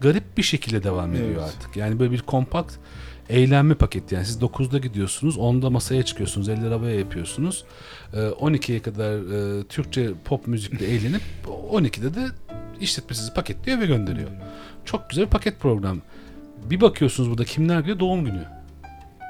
[0.00, 1.42] garip bir şekilde devam ediyor Evet.
[1.56, 1.76] artık.
[1.76, 2.74] Yani böyle bir kompakt
[3.28, 4.14] eğlenme paketi.
[4.14, 7.64] Yani siz 9'da gidiyorsunuz, 10'da masaya çıkıyorsunuz, 50 arabaya yapıyorsunuz.
[8.14, 9.12] Ee, 12'ye kadar
[9.60, 11.22] e, Türkçe pop müzikle eğlenip
[11.72, 12.26] 12'de de
[12.80, 14.30] işletme sizi paketliyor ve gönderiyor.
[14.84, 16.00] Çok güzel bir paket program.
[16.70, 17.98] Bir bakıyorsunuz burada kimler geliyor?
[17.98, 18.44] Doğum günü.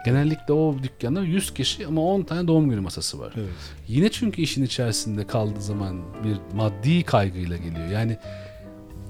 [0.05, 3.33] Genellikle o dükkanda 100 kişi ama 10 tane doğum günü masası var.
[3.37, 3.49] Evet.
[3.89, 7.89] Yine çünkü işin içerisinde kaldığı zaman bir maddi kaygıyla geliyor.
[7.93, 8.19] Yani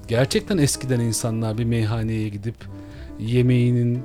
[0.07, 2.55] gerçekten eskiden insanlar bir meyhaneye gidip
[3.19, 4.03] yemeğinin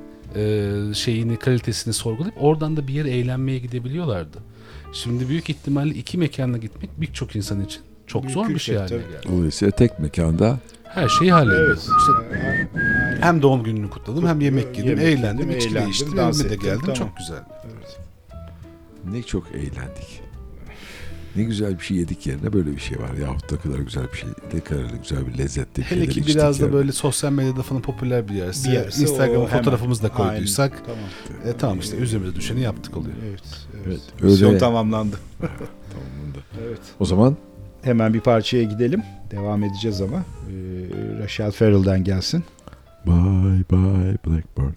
[0.94, 4.38] şeyini kalitesini sorgulayıp oradan da bir yere eğlenmeye gidebiliyorlardı.
[4.92, 8.76] Şimdi büyük ihtimalle iki mekana gitmek birçok insan için çok Büyük zor bir külfet, şey
[8.76, 9.28] haline geldi.
[9.28, 11.66] Dolayısıyla tek mekanda Her şeyi hallediyor.
[11.68, 11.78] Evet.
[11.98, 12.12] İşte
[13.20, 16.80] hem doğum gününü kutladım hem yemek yedim, Yemek eğlendim, içki dans evime de geldim.
[16.80, 16.94] tamam.
[16.94, 17.42] Çok güzel.
[17.64, 17.98] Evet.
[19.10, 20.23] ne çok eğlendik.
[21.36, 23.14] Ne güzel bir şey yedik yerine böyle bir şey var.
[23.20, 26.60] Yahut ne kadar güzel bir şey, ne kadar güzel bir lezzetli bir Hele ki biraz
[26.60, 30.82] da böyle sosyal medyada falan popüler bir yerse, Bir yerse Instagram'a fotoğrafımızı da Aynen, koyduysak
[30.86, 31.00] Tamam.
[31.54, 33.14] e, tamam işte üzerimize düşeni yaptık oluyor.
[33.28, 33.42] Evet.
[33.86, 34.00] Evet.
[34.12, 35.16] Evet, Misyon öyle- tamamlandı.
[35.40, 36.38] Tamamında.
[36.68, 36.80] Evet.
[37.00, 37.36] O zaman
[37.82, 39.02] Hemen bir parçaya gidelim.
[39.30, 40.16] Devam edeceğiz ama.
[40.16, 40.22] Ee,
[41.22, 42.44] Rachel Farrell'dan gelsin.
[43.06, 44.74] bye bye Blackbird.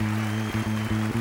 [0.00, 1.19] Pack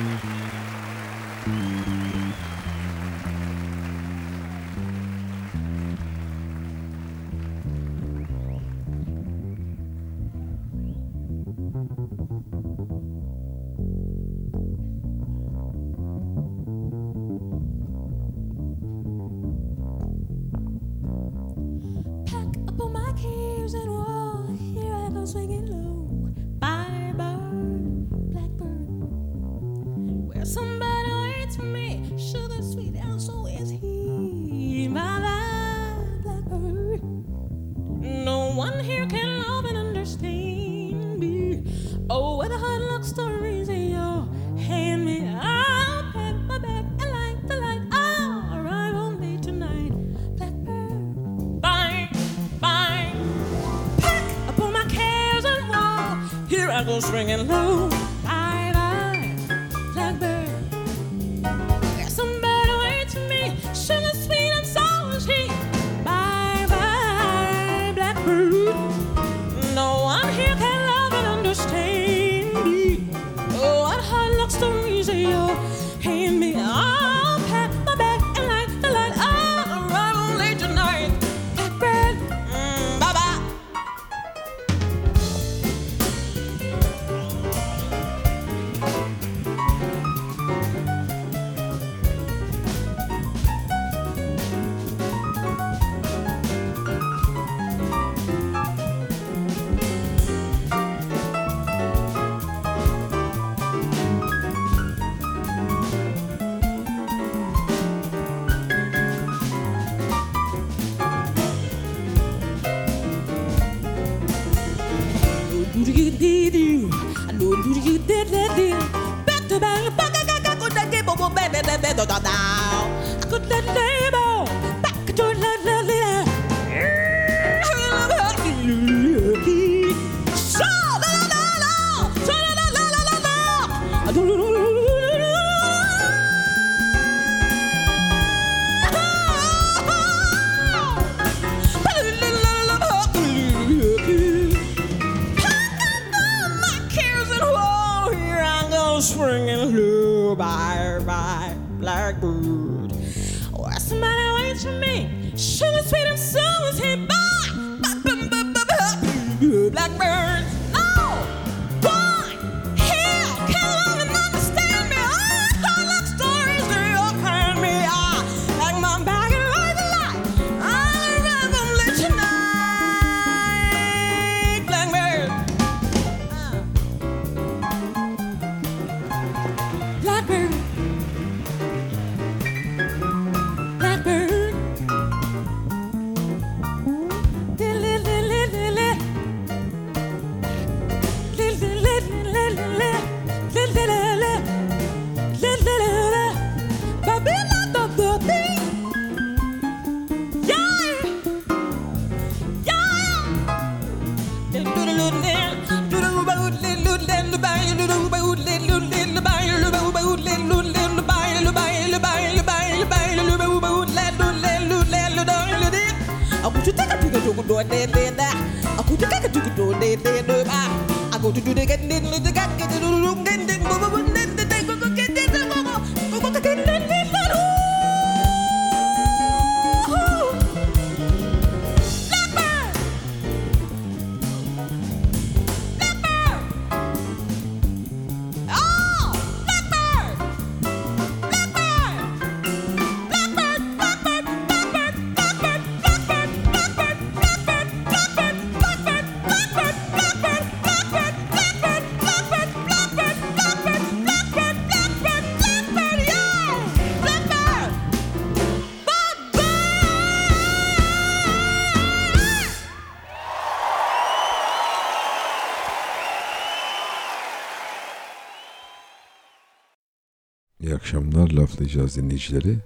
[271.59, 272.57] akşamlar laflayacağız dinleyicileri.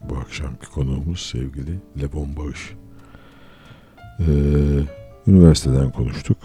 [0.00, 2.74] Bu akşamki konuğumuz sevgili Levon Bağış.
[4.20, 4.24] Ee,
[5.26, 6.38] üniversiteden konuştuk,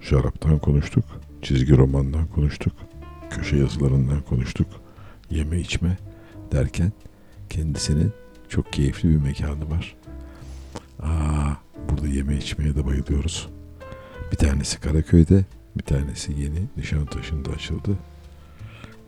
[0.00, 1.04] şaraptan konuştuk,
[1.42, 2.72] çizgi romandan konuştuk,
[3.30, 4.66] köşe yazılarından konuştuk,
[5.30, 5.98] yeme içme
[6.52, 6.92] derken
[7.50, 8.12] kendisinin
[8.48, 9.96] çok keyifli bir mekanı var.
[11.02, 11.54] Aa,
[11.90, 13.48] burada yeme içmeye de bayılıyoruz.
[14.32, 15.44] Bir tanesi Karaköy'de,
[15.76, 17.98] bir tanesi yeni Nişantaşı'nda açıldı.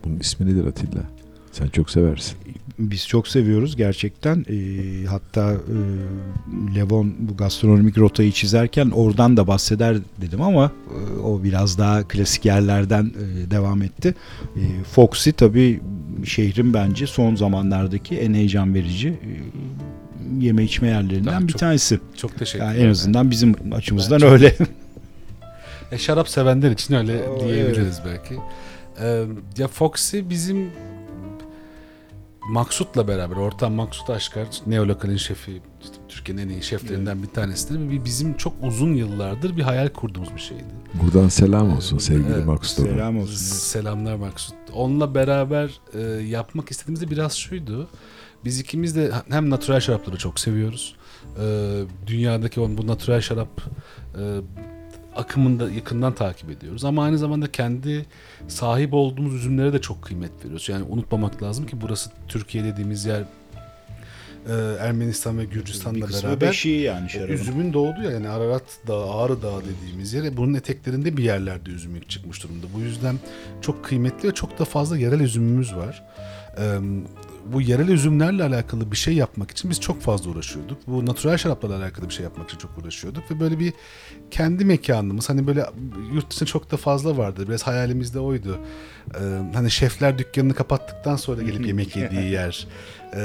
[0.03, 1.20] Bunun ismi nedir Atilla?
[1.51, 2.37] Sen çok seversin.
[2.79, 4.45] Biz çok seviyoruz gerçekten.
[4.49, 11.43] Ee, hatta e, Levon bu gastronomik rotayı çizerken oradan da bahseder dedim ama e, o
[11.43, 13.03] biraz daha klasik yerlerden
[13.45, 14.15] e, devam etti.
[14.55, 15.79] E, Foxy tabii
[16.25, 19.29] şehrin bence son zamanlardaki en heyecan verici e,
[20.45, 21.99] yeme içme yerlerinden Ya bir çok tanesi.
[22.17, 22.87] Çok teşekkür Yani ederim.
[22.87, 24.55] en azından bizim açımızdan öyle.
[25.91, 28.35] E, şarap sevenler için öyle Oo, diyebiliriz belki.
[29.01, 29.23] Ee,
[29.57, 30.69] ya Foxy bizim
[32.49, 37.79] Maksut'la beraber, ortam Maksut Aşkar, Neolokal'in şefi, işte Türkiye'nin en iyi şeflerinden bir tanesidir.
[37.89, 40.63] Ve bizim çok uzun yıllardır bir hayal kurduğumuz bir şeydi.
[40.93, 42.89] Buradan selam olsun sevgili Evet, Max Torun.
[42.89, 43.35] Selam olsun.
[43.55, 44.55] Selamlar Maksut.
[44.73, 47.87] Onunla beraber e, yapmak istediğimiz de biraz şuydu.
[48.45, 50.95] Biz ikimiz de hem natürel şarapları çok seviyoruz.
[51.43, 51.77] E,
[52.07, 53.61] dünyadaki o- bu natürel şarap
[54.19, 54.21] e,
[55.15, 56.85] akımını da yakından takip ediyoruz.
[56.85, 58.05] Ama aynı zamanda kendi
[58.47, 60.69] sahip olduğumuz üzümlere de çok kıymet veriyoruz.
[60.69, 63.23] Yani unutmamak lazım ki burası Türkiye dediğimiz yer
[64.49, 67.33] e, Ermenistan ve Gürcistan'la beraber beşiği yani şarabın.
[67.33, 70.37] Üzümün doğduğu yani Ararat Dağı, Ağrı Dağı dediğimiz yer.
[70.37, 72.65] Bunun eteklerinde bir yerlerde üzüm çıkmış durumda.
[72.75, 73.15] Bu yüzden
[73.61, 76.03] çok kıymetli ve çok da fazla yerel üzümümüz var.
[77.53, 80.77] Bu yerel üzümlerle alakalı bir şey yapmak için biz çok fazla uğraşıyorduk.
[80.87, 83.73] Bu natürel şaraplarla alakalı bir şey yapmak için çok uğraşıyorduk ve böyle bir
[84.31, 85.65] kendi mekanımız hani böyle
[86.13, 87.45] yurt dışında çok da fazla vardı.
[87.47, 88.59] Biraz hayalimizde oydu.
[89.15, 89.19] Ee,
[89.53, 92.67] hani şefler dükkanını kapattıktan sonra gelip yemek yediği yer.
[93.13, 93.17] Ee,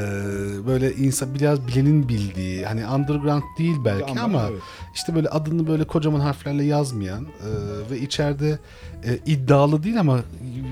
[0.66, 4.60] böyle insan biraz bilenin bildiği hani underground değil belki ama, evet.
[4.94, 7.50] işte böyle adını böyle kocaman harflerle yazmayan e,
[7.90, 8.58] ve içeride
[9.04, 10.20] e, iddialı değil ama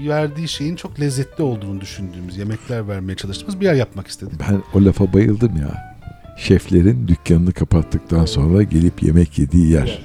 [0.09, 4.41] verdiği şeyin çok lezzetli olduğunu düşündüğümüz yemekler vermeye çalıştığımız bir yer yapmak istedik.
[4.41, 5.95] Ben o lafa bayıldım ya.
[6.39, 10.03] Şeflerin dükkanını kapattıktan sonra gelip yemek yediği yer.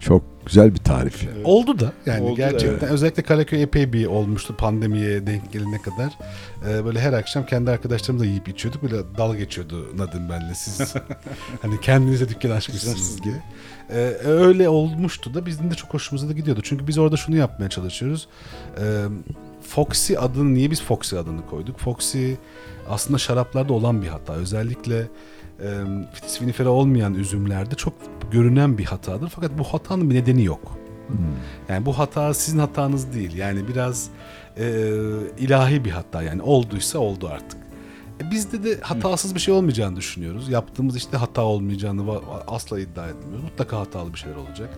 [0.00, 1.24] Çok güzel bir tarif.
[1.34, 1.46] Evet.
[1.46, 6.12] Oldu da yani Oldu da, gerçekten özellikle Karaköy epey bir olmuştu pandemiye denk gelene kadar.
[6.68, 8.82] Ee, böyle her akşam kendi arkadaşlarımızla yiyip içiyorduk.
[8.82, 10.94] Böyle dalga geçiyordu Nadim benle siz.
[11.62, 13.42] hani kendinize dükkan açmışsınız diye.
[13.90, 16.60] Ee, öyle olmuştu da bizim de çok hoşumuza da gidiyordu.
[16.64, 18.28] Çünkü biz orada şunu yapmaya çalışıyoruz.
[18.78, 19.04] Ee,
[19.62, 21.78] Foxy adını niye biz Foxy adını koyduk?
[21.78, 22.32] Foxy
[22.88, 24.32] aslında şaraplarda olan bir hata.
[24.32, 25.08] Özellikle
[25.60, 25.68] e,
[26.12, 27.94] fitis vinifera olmayan üzümlerde çok
[28.32, 29.28] görünen bir hatadır.
[29.28, 30.78] Fakat bu hatanın bir nedeni yok.
[31.08, 31.18] Hmm.
[31.68, 33.36] Yani bu hata sizin hatanız değil.
[33.36, 34.10] Yani biraz
[34.56, 34.84] e,
[35.38, 36.22] ilahi bir hata.
[36.22, 37.60] Yani olduysa oldu artık.
[38.20, 40.48] E, bizde de hatasız bir şey olmayacağını düşünüyoruz.
[40.48, 43.42] Yaptığımız işte hata olmayacağını asla iddia etmiyoruz.
[43.44, 44.70] Mutlaka hatalı bir şeyler olacak.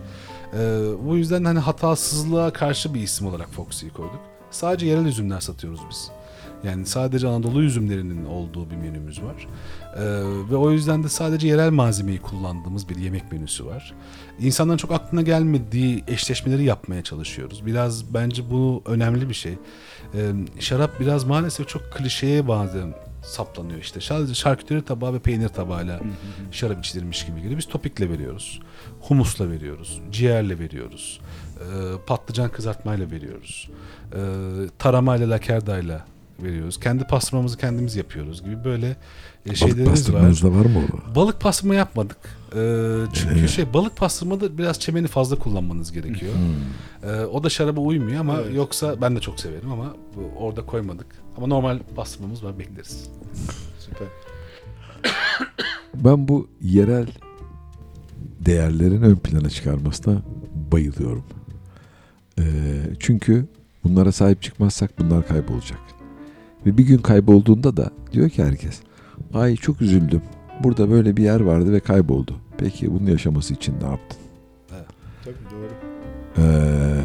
[0.53, 0.59] E,
[1.05, 4.19] bu yüzden hani hatasızlığa karşı bir isim olarak Foxy'yi koyduk.
[4.51, 6.11] Sadece yerel üzümler satıyoruz biz.
[6.65, 9.47] Yani sadece Anadolu üzümlerinin olduğu bir menümüz var.
[9.95, 10.01] Ee,
[10.51, 13.93] ve o yüzden de sadece yerel malzemeyi kullandığımız bir yemek menüsü var.
[14.39, 17.65] İnsanların çok aklına gelmediği eşleşmeleri yapmaya çalışıyoruz.
[17.65, 19.53] Biraz bence bu önemli bir şey.
[20.13, 22.93] Ee, şarap biraz maalesef çok klişeye bazen
[23.23, 24.01] saplanıyor işte.
[24.01, 25.99] Sadece şarküteri tabağı ve peynir tabağıyla
[26.51, 27.57] şarap içilirmiş gibi geliyor.
[27.57, 28.59] Biz topikle veriyoruz.
[29.01, 30.01] Humusla veriyoruz.
[30.11, 31.19] Ciğerle veriyoruz.
[31.59, 31.65] e,
[32.07, 33.69] patlıcan kızartmayla veriyoruz.
[34.13, 34.19] E,
[34.79, 36.05] taramayla lakerdayla
[36.43, 36.79] veriyoruz.
[36.79, 38.95] Kendi pastırmamızı kendimiz yapıyoruz gibi böyle e,
[39.47, 40.21] Balık şeylerimiz var.
[40.43, 41.15] da var mı orada?
[41.15, 42.17] Balık pastırma yapmadık.
[42.55, 43.49] Ee, çünkü Evet.
[43.49, 46.33] şey balık pastırmada biraz çemeni fazla kullanmanız gerekiyor.
[46.33, 47.09] Hmm.
[47.09, 48.55] Ee, o da şaraba uymuyor ama Evet.
[48.55, 51.07] yoksa ben de çok severim ama bu- orada koymadık.
[51.37, 53.09] Ama normal pastırmamız var bekleriz.
[53.79, 54.07] Süper.
[55.95, 57.07] Ben bu yerel
[58.45, 60.21] değerlerin ön plana çıkarmasına
[60.71, 61.23] bayılıyorum.
[62.39, 62.43] Ee,
[62.99, 63.45] çünkü
[63.83, 65.79] bunlara sahip çıkmazsak bunlar kaybolacak.
[66.65, 68.79] Ve bir gün kaybolduğunda da diyor ki herkes
[69.33, 70.21] ay çok üzüldüm.
[70.63, 72.35] Burada böyle bir yer vardı ve kayboldu.
[72.57, 74.17] Peki bunu yaşaması için ne yaptın?
[75.23, 75.69] Tabii doğru.
[76.37, 77.01] Ee,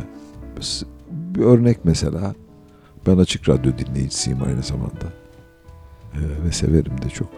[1.11, 2.35] bir örnek mesela
[3.07, 5.07] ben açık radyo dinleyicisiyim aynı zamanda
[6.15, 7.29] Ee, ve severim de çok.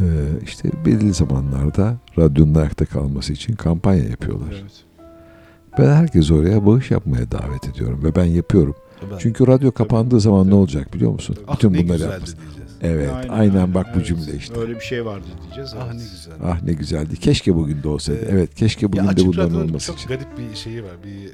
[0.00, 0.04] Ee,
[0.42, 4.54] işte belirli zamanlarda radyonun ayakta kalması için kampanya yapıyorlar.
[4.60, 4.84] Evet.
[5.78, 8.74] Ben herkesi oraya bağış yapmaya davet ediyorum ve ben yapıyorum.
[9.18, 10.54] Çünkü radyo kapandığı zaman ne tabii.
[10.54, 11.36] olacak biliyor musun?
[11.48, 12.70] ah Bütün ne bunları güzeldi diyeceğiz.
[12.82, 14.06] Evet, aynen, bak bu evet.
[14.06, 14.60] cümle işte.
[14.60, 15.74] Öyle bir şey vardı diyeceğiz.
[15.78, 15.94] Ah evet.
[15.94, 16.34] ne güzel.
[16.44, 17.16] Ah ne güzeldi.
[17.16, 18.24] Keşke bugün de olsaydı.
[18.24, 20.08] Ee, evet, keşke bugün de bunların olması çok için.
[20.08, 20.92] garip bir şeyi var.
[21.04, 21.32] Bir,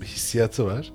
[0.00, 0.92] bir hissiyatı var.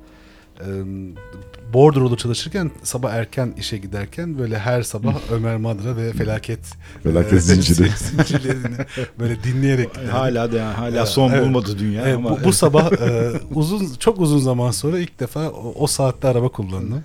[1.69, 6.59] E, Bordro'da çalışırken sabah erken işe giderken böyle her sabah Ömer Madra ve felaket
[7.03, 7.89] Felaket e, zinciri.
[7.97, 8.77] zincirlerini
[9.19, 10.11] böyle dinleyerek giderdim.
[10.11, 11.45] Hala da hala Evet, son evet.
[11.45, 15.49] bulmadı dünya E, ama bu, bu sabah e, uzun çok uzun zaman sonra ilk defa
[15.49, 17.03] o, o saatte araba kullandım.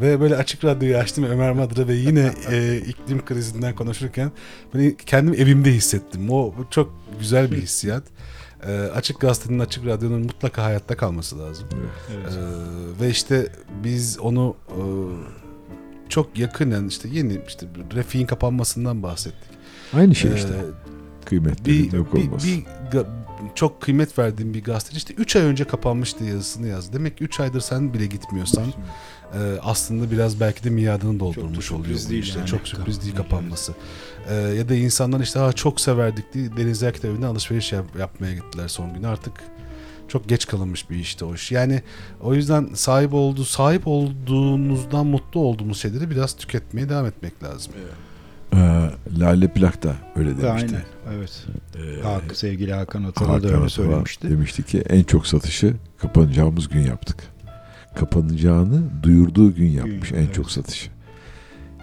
[0.00, 4.32] Ve böyle açık radyoyu açtım Ömer Madra ve yine e, iklim krizinden konuşurken
[4.74, 6.30] böyle kendimi evimde hissettim.
[6.30, 8.02] O çok güzel bir hissiyat.
[8.66, 11.68] E, açık gazetenin, açık radyonun mutlaka hayatta kalması lazım.
[12.16, 12.32] Evet.
[12.32, 13.52] E, ve işte
[13.84, 14.80] biz onu e,
[16.08, 19.50] çok yakinen işte yeni işte Refik'in kapanmasından bahsettik.
[19.94, 20.54] Aynı şey E, işte.
[21.24, 22.46] Kıymetlerin bir, yok bir, olması.
[22.46, 23.06] bir ga-
[23.54, 26.92] çok kıymet verdiğim bir gazeteci işte 3 ay önce kapanmıştı yazısını yazdı.
[26.96, 28.64] Demek ki 3 aydır sen bile gitmiyorsan
[29.34, 31.98] e, aslında biraz belki de miadını doldurmuş oluyor.
[32.08, 32.38] değil işte.
[32.38, 32.48] yani.
[32.48, 33.72] Çok sürpriz değil kapanması.
[34.28, 38.68] E, ya da insanlar işte ha çok severdik diye Deniz evine alışveriş yap- yapmaya gittiler
[38.68, 39.02] son gün.
[39.02, 39.32] Artık
[40.08, 41.52] çok geç kalınmış bir işte o iş.
[41.52, 41.82] Yani
[42.20, 47.72] o yüzden sahip olduğu sahip olduğunuzdan mutlu olduğumuz şeyleri biraz tüketmeye devam etmek lazım.
[48.54, 50.50] Ee, Lale Plak da öyle demişti.
[50.50, 50.82] Aynen.
[51.18, 51.46] Evet.
[51.76, 54.30] Ee, Hak, sevgili Hakan Atalı Hakan da öyle Atala söylemişti.
[54.30, 57.16] Demişti ki en çok satışı kapanacağımız gün yaptık.
[57.98, 60.34] Kapanacağını duyurduğu gün yapmış en evet.
[60.34, 60.90] çok satışı.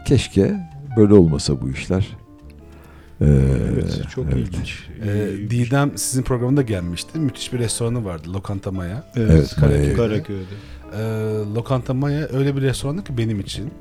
[0.06, 0.60] Keşke
[0.98, 2.18] böyle olmasa bu işler.
[3.22, 3.26] Ee,
[3.74, 4.38] Evet, çok evet.
[4.38, 4.88] ilginç.
[5.04, 7.20] Ee, Didem sizin programda gelmişti.
[7.20, 8.34] Müthiş bir restoranı vardı.
[8.34, 9.04] Lokanta Maya.
[9.16, 9.98] evet, Evet, Karaköy, evet.
[9.98, 10.44] Karaköy'de.
[10.94, 11.02] Ee,
[11.56, 13.72] Lokanta Maya öyle bir restorandı ki benim için.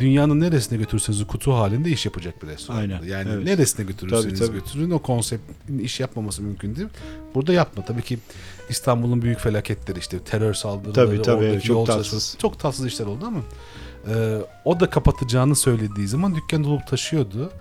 [0.00, 2.78] Dünyanın neresine götürürseniz kutu halinde iş yapacak bir restoran.
[2.78, 3.44] Aynen, Yani evet.
[3.44, 4.58] neresine götürürseniz Tabii, tabii.
[4.58, 6.88] götürün o konseptin iş yapmaması mümkün değil.
[7.34, 7.84] Burada yapma.
[7.84, 8.18] Tabii ki
[8.68, 12.36] İstanbul'un büyük felaketleri işte terör saldırıları, Tabii, tabii, oradaki evet, çok tatsız.
[12.38, 13.40] Çok tatsız işler oldu ama
[14.08, 17.52] e, o da kapatacağını söylediği zaman dükkan dolup taşıyordu.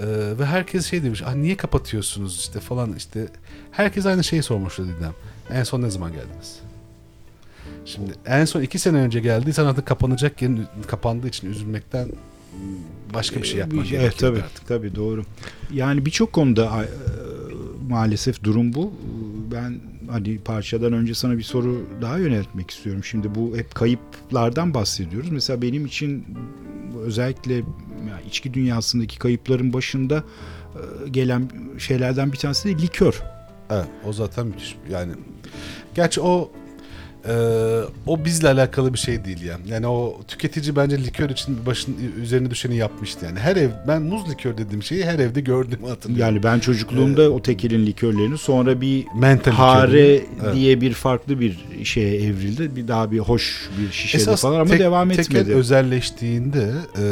[0.00, 0.06] E,
[0.38, 3.28] ve herkes şey demiş, ah, niye kapatıyorsunuz işte falan işte.
[3.70, 5.14] Herkes aynı şeyi sormuştu Didem.
[5.50, 6.58] En son ne zaman geldiniz?
[7.84, 12.08] Şimdi en son iki sene önce geldiysen artık kapanacak yerin kapandığı için üzülmekten
[13.14, 14.68] başka bir şey yapman Evet gerekiyor tabii, artık.
[14.68, 15.22] tabii doğru.
[15.72, 16.86] Yani birçok konuda e,
[17.88, 18.92] maalesef durum bu.
[19.52, 19.80] Ben
[20.10, 23.04] hani parçadan önce sana bir soru daha yöneltmek istiyorum.
[23.04, 25.30] Şimdi bu hep kayıplardan bahsediyoruz.
[25.30, 26.24] Mesela benim için
[27.04, 30.24] özellikle yani içki dünyasındaki kayıpların başında
[30.74, 33.22] e, gelen şeylerden bir tanesi de likör.
[33.70, 34.76] Evet, o zaten müthiş.
[34.90, 35.12] Yani
[35.94, 36.50] gerçi o
[37.28, 37.32] e,
[38.06, 39.62] o bizle alakalı bir şey değil yani.
[39.68, 43.38] Yani o tüketici bence likör için başın üzerine düşeni yapmıştı yani.
[43.38, 46.34] Her ev ben muz likör dediğim şeyi her evde gördüğümü hatırlıyorum.
[46.34, 50.26] Yani ben çocukluğumda o tekelin likörlerini sonra bir Mental hare likörü.
[50.44, 50.54] Evet.
[50.54, 52.76] diye bir farklı bir şeye evrildi.
[52.76, 55.54] Bir daha bir hoş bir şişede Esas falan ama tek- devam tekel etmedi.
[55.54, 57.02] özelleştiğinde e,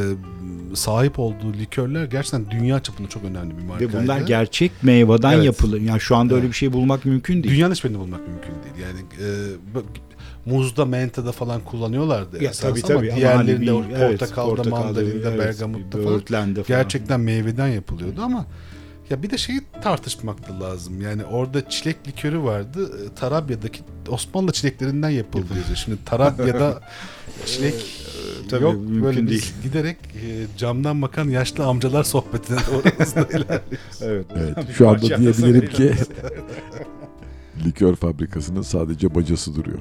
[0.75, 3.93] sahip olduğu likörler gerçekten dünya çapında çok önemli bir Ve markaydı.
[4.03, 5.45] bunlar gerçek meyveden Evet.
[5.45, 5.81] yapılır.
[5.81, 6.53] Yani şu anda öyle Evet.
[6.53, 7.55] bir şey bulmak mümkün değil.
[7.55, 8.87] Dünyanın hiçbirini bulmak mümkün değil.
[8.87, 9.27] Yani e,
[10.47, 14.49] muzda, mentada falan kullanıyorlardı Ya, esas tabii ama tabii ama diğerlerinde hani bir- evet, portakalda,
[14.57, 18.47] portakalda, mandalinde, evet, bergamutta falan gerçekten meyveden yapılıyordu ama
[19.11, 21.01] ya bir de şeyi tartışmak da lazım.
[21.01, 22.91] Yani orada çilek likörü vardı.
[23.07, 25.45] e, Tarabya'daki Osmanlı çileklerinden yapıldı.
[25.75, 26.81] Şimdi Tarabya'da
[27.47, 27.75] çilek
[28.51, 28.75] tabii, yok.
[28.75, 29.53] mümkün Böyle biz değil.
[29.63, 29.97] giderek
[30.27, 34.03] e, camdan bakan yaşlı amcalar sohbetine doğru hızla ilerliyoruz.
[34.03, 34.27] Evet.
[34.37, 35.95] Evet, şu anda diyebilirim ki
[37.65, 39.79] likör fabrikasının sadece bacası duruyor.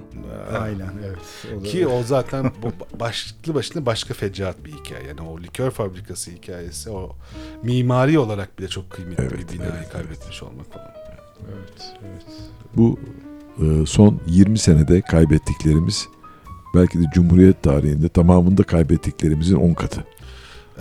[0.60, 1.56] Aynen evet.
[1.60, 2.52] O Ki o zaten
[3.00, 5.08] başlı başına başka fecaat bir hikaye.
[5.08, 7.16] Yani o likör fabrikası hikayesi o
[7.64, 10.92] mimari olarak bile çok kıymetli Evet, bir binayı evet, kaybetmiş olmak falan.
[11.48, 12.26] evet, evet.
[12.76, 13.00] Bu
[13.62, 16.08] e, son 20 senede kaybettiklerimiz
[16.74, 20.04] belki de Cumhuriyet tarihinde tamamında kaybettiklerimizin 10 katı.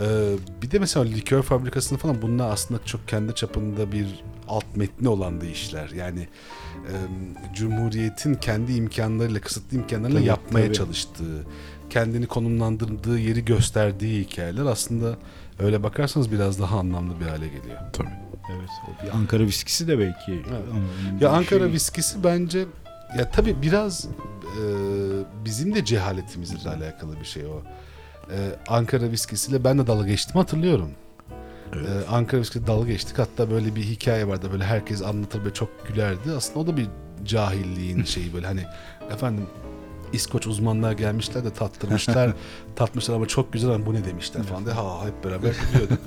[0.01, 0.33] Ee,
[0.63, 4.07] bir de mesela likör fabrikasını falan bunlar aslında çok kendi çapında bir
[4.49, 5.91] alt metni olan da işler.
[5.91, 6.29] Yani
[6.89, 6.95] e,
[7.55, 10.75] Cumhuriyet'in kendi imkanlarıyla, kısıtlı imkanlarıyla Tabii, yapmaya tabii.
[10.77, 11.45] çalıştığı,
[11.91, 15.17] kendini konumlandırdığı yeri gösterdiği hikayeler aslında
[15.59, 17.79] öyle bakarsanız biraz daha anlamlı bir hale geliyor.
[17.93, 18.09] Tabii.
[18.57, 18.69] Evet.
[19.03, 20.33] o bir Ankara viskisi de belki.
[20.33, 22.65] Ama Ya Ankara şey- viskisi bence
[23.19, 24.05] ya tabii biraz
[24.43, 24.63] e,
[25.45, 27.63] bizim de cehaletimizle alakalı bir şey o.
[28.31, 28.37] E,
[28.69, 30.91] Ankara viskisiyle ben de dalga geçtim hatırlıyorum.
[31.73, 31.89] Evet.
[31.89, 33.19] E, Ankara viskisi dalga geçtik.
[33.19, 36.33] Hatta böyle bir hikaye vardı böyle herkes anlatır ve çok gülerdi.
[36.37, 36.87] Aslında o da bir
[37.25, 38.65] cahilliğin şeyi böyle hani
[39.11, 39.47] efendim
[40.13, 42.33] İskoç uzmanlar gelmişler de tattırmışlar.
[42.77, 45.99] tatmışlar ama çok güzel ama bu ne demişler falan diye ha hep beraber gülüyorduk.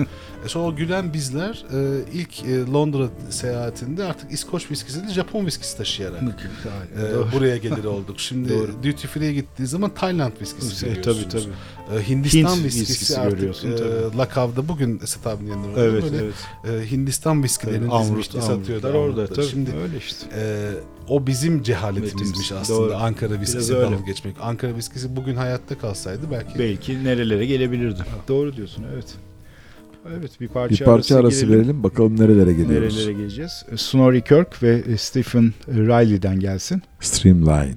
[0.46, 5.46] e sonra o gülen bizler e, ilk e, Londra seyahatinde artık İskoç viskisi değil Japon
[5.46, 8.20] viskisi taşıyarak e, buraya gelir olduk.
[8.20, 8.50] Şimdi
[8.84, 11.24] duty free'ye gittiği zaman Tayland viskisi E, görüyorsunuz.
[11.34, 12.00] tabii tabii.
[12.00, 15.80] E, Hindistan Hint viskisi, viskisi artık görüyorsun, e, lakavda bugün Esat abinin yanında.
[15.82, 16.18] Evet, böyle
[16.66, 16.84] evet.
[16.84, 18.88] e, Hindistan dizmişti satıyordu.
[18.88, 19.28] Amrutlar orada.
[19.28, 19.46] Tabii.
[19.46, 20.26] Şimdi öyle işte.
[20.36, 20.72] e,
[21.10, 22.96] o bizim cehaletimizmiş aslında doğru.
[22.96, 24.36] Ankara viskisi dalga geçmek.
[24.42, 28.00] Ankara viskisi bugün hayatta kalsaydı belki Belki nerelere gelebilirdi.
[28.28, 29.16] Doğru diyorsun evet.
[30.20, 31.60] Evet bir parça, Bir parça arası girelim.
[31.60, 32.96] verelim bakalım nerelere geliyoruz.
[32.98, 33.66] Nerelere geleceğiz?
[33.76, 36.82] Snorri Kirk ve Stephen Riley'den gelsin.
[37.00, 37.76] Streamline.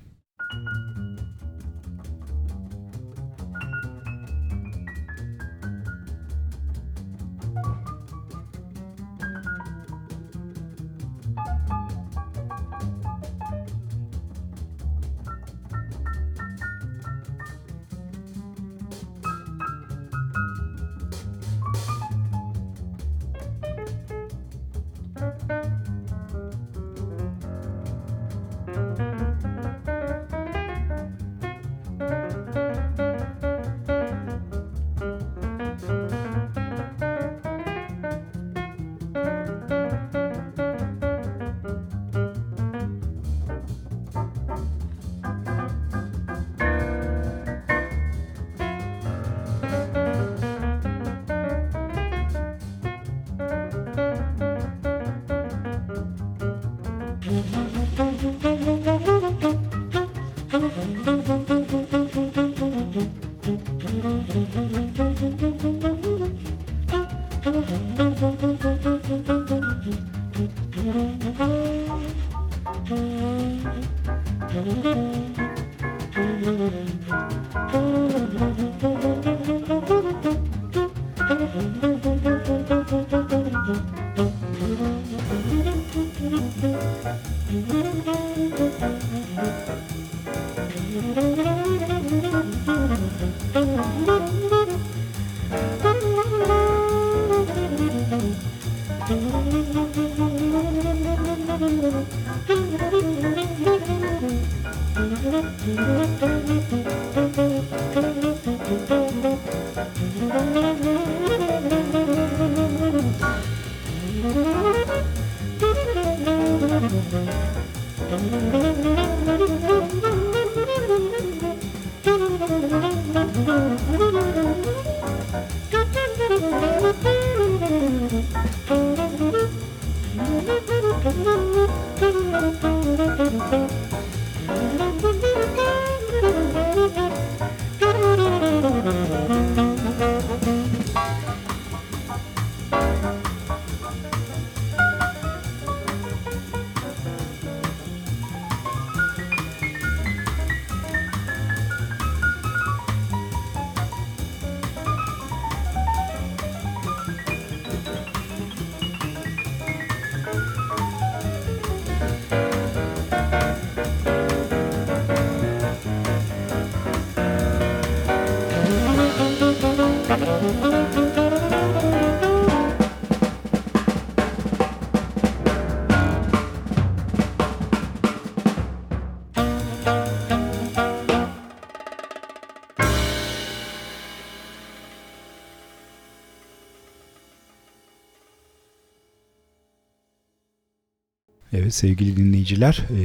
[191.70, 193.02] Sevgili dinleyiciler e,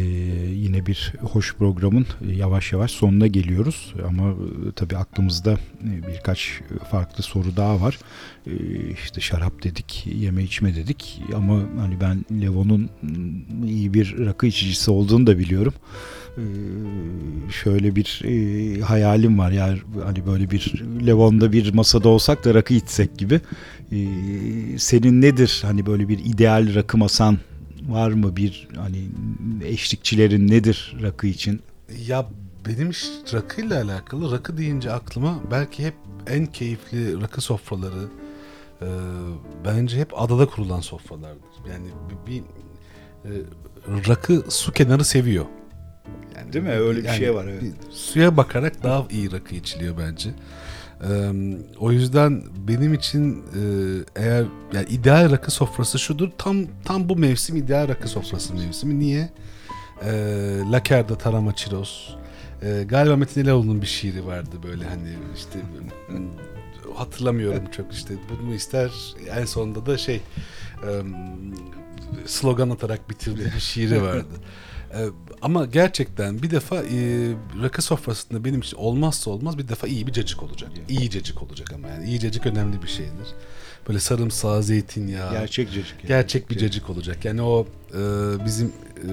[0.54, 6.62] yine bir hoş programın e, yavaş yavaş sonuna geliyoruz ama e, tabii aklımızda e, birkaç
[6.92, 8.00] farklı soru daha var.
[8.48, 8.52] E,
[9.04, 12.90] işte şarap dedik, yeme içme dedik ama hani ben Levon'un
[13.68, 15.74] iyi bir rakı içicisi olduğunu da biliyorum.
[16.38, 16.44] E,
[17.52, 22.74] şöyle bir e, hayalim var yani hani böyle bir Levon'da bir masada olsak da rakı
[22.74, 23.42] içsek gibi.
[23.92, 23.98] E,
[24.78, 27.38] senin nedir hani böyle bir ideal rakı masan
[27.88, 29.10] var mı bir hani
[29.64, 31.62] eşlikçilerin nedir rakı için?
[32.08, 32.26] Ya
[32.68, 35.94] benim iş rakıyla alakalı rakı deyince aklıma belki hep
[36.28, 38.08] en keyifli rakı sofraları
[38.82, 38.88] e,
[39.66, 41.70] bence hep adada kurulan sofralardır.
[41.70, 42.42] Yani bir, bir
[43.26, 43.32] e,
[44.10, 45.46] rakı su kenarı seviyor.
[46.36, 46.72] Yani Değil mi?
[46.72, 47.62] Öyle bir şey var, evet.
[47.62, 50.30] bir suya bakarak daha iyi rakı içiliyor bence.
[51.10, 51.32] Ee,
[51.80, 53.62] o yüzden benim için e,
[54.16, 56.30] eğer yani ideal rakı sofrası şudur.
[56.38, 59.00] Tam tam bu mevsim ideal rakı sofrası mevsimi.
[59.00, 59.30] Niye?
[60.06, 60.12] Ee,
[60.72, 62.18] Laker'da Tarama Çiroz.
[62.62, 65.60] Ee, galiba Metin İleoğlu'nun bir şiiri vardı böyle hani işte
[66.96, 68.92] hatırlamıyorum çok işte bunu ister
[69.30, 70.22] en sonunda da şey
[72.26, 74.28] slogan atarak bitirdiği bir şiiri vardı.
[75.44, 77.32] Ama gerçekten bir defa e,
[77.64, 80.70] rakı sofrasında benim için olmazsa olmaz bir defa iyi bir cacık olacak.
[80.90, 83.28] İyi cacık olacak ama yani iyi cacık önemli bir şeydir.
[83.88, 85.32] Böyle sarımsağı, zeytinyağı.
[85.32, 85.96] Gerçek cacık.
[86.00, 86.08] yani.
[86.08, 87.26] Gerçek bir cacık olacak.
[87.26, 88.00] Yani o e,
[88.46, 88.68] bizim
[88.98, 89.10] e,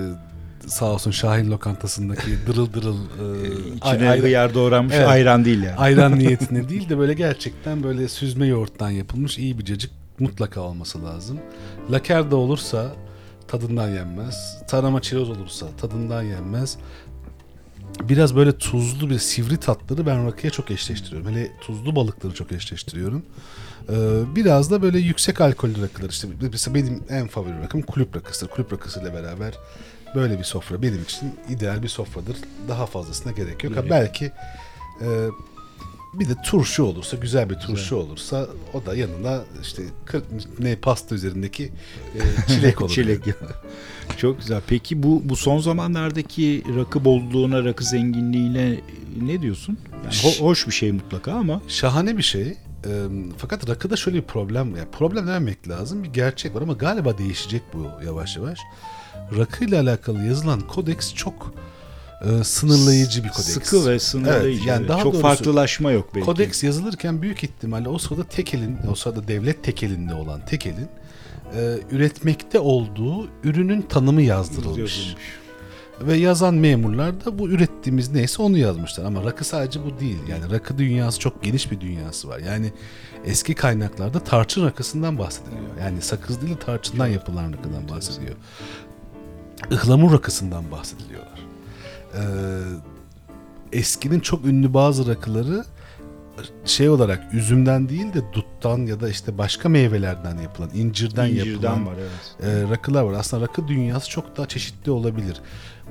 [0.67, 5.09] sağ olsun Şahin lokantasındaki dırıl dırıl e, İçine ay- hıyar doğranmış Evet.
[5.09, 5.77] ayran değil yani.
[5.77, 11.05] ayran niyetine değil de böyle gerçekten böyle süzme yoğurttan yapılmış iyi bir cacık mutlaka olması
[11.05, 11.39] lazım.
[11.91, 12.93] Laker de olursa
[13.51, 14.59] tadından yenmez.
[14.69, 16.77] Tarama çiroz olursa tadından yenmez.
[18.01, 21.31] Biraz böyle tuzlu bir sivri tatları ben rakıya çok eşleştiriyorum.
[21.31, 23.23] Hele tuzlu balıkları çok eşleştiriyorum.
[23.89, 23.95] Ee,
[24.37, 28.51] biraz da böyle yüksek alkollü rakılar işte mesela benim en favori rakım kulüp rakısıdır.
[28.51, 29.55] Kulüp rakısıyla beraber
[30.15, 32.37] böyle bir sofra benim için ideal bir sofradır.
[32.69, 33.77] Daha fazlasına gerek yok.
[33.77, 34.33] Ha, belki
[35.01, 35.09] e,
[36.15, 40.23] bir de turşu olursa, güzel bir turşu olursa o da yanına işte kır-
[40.59, 41.65] ne pasta üzerindeki
[42.15, 42.91] e, çilek olur.
[42.91, 43.21] Çilek.
[44.17, 44.61] Çok güzel.
[44.67, 48.81] Peki bu bu son zamanlardaki rakı bolluğuna, rakı zenginliğine
[49.23, 49.79] ne diyorsun?
[50.05, 52.43] Yani ho- hoş bir şey mutlaka ama Şahane bir şey.
[52.87, 52.89] Ee,
[53.39, 57.63] fakat rakıda şöyle bir problem yani problem dememek lazım bir gerçek var ama galiba değişecek
[57.75, 58.59] bu yavaş yavaş.
[59.39, 61.55] Rakıyla alakalı yazılan kodeks çok
[62.25, 63.49] e, sınırlayıcı bir kodeks.
[63.49, 64.59] sıkı ve sınırlayıcı.
[64.59, 66.27] Evet, yani daha Çok doğrusu farklılaşma yok belki.
[66.27, 70.89] Kodeks yazılırken büyük ihtimalle o sırada tekelin, o sırada devlet tekelinde olan tekelin
[71.57, 74.79] e, üretmekte olduğu ürünün tanımı yazdırılmış.
[74.79, 75.41] Yazılmış.
[76.01, 79.05] Ve yazan memurlar da bu ürettiğimiz neyse onu yazmışlar.
[79.05, 80.19] Ama rakı sadece bu değil.
[80.29, 82.39] Yani rakı dünyası çok geniş bir dünyası var.
[82.39, 82.73] Yani
[83.25, 85.63] eski kaynaklarda tarçın rakısından bahsediliyor.
[85.81, 88.37] Yani sakız değil de tarçından yapılan rakıdan bahsediliyor.
[89.71, 91.40] Ihlamur rakısından bahsediliyorlar.
[92.15, 92.21] Ee,
[93.73, 95.65] eskinin çok ünlü bazı rakıları
[96.65, 101.87] şey olarak üzümden değil de duttan ya da işte başka meyvelerden yapılan, incirden, yapılan İncirden
[101.87, 102.67] var evet.
[102.67, 103.13] e, rakılar var.
[103.13, 105.41] Aslında rakı dünyası çok daha çeşitli olabilir.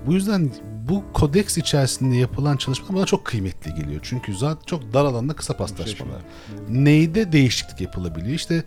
[0.08, 0.52] Bu yüzden
[0.90, 4.00] bu kodeks içerisinde yapılan çalışmalar bana çok kıymetli geliyor.
[4.04, 6.22] Çünkü zaten çok dar alanda kısa paslaşmalar.
[6.70, 8.36] Neyde değişiklik yapılabiliyor?
[8.36, 8.64] İşte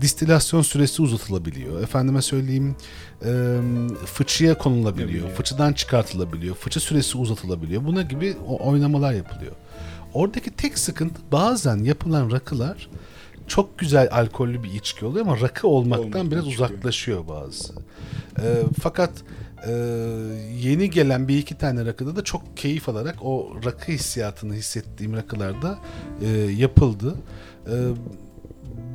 [0.00, 1.82] distilasyon süresi uzatılabiliyor.
[1.82, 2.76] Efendime söyleyeyim
[3.24, 3.30] e,
[4.06, 5.28] fıçıya konulabiliyor.
[5.28, 6.54] Fıçıdan çıkartılabiliyor.
[6.54, 7.84] Fıçı süresi uzatılabiliyor.
[7.84, 9.52] Buna gibi oynamalar yapılıyor.
[10.14, 12.88] Oradaki tek sıkıntı bazen yapılan rakılar
[13.46, 16.68] çok güzel alkollü bir içki oluyor ama rakı olmaktan Olmaktan biraz çıkıyor.
[16.70, 17.72] uzaklaşıyor bazısı.
[18.38, 18.42] Ee,
[18.82, 19.10] fakat
[19.66, 19.72] e,
[20.60, 25.78] yeni gelen bir iki tane rakıda da çok keyif alarak o rakı hissiyatını hissettiğim rakılarda
[26.22, 27.16] e, yapıldı.
[27.66, 27.74] E,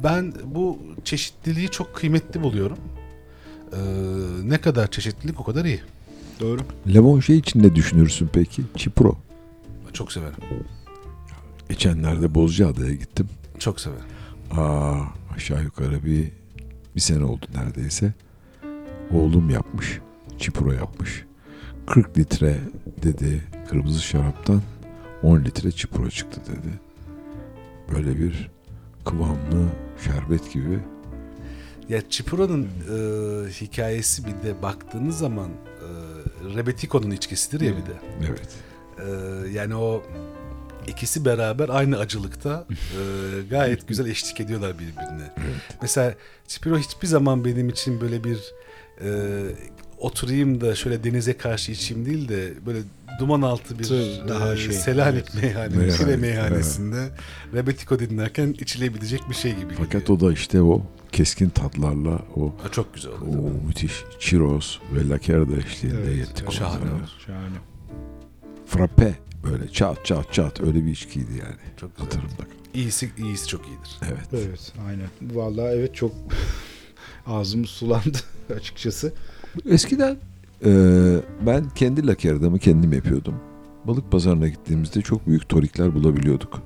[0.03, 2.77] ben bu çeşitliliği çok kıymetli buluyorum.
[3.73, 3.79] E,
[4.43, 5.81] ne kadar çeşitlilik o kadar iyi.
[6.39, 6.61] Doğru.
[6.93, 8.61] Lemon şey için ne düşünürsün peki?
[8.75, 9.17] Çipro.
[9.93, 10.35] Çok severim.
[11.69, 13.29] Geçenlerde Bozcaada'ya gittim.
[13.59, 14.05] Çok severim.
[14.51, 15.01] Aa,
[15.35, 16.31] aşağı yukarı bir
[16.95, 18.13] bir sene oldu neredeyse.
[19.13, 19.99] Oğlum yapmış.
[20.39, 21.25] Çipro yapmış.
[21.87, 22.57] 40 litre
[23.03, 24.61] dedi kırmızı şaraptan
[25.23, 26.79] 10 litre çipro çıktı dedi.
[27.95, 28.51] Böyle bir
[29.05, 29.67] kıvamlı
[30.03, 30.79] şerbet gibi.
[31.89, 32.97] Ya Çipura'nın e,
[33.49, 35.87] hikayesi bir de baktığınız zaman e,
[36.57, 37.99] Rebetiko'nun içkisidir ya bir de.
[38.29, 38.49] Evet.
[38.99, 40.03] E, yani o
[40.87, 45.33] ikisi beraber aynı acılıkta e, gayet güzel eşlik ediyorlar birbirine.
[45.81, 46.13] Mesela
[46.47, 48.53] Çipuro hiçbir zaman benim için böyle bir
[49.01, 49.41] e,
[50.05, 52.79] oturayım da şöyle denize karşı içeyim değil de böyle
[53.19, 55.43] duman altı bir Tabii, daha e, şey, Selanik evet.
[55.43, 57.09] meyhane, Meyhane, Şile meyhanesinde
[57.53, 60.09] Rebetiko dinlerken içilebilecek bir şey gibi Fakat geliyor.
[60.09, 63.51] o da işte o keskin tatlarla o Ha, çok güzel o oluyor.
[63.67, 66.39] müthiş churros ve lakerda eşliğinde Evet, yettik.
[66.43, 66.53] evet.
[66.53, 66.85] Şahane.
[67.25, 67.55] Şahane.
[68.67, 71.55] Frappe böyle çat çat çat öyle bir içkiydi yani.
[71.77, 72.05] Çok güzel.
[72.05, 72.43] Hatırımda.
[72.73, 73.89] İyisi, iyisi çok iyidir.
[74.07, 74.27] Evet.
[74.47, 75.07] Evet aynen.
[75.21, 76.11] Vallahi evet çok
[77.27, 78.17] ağzımız sulandı
[78.57, 79.13] açıkçası.
[79.69, 80.17] Eskiden
[80.65, 80.71] e,
[81.45, 83.35] ben kendi lakerdamı kendim yapıyordum.
[83.85, 86.61] Balık pazarına gittiğimizde çok büyük torikler bulabiliyorduk.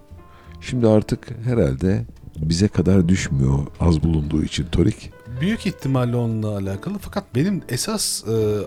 [0.61, 2.06] Şimdi artık herhalde
[2.38, 5.11] bize kadar düşmüyor az bulunduğu için torik.
[5.41, 8.57] Büyük ihtimalle onunla alakalı fakat benim esas e,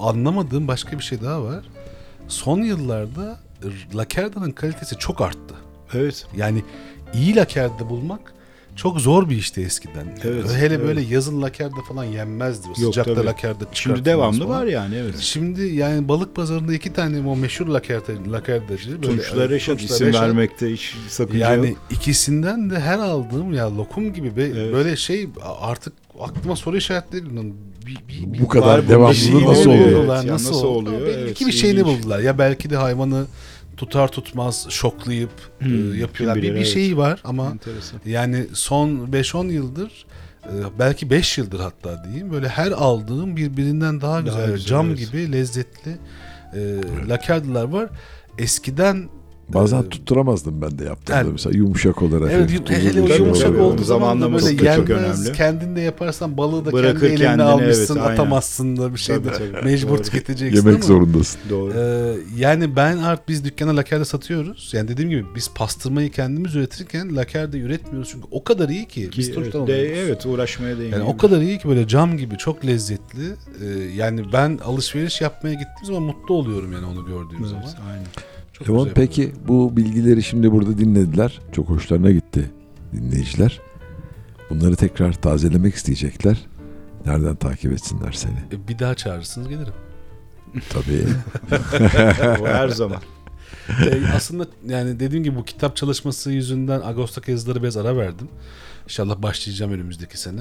[0.00, 1.64] anlamadığım başka bir şey daha var.
[2.28, 3.40] Son yıllarda
[3.94, 5.54] Lakerda'nın kalitesi çok arttı.
[5.94, 6.26] Evet.
[6.36, 6.62] Yani
[7.14, 8.34] iyi Lakerda bulmak
[8.76, 10.06] çok zor bir işti eskiden.
[10.24, 10.86] Evet, Hele evet.
[10.86, 12.66] böyle yazın Lakerda falan yenmezdi.
[12.66, 13.26] O Yok, sıcakta tabii.
[13.26, 14.50] Lakerda Şimdi devamlı falan.
[14.60, 15.18] var yani evet.
[15.18, 19.02] Şimdi yani balık pazarında iki tane o meşhur lakerda, lakerdacı.
[19.02, 20.22] böyle- Tunçlar Reşat isim Reşat.
[20.22, 21.78] vermekte hiç sakınca Yani yok.
[21.90, 24.74] ikisinden de her aldığım ya lokum gibi be, Evet.
[24.74, 25.28] böyle şey
[25.60, 27.24] artık aklıma soru işaretleri
[27.86, 29.86] bir, bir, bir, Bu kadar bir şey nasıl oluyor?
[29.86, 30.04] oluyor?
[30.14, 31.00] Evet, ya nasıl, nasıl oluyor?
[31.00, 31.98] Belki Evet, bir şeyini ilginç.
[31.98, 32.18] buldular.
[32.18, 33.24] Ya belki de hayvanı
[33.76, 36.34] tutar tutmaz şoklayıp Hmm, e, yapıyorlar.
[36.34, 36.66] kim Bir, bilir, bir evet.
[36.74, 38.00] şeyi var ama Enteresan.
[38.06, 40.06] yani son 5-10 yıldır
[40.44, 44.98] e, belki 5 yıldır hatta diyeyim böyle her aldığım birbirinden daha güzel, güzel, cam evet.
[44.98, 45.98] gibi lezzetli
[46.54, 46.60] e,
[47.08, 47.88] lakerdiler var.
[48.38, 49.08] Eskiden
[49.48, 52.32] Bazen tutturamazdım ben de yaptığımda Yani- mesela yumuşak olarak.
[52.32, 55.32] Evet, hele o bir yumuşak olduğu zaman da böyle yenmez.
[55.32, 58.12] Kendin de yaparsan balığı da Bırakır kendi elinle kendini, almışsın, evet, aynen.
[58.12, 59.30] atamazsın da bir şey de
[59.64, 60.02] mecbur Doğru.
[60.02, 60.84] tüketeceksin Yemek ama.
[60.84, 61.40] zorundasın.
[61.50, 61.72] Doğru.
[61.76, 64.70] Ee, yani ben art biz dükkana lakerda satıyoruz.
[64.72, 69.10] Yani dediğim gibi biz pastırmayı kendimiz üretirken lakerda üretmiyoruz çünkü o kadar iyi ki.
[69.10, 70.98] Ki, biz evet, de, evet uğraşmaya değmiyor.
[70.98, 73.24] Yani o kadar iyi ki böyle cam gibi çok lezzetli.
[73.62, 73.66] Ee,
[73.96, 77.90] yani ben alışveriş yapmaya gittiğim zaman mutlu oluyorum yani onu gördüğüm Evet, zaman.
[77.90, 78.06] aynen.
[78.58, 81.40] Çok Levan güzel peki bu bilgileri şimdi burada dinlediler.
[81.52, 82.50] Çok hoşlarına gitti
[82.92, 83.60] dinleyiciler.
[84.50, 86.46] Bunları tekrar tazelemek isteyecekler.
[87.06, 88.38] Nereden takip etsinler seni?
[88.52, 89.74] E, bir daha çağırırsınız gelirim.
[90.70, 91.04] Tabii.
[92.42, 92.98] o her zaman.
[93.68, 98.28] Ee, aslında yani dediğim gibi bu kitap çalışması yüzünden Ağustos'taki yazıları biraz ara verdim.
[98.84, 100.40] İnşallah başlayacağım önümüzdeki sene.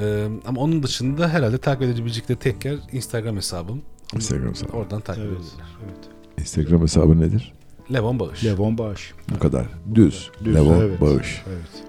[0.00, 3.82] Ee, ama onun dışında herhalde takip edebilecekleri tek yer Instagram hesabım.
[4.14, 4.72] Instagram hesabı.
[4.72, 5.32] Oradan takip Evet.
[5.32, 5.66] edebilirler.
[5.84, 6.11] evet.
[6.40, 7.52] Instagram hesabı nedir?
[7.92, 8.44] Levon Bağış.
[8.44, 9.14] Levon Bağış.
[9.34, 9.66] Bu kadar.
[9.94, 10.30] Düz.
[10.44, 11.00] Düz, Levon evet.
[11.00, 11.42] Bağış.
[11.48, 11.84] Evet.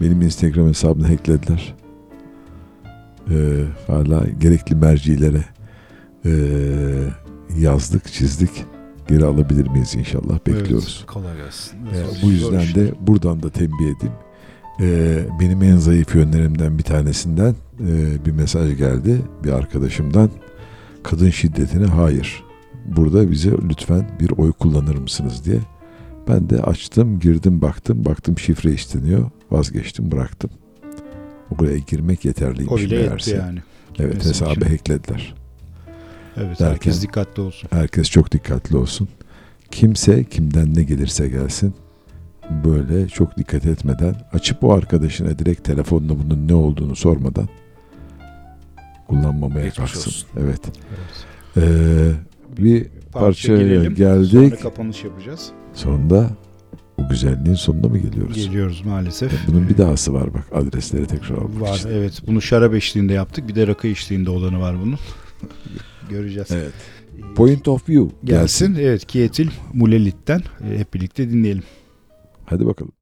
[0.00, 1.74] Benim Instagram hesabını hacklediler.
[3.30, 5.44] Ee, hala gerekli mercilere
[6.24, 6.30] ee,
[7.58, 8.50] yazdık, çizdik.
[9.08, 11.04] Geri alabilir miyiz inşallah bekliyoruz.
[11.06, 11.76] Kolay gelsin.
[11.76, 14.14] Ee, bu zor yüzden de buradan da tembih edeyim.
[14.80, 20.30] Ee, benim en zayıf yönlerimden bir tanesinden ee, bir mesaj geldi bir arkadaşımdan.
[21.02, 22.47] Kadın şiddetine hayır.
[22.96, 25.58] Burada bize lütfen bir oy kullanır mısınız diye.
[26.28, 28.04] Ben de açtım, girdim, baktım.
[28.04, 29.30] Baktım şifre isteniyor.
[29.50, 30.50] Vazgeçtim, bıraktım.
[31.58, 33.36] Buraya girmek yeterliymiş O bile yetti meğerse.
[33.36, 33.58] yani.
[33.98, 35.34] Evet, Mesela hesabı şimdi- hacklediler.
[36.36, 37.68] Evet, Derken- herkes dikkatli olsun.
[37.72, 39.08] Herkes çok dikkatli olsun.
[39.70, 41.74] kimse kimden ne gelirse gelsin
[42.64, 47.48] böyle çok dikkat etmeden açıp o arkadaşına direkt telefonla bunun ne olduğunu sormadan
[49.08, 50.10] kullanmamaya Geçmiş kalksın.
[50.10, 50.28] olsun.
[50.40, 50.60] Evet.
[51.56, 52.10] Ee,
[52.58, 53.94] bir parçaya girelim.
[53.94, 54.30] geldik.
[54.30, 55.50] Sonra kapanış yapacağız.
[55.72, 56.30] Sonunda
[56.98, 58.36] bu güzelliğin sonuna mı geliyoruz?
[58.36, 59.32] Geliyoruz maalesef.
[59.48, 61.88] Bunun bir dahası var bak adresleri tekrar almak Var için.
[61.88, 62.22] evet.
[62.26, 63.48] Bunu şarap eşliğinde yaptık.
[63.48, 64.98] Bir de rakı eşliğinde olanı var bunun.
[66.10, 66.48] Göreceğiz.
[66.50, 66.72] Evet.
[67.36, 68.66] Point of view gelsin.
[68.66, 68.74] Gelsin.
[68.88, 69.06] Evet.
[69.06, 71.62] Kietil Mulelit'ten e, hep birlikte dinleyelim.
[72.44, 72.92] Hadi bakalım.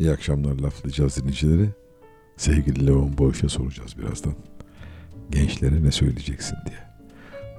[0.00, 1.68] İyi akşamlar laflayacağız dinleyicileri.
[2.36, 4.34] Sevgili Leon Boğuş'a soracağız birazdan.
[5.30, 6.78] Gençlere ne söyleyeceksin diye.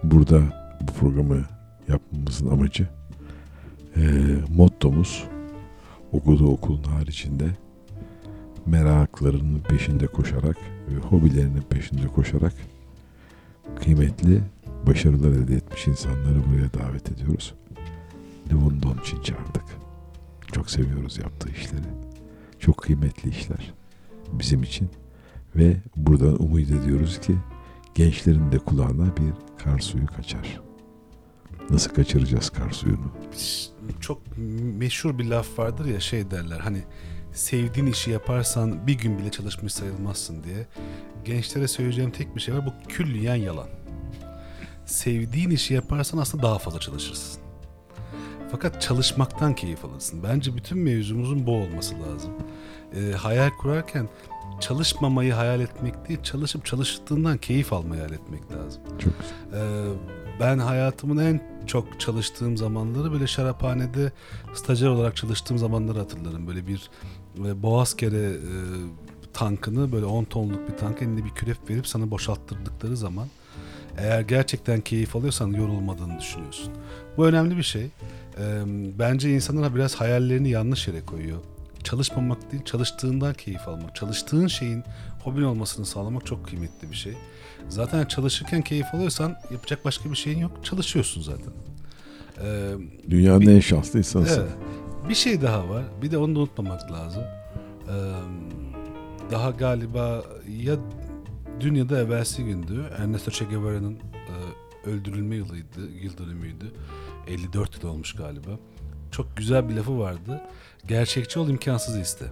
[0.03, 0.41] Burada
[0.81, 1.45] bu programı
[1.88, 2.88] yapmamızın amacı
[3.95, 4.03] eee
[4.55, 5.23] mottomuz
[6.11, 7.45] okuduğu okulun haricinde
[8.65, 10.57] meraklarının peşinde koşarak
[10.89, 12.53] ve hobilerinin peşinde koşarak
[13.76, 14.41] kıymetli
[14.88, 17.53] başarılar elde etmiş insanları buraya davet ediyoruz.
[18.49, 19.65] Limon Don için çağırdık.
[20.51, 22.11] Çok seviyoruz yaptığı işleri.
[22.62, 23.74] Çok kıymetli işler
[24.32, 24.90] bizim için.
[25.56, 27.36] Ve buradan umut ediyoruz ki
[27.96, 30.62] gençlerin de kulağına bir kar suyu kaçar.
[31.70, 33.12] Nasıl kaçıracağız kar suyunu?
[34.00, 34.22] Çok
[34.78, 36.84] meşhur bir laf vardır ya şey derler hani
[37.34, 40.68] sevdiğin işi yaparsan bir gün bile çalışmış sayılmazsın diye.
[41.26, 43.68] Gençlere söyleyeceğim tek bir şey var bu külliyen yalan.
[44.86, 47.42] Sevdiğin işi yaparsan aslında daha fazla çalışırsın.
[48.52, 50.24] Fakat çalışmaktan keyif alırsın.
[50.24, 52.32] Bence bütün mevzumuzun bu olması lazım.
[52.95, 54.09] Ee, hayal kurarken
[54.59, 58.81] çalışmamayı hayal etmek değil, çalışıp çalıştığından keyif almayı hayal etmek lazım.
[58.99, 59.61] Çok güzel.
[59.61, 59.93] Ee,
[60.39, 64.11] ben hayatımın en çok çalıştığım zamanları böyle şaraphanede
[64.53, 66.47] stajyer olarak çalıştığım zamanları hatırlarım.
[66.47, 66.89] Böyle bir
[67.45, 68.51] e, Boğazkere e,
[69.34, 73.27] tankını böyle 10 tonluk bir tank elinde bir kürek verip sana boşalttırdıkları zaman
[73.97, 76.73] eğer gerçekten keyif alıyorsan yorulmadığını düşünüyorsun.
[77.18, 77.84] Bu önemli bir şey.
[77.84, 78.63] Ee,
[78.99, 81.38] bence insanlar biraz hayallerini yanlış yere koyuyor.
[81.84, 83.95] Çalışmamak değil, çalıştığından keyif almak.
[83.95, 84.84] Çalıştığın şeyin
[85.24, 87.14] hobin olmasını sağlamak çok kıymetli bir şey.
[87.70, 90.52] Zaten çalışırken keyif alıyorsan yapacak başka bir şeyin yok.
[90.66, 91.53] Çalışıyorsun zaten.
[92.44, 92.72] Ee,
[93.10, 94.41] Dünyanın Bir- en şanslı insansın.
[94.41, 94.52] Evet.
[95.10, 95.84] Bir şey daha var.
[96.02, 97.24] Bir de onu da unutmamak lazım.
[97.90, 97.91] Ee,
[99.32, 100.24] daha galiba
[100.64, 100.76] ya
[101.60, 106.72] dün ya da evvelsi gündü Ernesto Che Guevara'nın e, öldürülme yılıydı, yıl dönümüydü.
[107.28, 108.49] 54 yıl olmuş galiba.
[109.12, 110.42] Çok güzel bir lafı vardı.
[110.88, 112.26] Gerçekçi ol imkansız iste.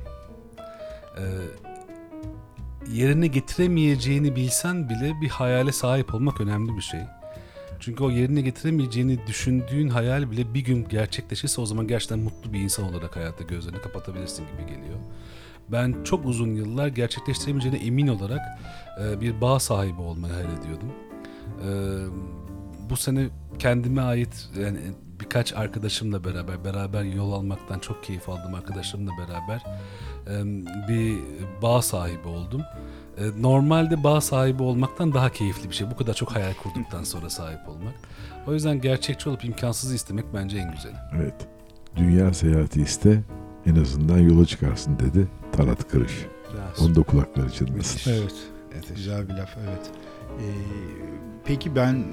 [1.17, 1.23] Ee,
[2.91, 6.99] yerine getiremeyeceğini bilsen bile bir hayale sahip olmak önemli bir şey.
[7.79, 12.59] Çünkü o yerine getiremeyeceğini düşündüğün hayal bile bir gün gerçekleşirse o zaman gerçekten mutlu bir
[12.59, 14.99] insan olarak hayatta gözlerini kapatabilirsin gibi geliyor.
[15.71, 18.41] Ben çok uzun yıllar gerçekleştiremeyeceğine emin olarak
[19.01, 20.91] e, bir bağ sahibi olmayı hayal ediyordum.
[21.65, 21.69] E,
[22.89, 23.29] bu sene
[23.59, 24.79] kendime ait yani
[25.19, 29.63] birkaç arkadaşımla beraber beraber yol almaktan çok keyif aldığım arkadaşlarımla beraber
[30.27, 30.45] e,
[30.87, 31.17] bir
[31.61, 32.61] bağ sahibi oldum.
[33.17, 35.91] E, Normalde bağ sahibi olmaktan daha keyifli bir şey.
[35.91, 37.93] Bu kadar çok hayal kurduktan sonra sahip olmak.
[38.47, 40.95] O yüzden gerçekçi olup imkansızı istemek bence en güzeli.
[41.15, 41.47] Evet.
[41.95, 43.23] Dünya seyahati iste
[43.65, 46.25] en azından yola çıkarsın dedi Tarat Kırış.
[46.81, 48.11] Onun da kulakları çınlasın.
[48.11, 48.33] Evet.
[48.95, 49.91] Güzel bir laf evet.
[50.39, 50.43] Ee,
[51.45, 52.03] peki ben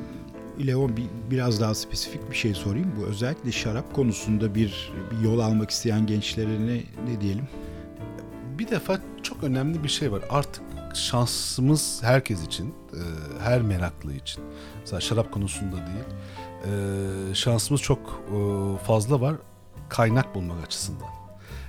[0.66, 2.92] Leon bir, biraz daha spesifik bir şey sorayım.
[3.00, 6.76] Bu özellikle şarap konusunda bir, bir yol almak isteyen gençlere ne,
[7.12, 7.48] ne diyelim?
[8.58, 10.22] Bir defa çok önemli bir şey var.
[10.30, 10.62] Artık
[10.94, 13.00] şansımız herkes için, e,
[13.44, 14.44] her meraklı için.
[14.80, 16.04] Mesela şarap konusunda değil.
[17.30, 18.38] e, Şansımız çok e,
[18.84, 19.36] fazla var
[19.88, 21.08] kaynak bulmak açısından.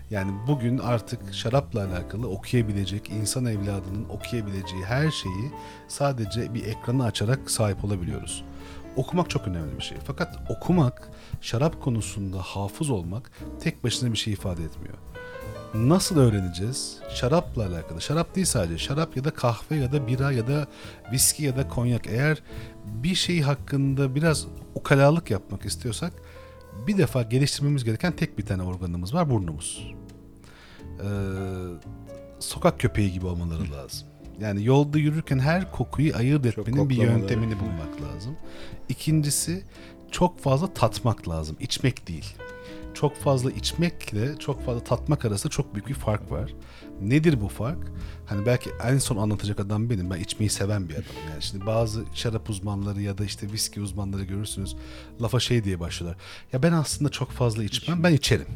[0.09, 5.51] Yani bugün artık şarapla alakalı okuyabilecek, insan evladının okuyabileceği her şeyi
[5.87, 8.43] sadece bir ekranı açarak sahip olabiliyoruz.
[8.97, 9.97] Okumak çok önemli bir şey.
[10.07, 11.09] Fakat okumak,
[11.41, 14.97] şarap konusunda hafız olmak tek başına bir şey ifade etmiyor.
[15.73, 16.99] Nasıl öğreneceğiz?
[17.09, 18.01] Şarapla alakalı.
[18.01, 18.77] Şarap değil sadece.
[18.77, 20.67] Şarap ya da kahve ya da bira ya da
[21.11, 22.07] viski ya da konyak.
[22.07, 22.43] Eğer
[22.85, 26.13] bir şey hakkında biraz ukalalık yapmak istiyorsak
[26.87, 29.93] bir defa geliştirmemiz gereken tek bir tane organımız var burnumuz.
[30.83, 31.07] Ee,
[32.39, 34.07] sokak köpeği gibi olmaları lazım.
[34.41, 38.35] Yani yolda yürürken her kokuyu ayırt etmenin bir yöntemini bulmak lazım.
[38.89, 39.63] İkincisi
[40.11, 41.57] çok fazla tatmak lazım.
[41.59, 42.35] İçmek değil.
[42.93, 46.53] Çok fazla içmekle çok fazla tatmak arasında çok büyük bir fark var.
[47.01, 47.91] Nedir bu fark?
[48.25, 50.09] Hani belki en son anlatacak adam benim.
[50.09, 51.29] Ben içmeyi seven bir adamım.
[51.31, 54.75] Yani şimdi bazı şarap uzmanları ya da işte viski uzmanları görürsünüz.
[55.21, 56.21] Lafa şey diye başlıyorlar.
[56.53, 58.03] Ya ben aslında çok fazla içmem.
[58.03, 58.47] Ben içerim.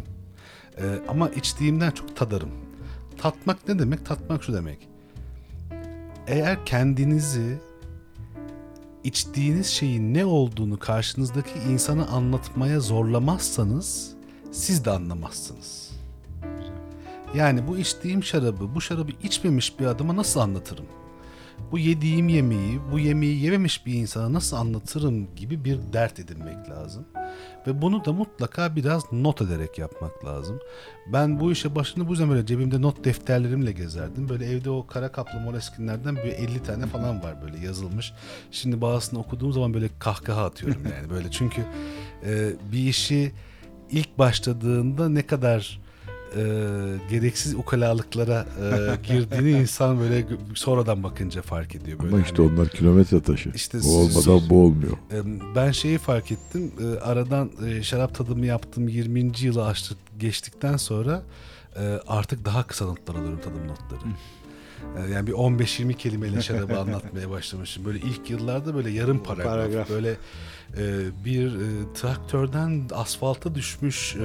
[0.78, 2.52] Ee, ama içtiğimden çok tadarım.
[3.18, 4.06] Tatmak ne demek?
[4.06, 4.91] Tatmak şu demek.
[6.28, 7.58] Eğer kendinizi
[9.04, 14.14] içtiğiniz şeyin ne olduğunu karşınızdaki insana anlatmaya zorlamazsanız
[14.52, 15.92] siz de anlamazsınız.
[17.36, 20.86] Yani bu içtiğim şarabı, bu şarabı içmemiş bir adama nasıl anlatırım?
[21.72, 27.06] Bu yediğim yemeği, bu yemeği yememiş bir insana nasıl anlatırım gibi bir dert edinmek lazım.
[27.68, 30.60] Ve bunu da mutlaka biraz not ederek yapmak lazım.
[31.14, 34.30] Ben bu işe başını bu yüzden böyle cebimde not defterlerimle gezerdim.
[34.30, 38.14] Böyle evde o kara kaplı moleskinlerden bir 50 tane falan var böyle yazılmış.
[38.52, 41.32] Şimdi bazısını okuduğum zaman böyle kahkaha atıyorum yani böyle.
[41.32, 41.62] Çünkü
[42.26, 43.32] e, bir işi
[43.92, 45.82] ilk başladığında ne kadar
[46.36, 46.42] e,
[47.10, 50.26] gereksiz ukalalıklara e, girdiğini insan böyle
[50.56, 52.00] sonradan bakınca fark ediyor.
[52.00, 52.52] Böyle Ama işte hani.
[52.54, 53.50] onlar kilometre taşı.
[53.56, 54.92] İşte o olmadan bu olmuyor.
[55.12, 55.18] E,
[55.56, 56.72] Ben şeyi fark ettim.
[56.82, 59.32] e, Aradan e, şarap tadımı yaptım 20.
[59.42, 61.24] yılı açtık geçtikten sonra
[61.80, 64.00] e, artık daha kısa notlar alıyorum tadım notları.
[64.02, 64.41] Ee,
[65.14, 67.86] Yani bir 15-20 kelimeyle şarabı anlatmaya başlamışım.
[67.86, 69.54] Böyle ilk yıllarda böyle yarım paragraf.
[69.54, 69.90] Paragraf.
[69.90, 70.18] Böyle
[70.78, 70.86] e,
[71.26, 74.20] bir e, traktörden asfalta düşmüş e,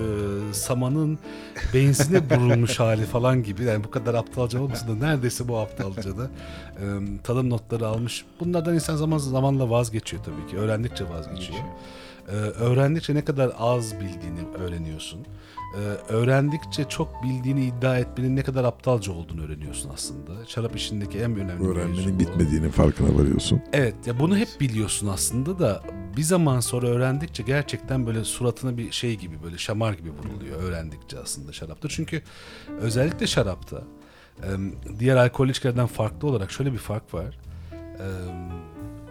[0.55, 1.19] samanın
[1.75, 3.65] benzine vurulmuş hali falan gibi.
[3.65, 6.31] Yani bu kadar aptalca olmasa da neredeyse bu aptalca da
[6.81, 6.85] e,
[7.23, 8.25] tadım notları almış.
[8.41, 10.59] Bunlardan insan zaman zamanla vazgeçiyor tabii ki.
[10.59, 11.59] Öğrendikçe vazgeçiyor.
[12.29, 15.27] Ee, öğrendikçe ne kadar az bildiğini öğreniyorsun.
[15.77, 20.47] Ee, öğrendikçe çok bildiğini iddia etmenin ne kadar aptalca olduğunu öğreniyorsun aslında.
[20.47, 23.61] Şarap işindeki en önemli Öğrenmenin bitmediğinin farkına varıyorsun.
[23.73, 25.83] Evet ya bunu hep biliyorsun aslında da
[26.17, 31.19] bir zaman sonra öğrendikçe gerçekten böyle suratına bir şey gibi böyle şamar gibi vuruluyor öğrendikçe
[31.19, 31.89] aslında şarapta.
[31.89, 32.23] Çünkü
[32.81, 33.83] özellikle şarapta
[34.99, 37.39] diğer alkollü içkilerden farklı olarak şöyle bir fark var.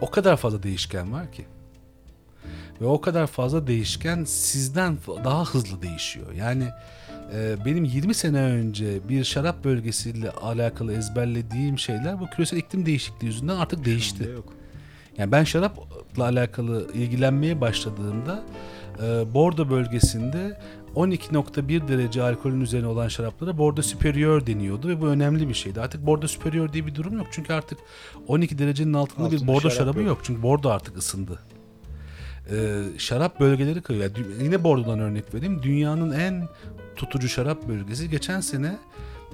[0.01, 1.45] O kadar fazla değişken var ki.
[2.81, 6.31] Ve o kadar fazla değişken sizden daha hızlı değişiyor.
[6.31, 6.68] Yani
[7.34, 13.26] e, benim 20 sene önce bir şarap bölgesiyle alakalı ezberlediğim şeyler bu küresel iklim değişikliği
[13.26, 14.30] yüzünden artık değişti.
[14.35, 14.53] Yok.
[15.18, 18.43] Yani ben şarapla alakalı ilgilenmeye başladığımda
[19.03, 20.60] e, Bordo bölgesinde
[20.95, 25.81] 12.1 derece alkolün üzerine olan şaraplara Bordo Superior deniyordu ve bu önemli bir şeydi.
[25.81, 27.27] Artık Bordo Superior diye bir durum yok.
[27.31, 27.80] Çünkü artık
[28.27, 30.07] 12 derecenin altında, bir Altında Bordo şarap şarabı yok.
[30.07, 30.19] yok.
[30.23, 31.39] Çünkü Bordo artık ısındı.
[32.51, 34.05] E, şarap bölgeleri kayıyor.
[34.17, 35.63] Yani yine Bordo'dan örnek vereyim.
[35.63, 36.47] Dünyanın en
[36.95, 38.77] tutucu şarap bölgesi geçen sene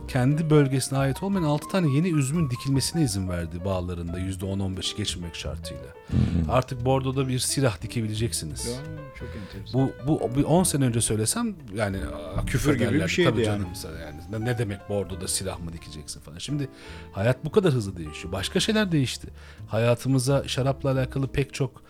[0.08, 5.84] kendi bölgesine ait olmayan 6 tane yeni üzümün dikilmesine izin verdi bağlarında %10-15'i geçmemek şartıyla.
[6.50, 8.78] Artık Bordo'da bir sirah dikebileceksiniz.
[9.20, 9.82] Çok enteresan.
[10.08, 11.98] Bu bu bir 10 sene önce söylesem yani
[12.48, 13.46] küfür gibi bir şeydi Tabii yani.
[13.64, 13.68] canım
[14.02, 14.44] yani.
[14.44, 16.38] Ne- Ne demek Bordo'da silah mı dikeceksin falan.
[16.38, 16.70] Şimdi
[17.12, 18.32] hayat bu kadar hızlı değişiyor.
[18.34, 19.28] Başka şeyler değişti.
[19.68, 21.84] Hayatımıza şarapla alakalı pek çok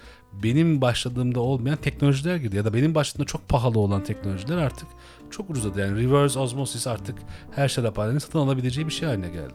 [0.44, 2.56] benim başladığımda olmayan teknolojiler girdi.
[2.56, 4.88] Ya da benim başladığımda çok pahalı olan teknolojiler artık
[5.32, 5.80] çok ucuzadı.
[5.80, 7.18] Yani reverse osmosis artık
[7.56, 9.54] her şaraphanenin satın alabileceği bir şey haline geldi.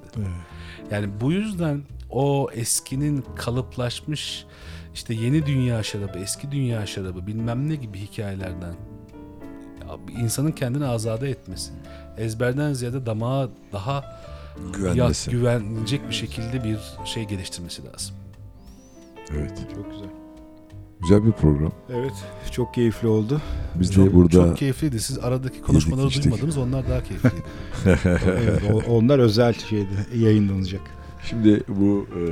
[0.91, 4.45] Yani bu yüzden o eskinin kalıplaşmış
[4.95, 8.75] işte yeni dünya şarabı, eski dünya şarabı bilmem ne gibi hikayelerden
[10.21, 11.73] insanın kendini azade etmesi.
[12.19, 14.21] Ezberden ziyade damağa daha
[14.73, 15.31] Güvenmesi.
[15.31, 18.17] güvenecek bir şekilde bir şey geliştirmesi lazım.
[19.31, 19.67] Evet.
[19.75, 20.09] Çok güzel.
[21.03, 21.73] Güzel bir program.
[21.93, 22.13] Evet.
[22.51, 23.41] Çok keyifli oldu.
[23.75, 25.01] Biz Çok, de burada çok keyifliydi.
[25.01, 26.25] Siz aradaki konuşmaları içtik.
[26.25, 26.59] duymadınız.
[26.59, 27.43] Onlar daha keyifliydi.
[28.27, 30.07] evet, onlar özel şeydi.
[30.17, 30.81] Yayınlanacak.
[31.25, 32.23] Şimdi bu e,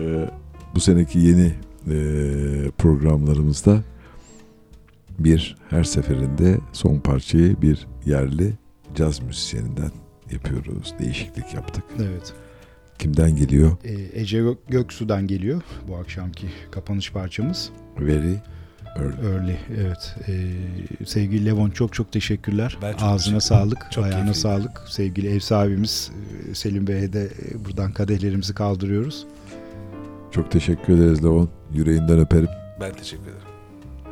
[0.74, 1.46] bu seneki yeni
[1.90, 3.82] e, programlarımızda
[5.18, 8.52] bir her seferinde son parçayı bir yerli
[8.94, 9.90] caz müzisyeninden
[10.32, 10.94] yapıyoruz.
[10.98, 11.84] Değişiklik yaptık.
[11.98, 12.32] Evet.
[12.98, 13.76] Kimden geliyor?
[13.84, 17.70] Ee, Ece Gök- Göksu'dan geliyor bu akşamki kapanış parçamız.
[17.98, 18.34] Very
[18.96, 19.28] Early.
[19.34, 19.56] Early.
[19.80, 20.14] Evet.
[20.28, 22.78] Ee, sevgili Levon çok çok teşekkürler.
[22.82, 24.38] Ben çok Ağzına teşekkür sağlık, Çok ayağına keyifliydi.
[24.40, 24.82] sağlık.
[24.88, 26.10] Sevgili ev sahibimiz
[26.50, 29.26] e, Selim Bey'e de e, buradan kadehlerimizi kaldırıyoruz.
[30.32, 31.50] Çok teşekkür ederiz Levon.
[31.72, 32.48] Yüreğinden öperim.
[32.80, 33.38] ben teşekkür ederim.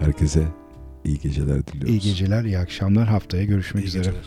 [0.01, 0.43] Herkese
[1.05, 1.91] iyi geceler diliyoruz.
[1.91, 3.09] İyi geceler, iyi akşamlar.
[3.09, 4.03] Haftaya görüşmek İyi üzere.
[4.03, 4.25] geceler.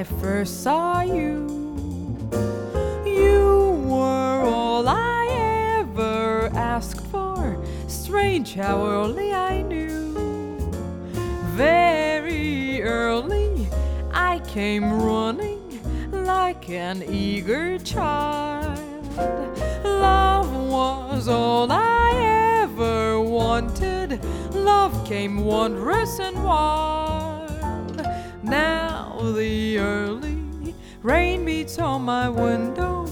[0.00, 1.46] I first saw you.
[3.04, 5.26] You were all I
[5.78, 7.62] ever asked for.
[7.86, 10.72] Strange how early I knew.
[11.54, 13.68] Very early
[14.10, 15.60] I came running
[16.10, 18.78] like an eager child.
[19.84, 24.24] Love was all I ever wanted.
[24.54, 27.20] Love came wondrous and wild.
[29.22, 33.06] The early rain beats on my window.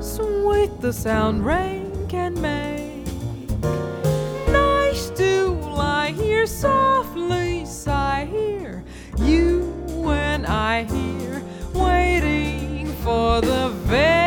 [0.00, 3.06] Sweet the sound rain can make.
[4.48, 8.82] Nice to lie here softly sigh here.
[9.18, 9.72] You
[10.08, 11.42] and I here
[11.74, 14.25] waiting for the very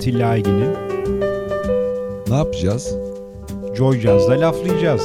[0.00, 0.72] Atilla Aygin'im.
[2.28, 2.94] Ne yapacağız?
[3.74, 5.02] Joy Jazz'da laflayacağız.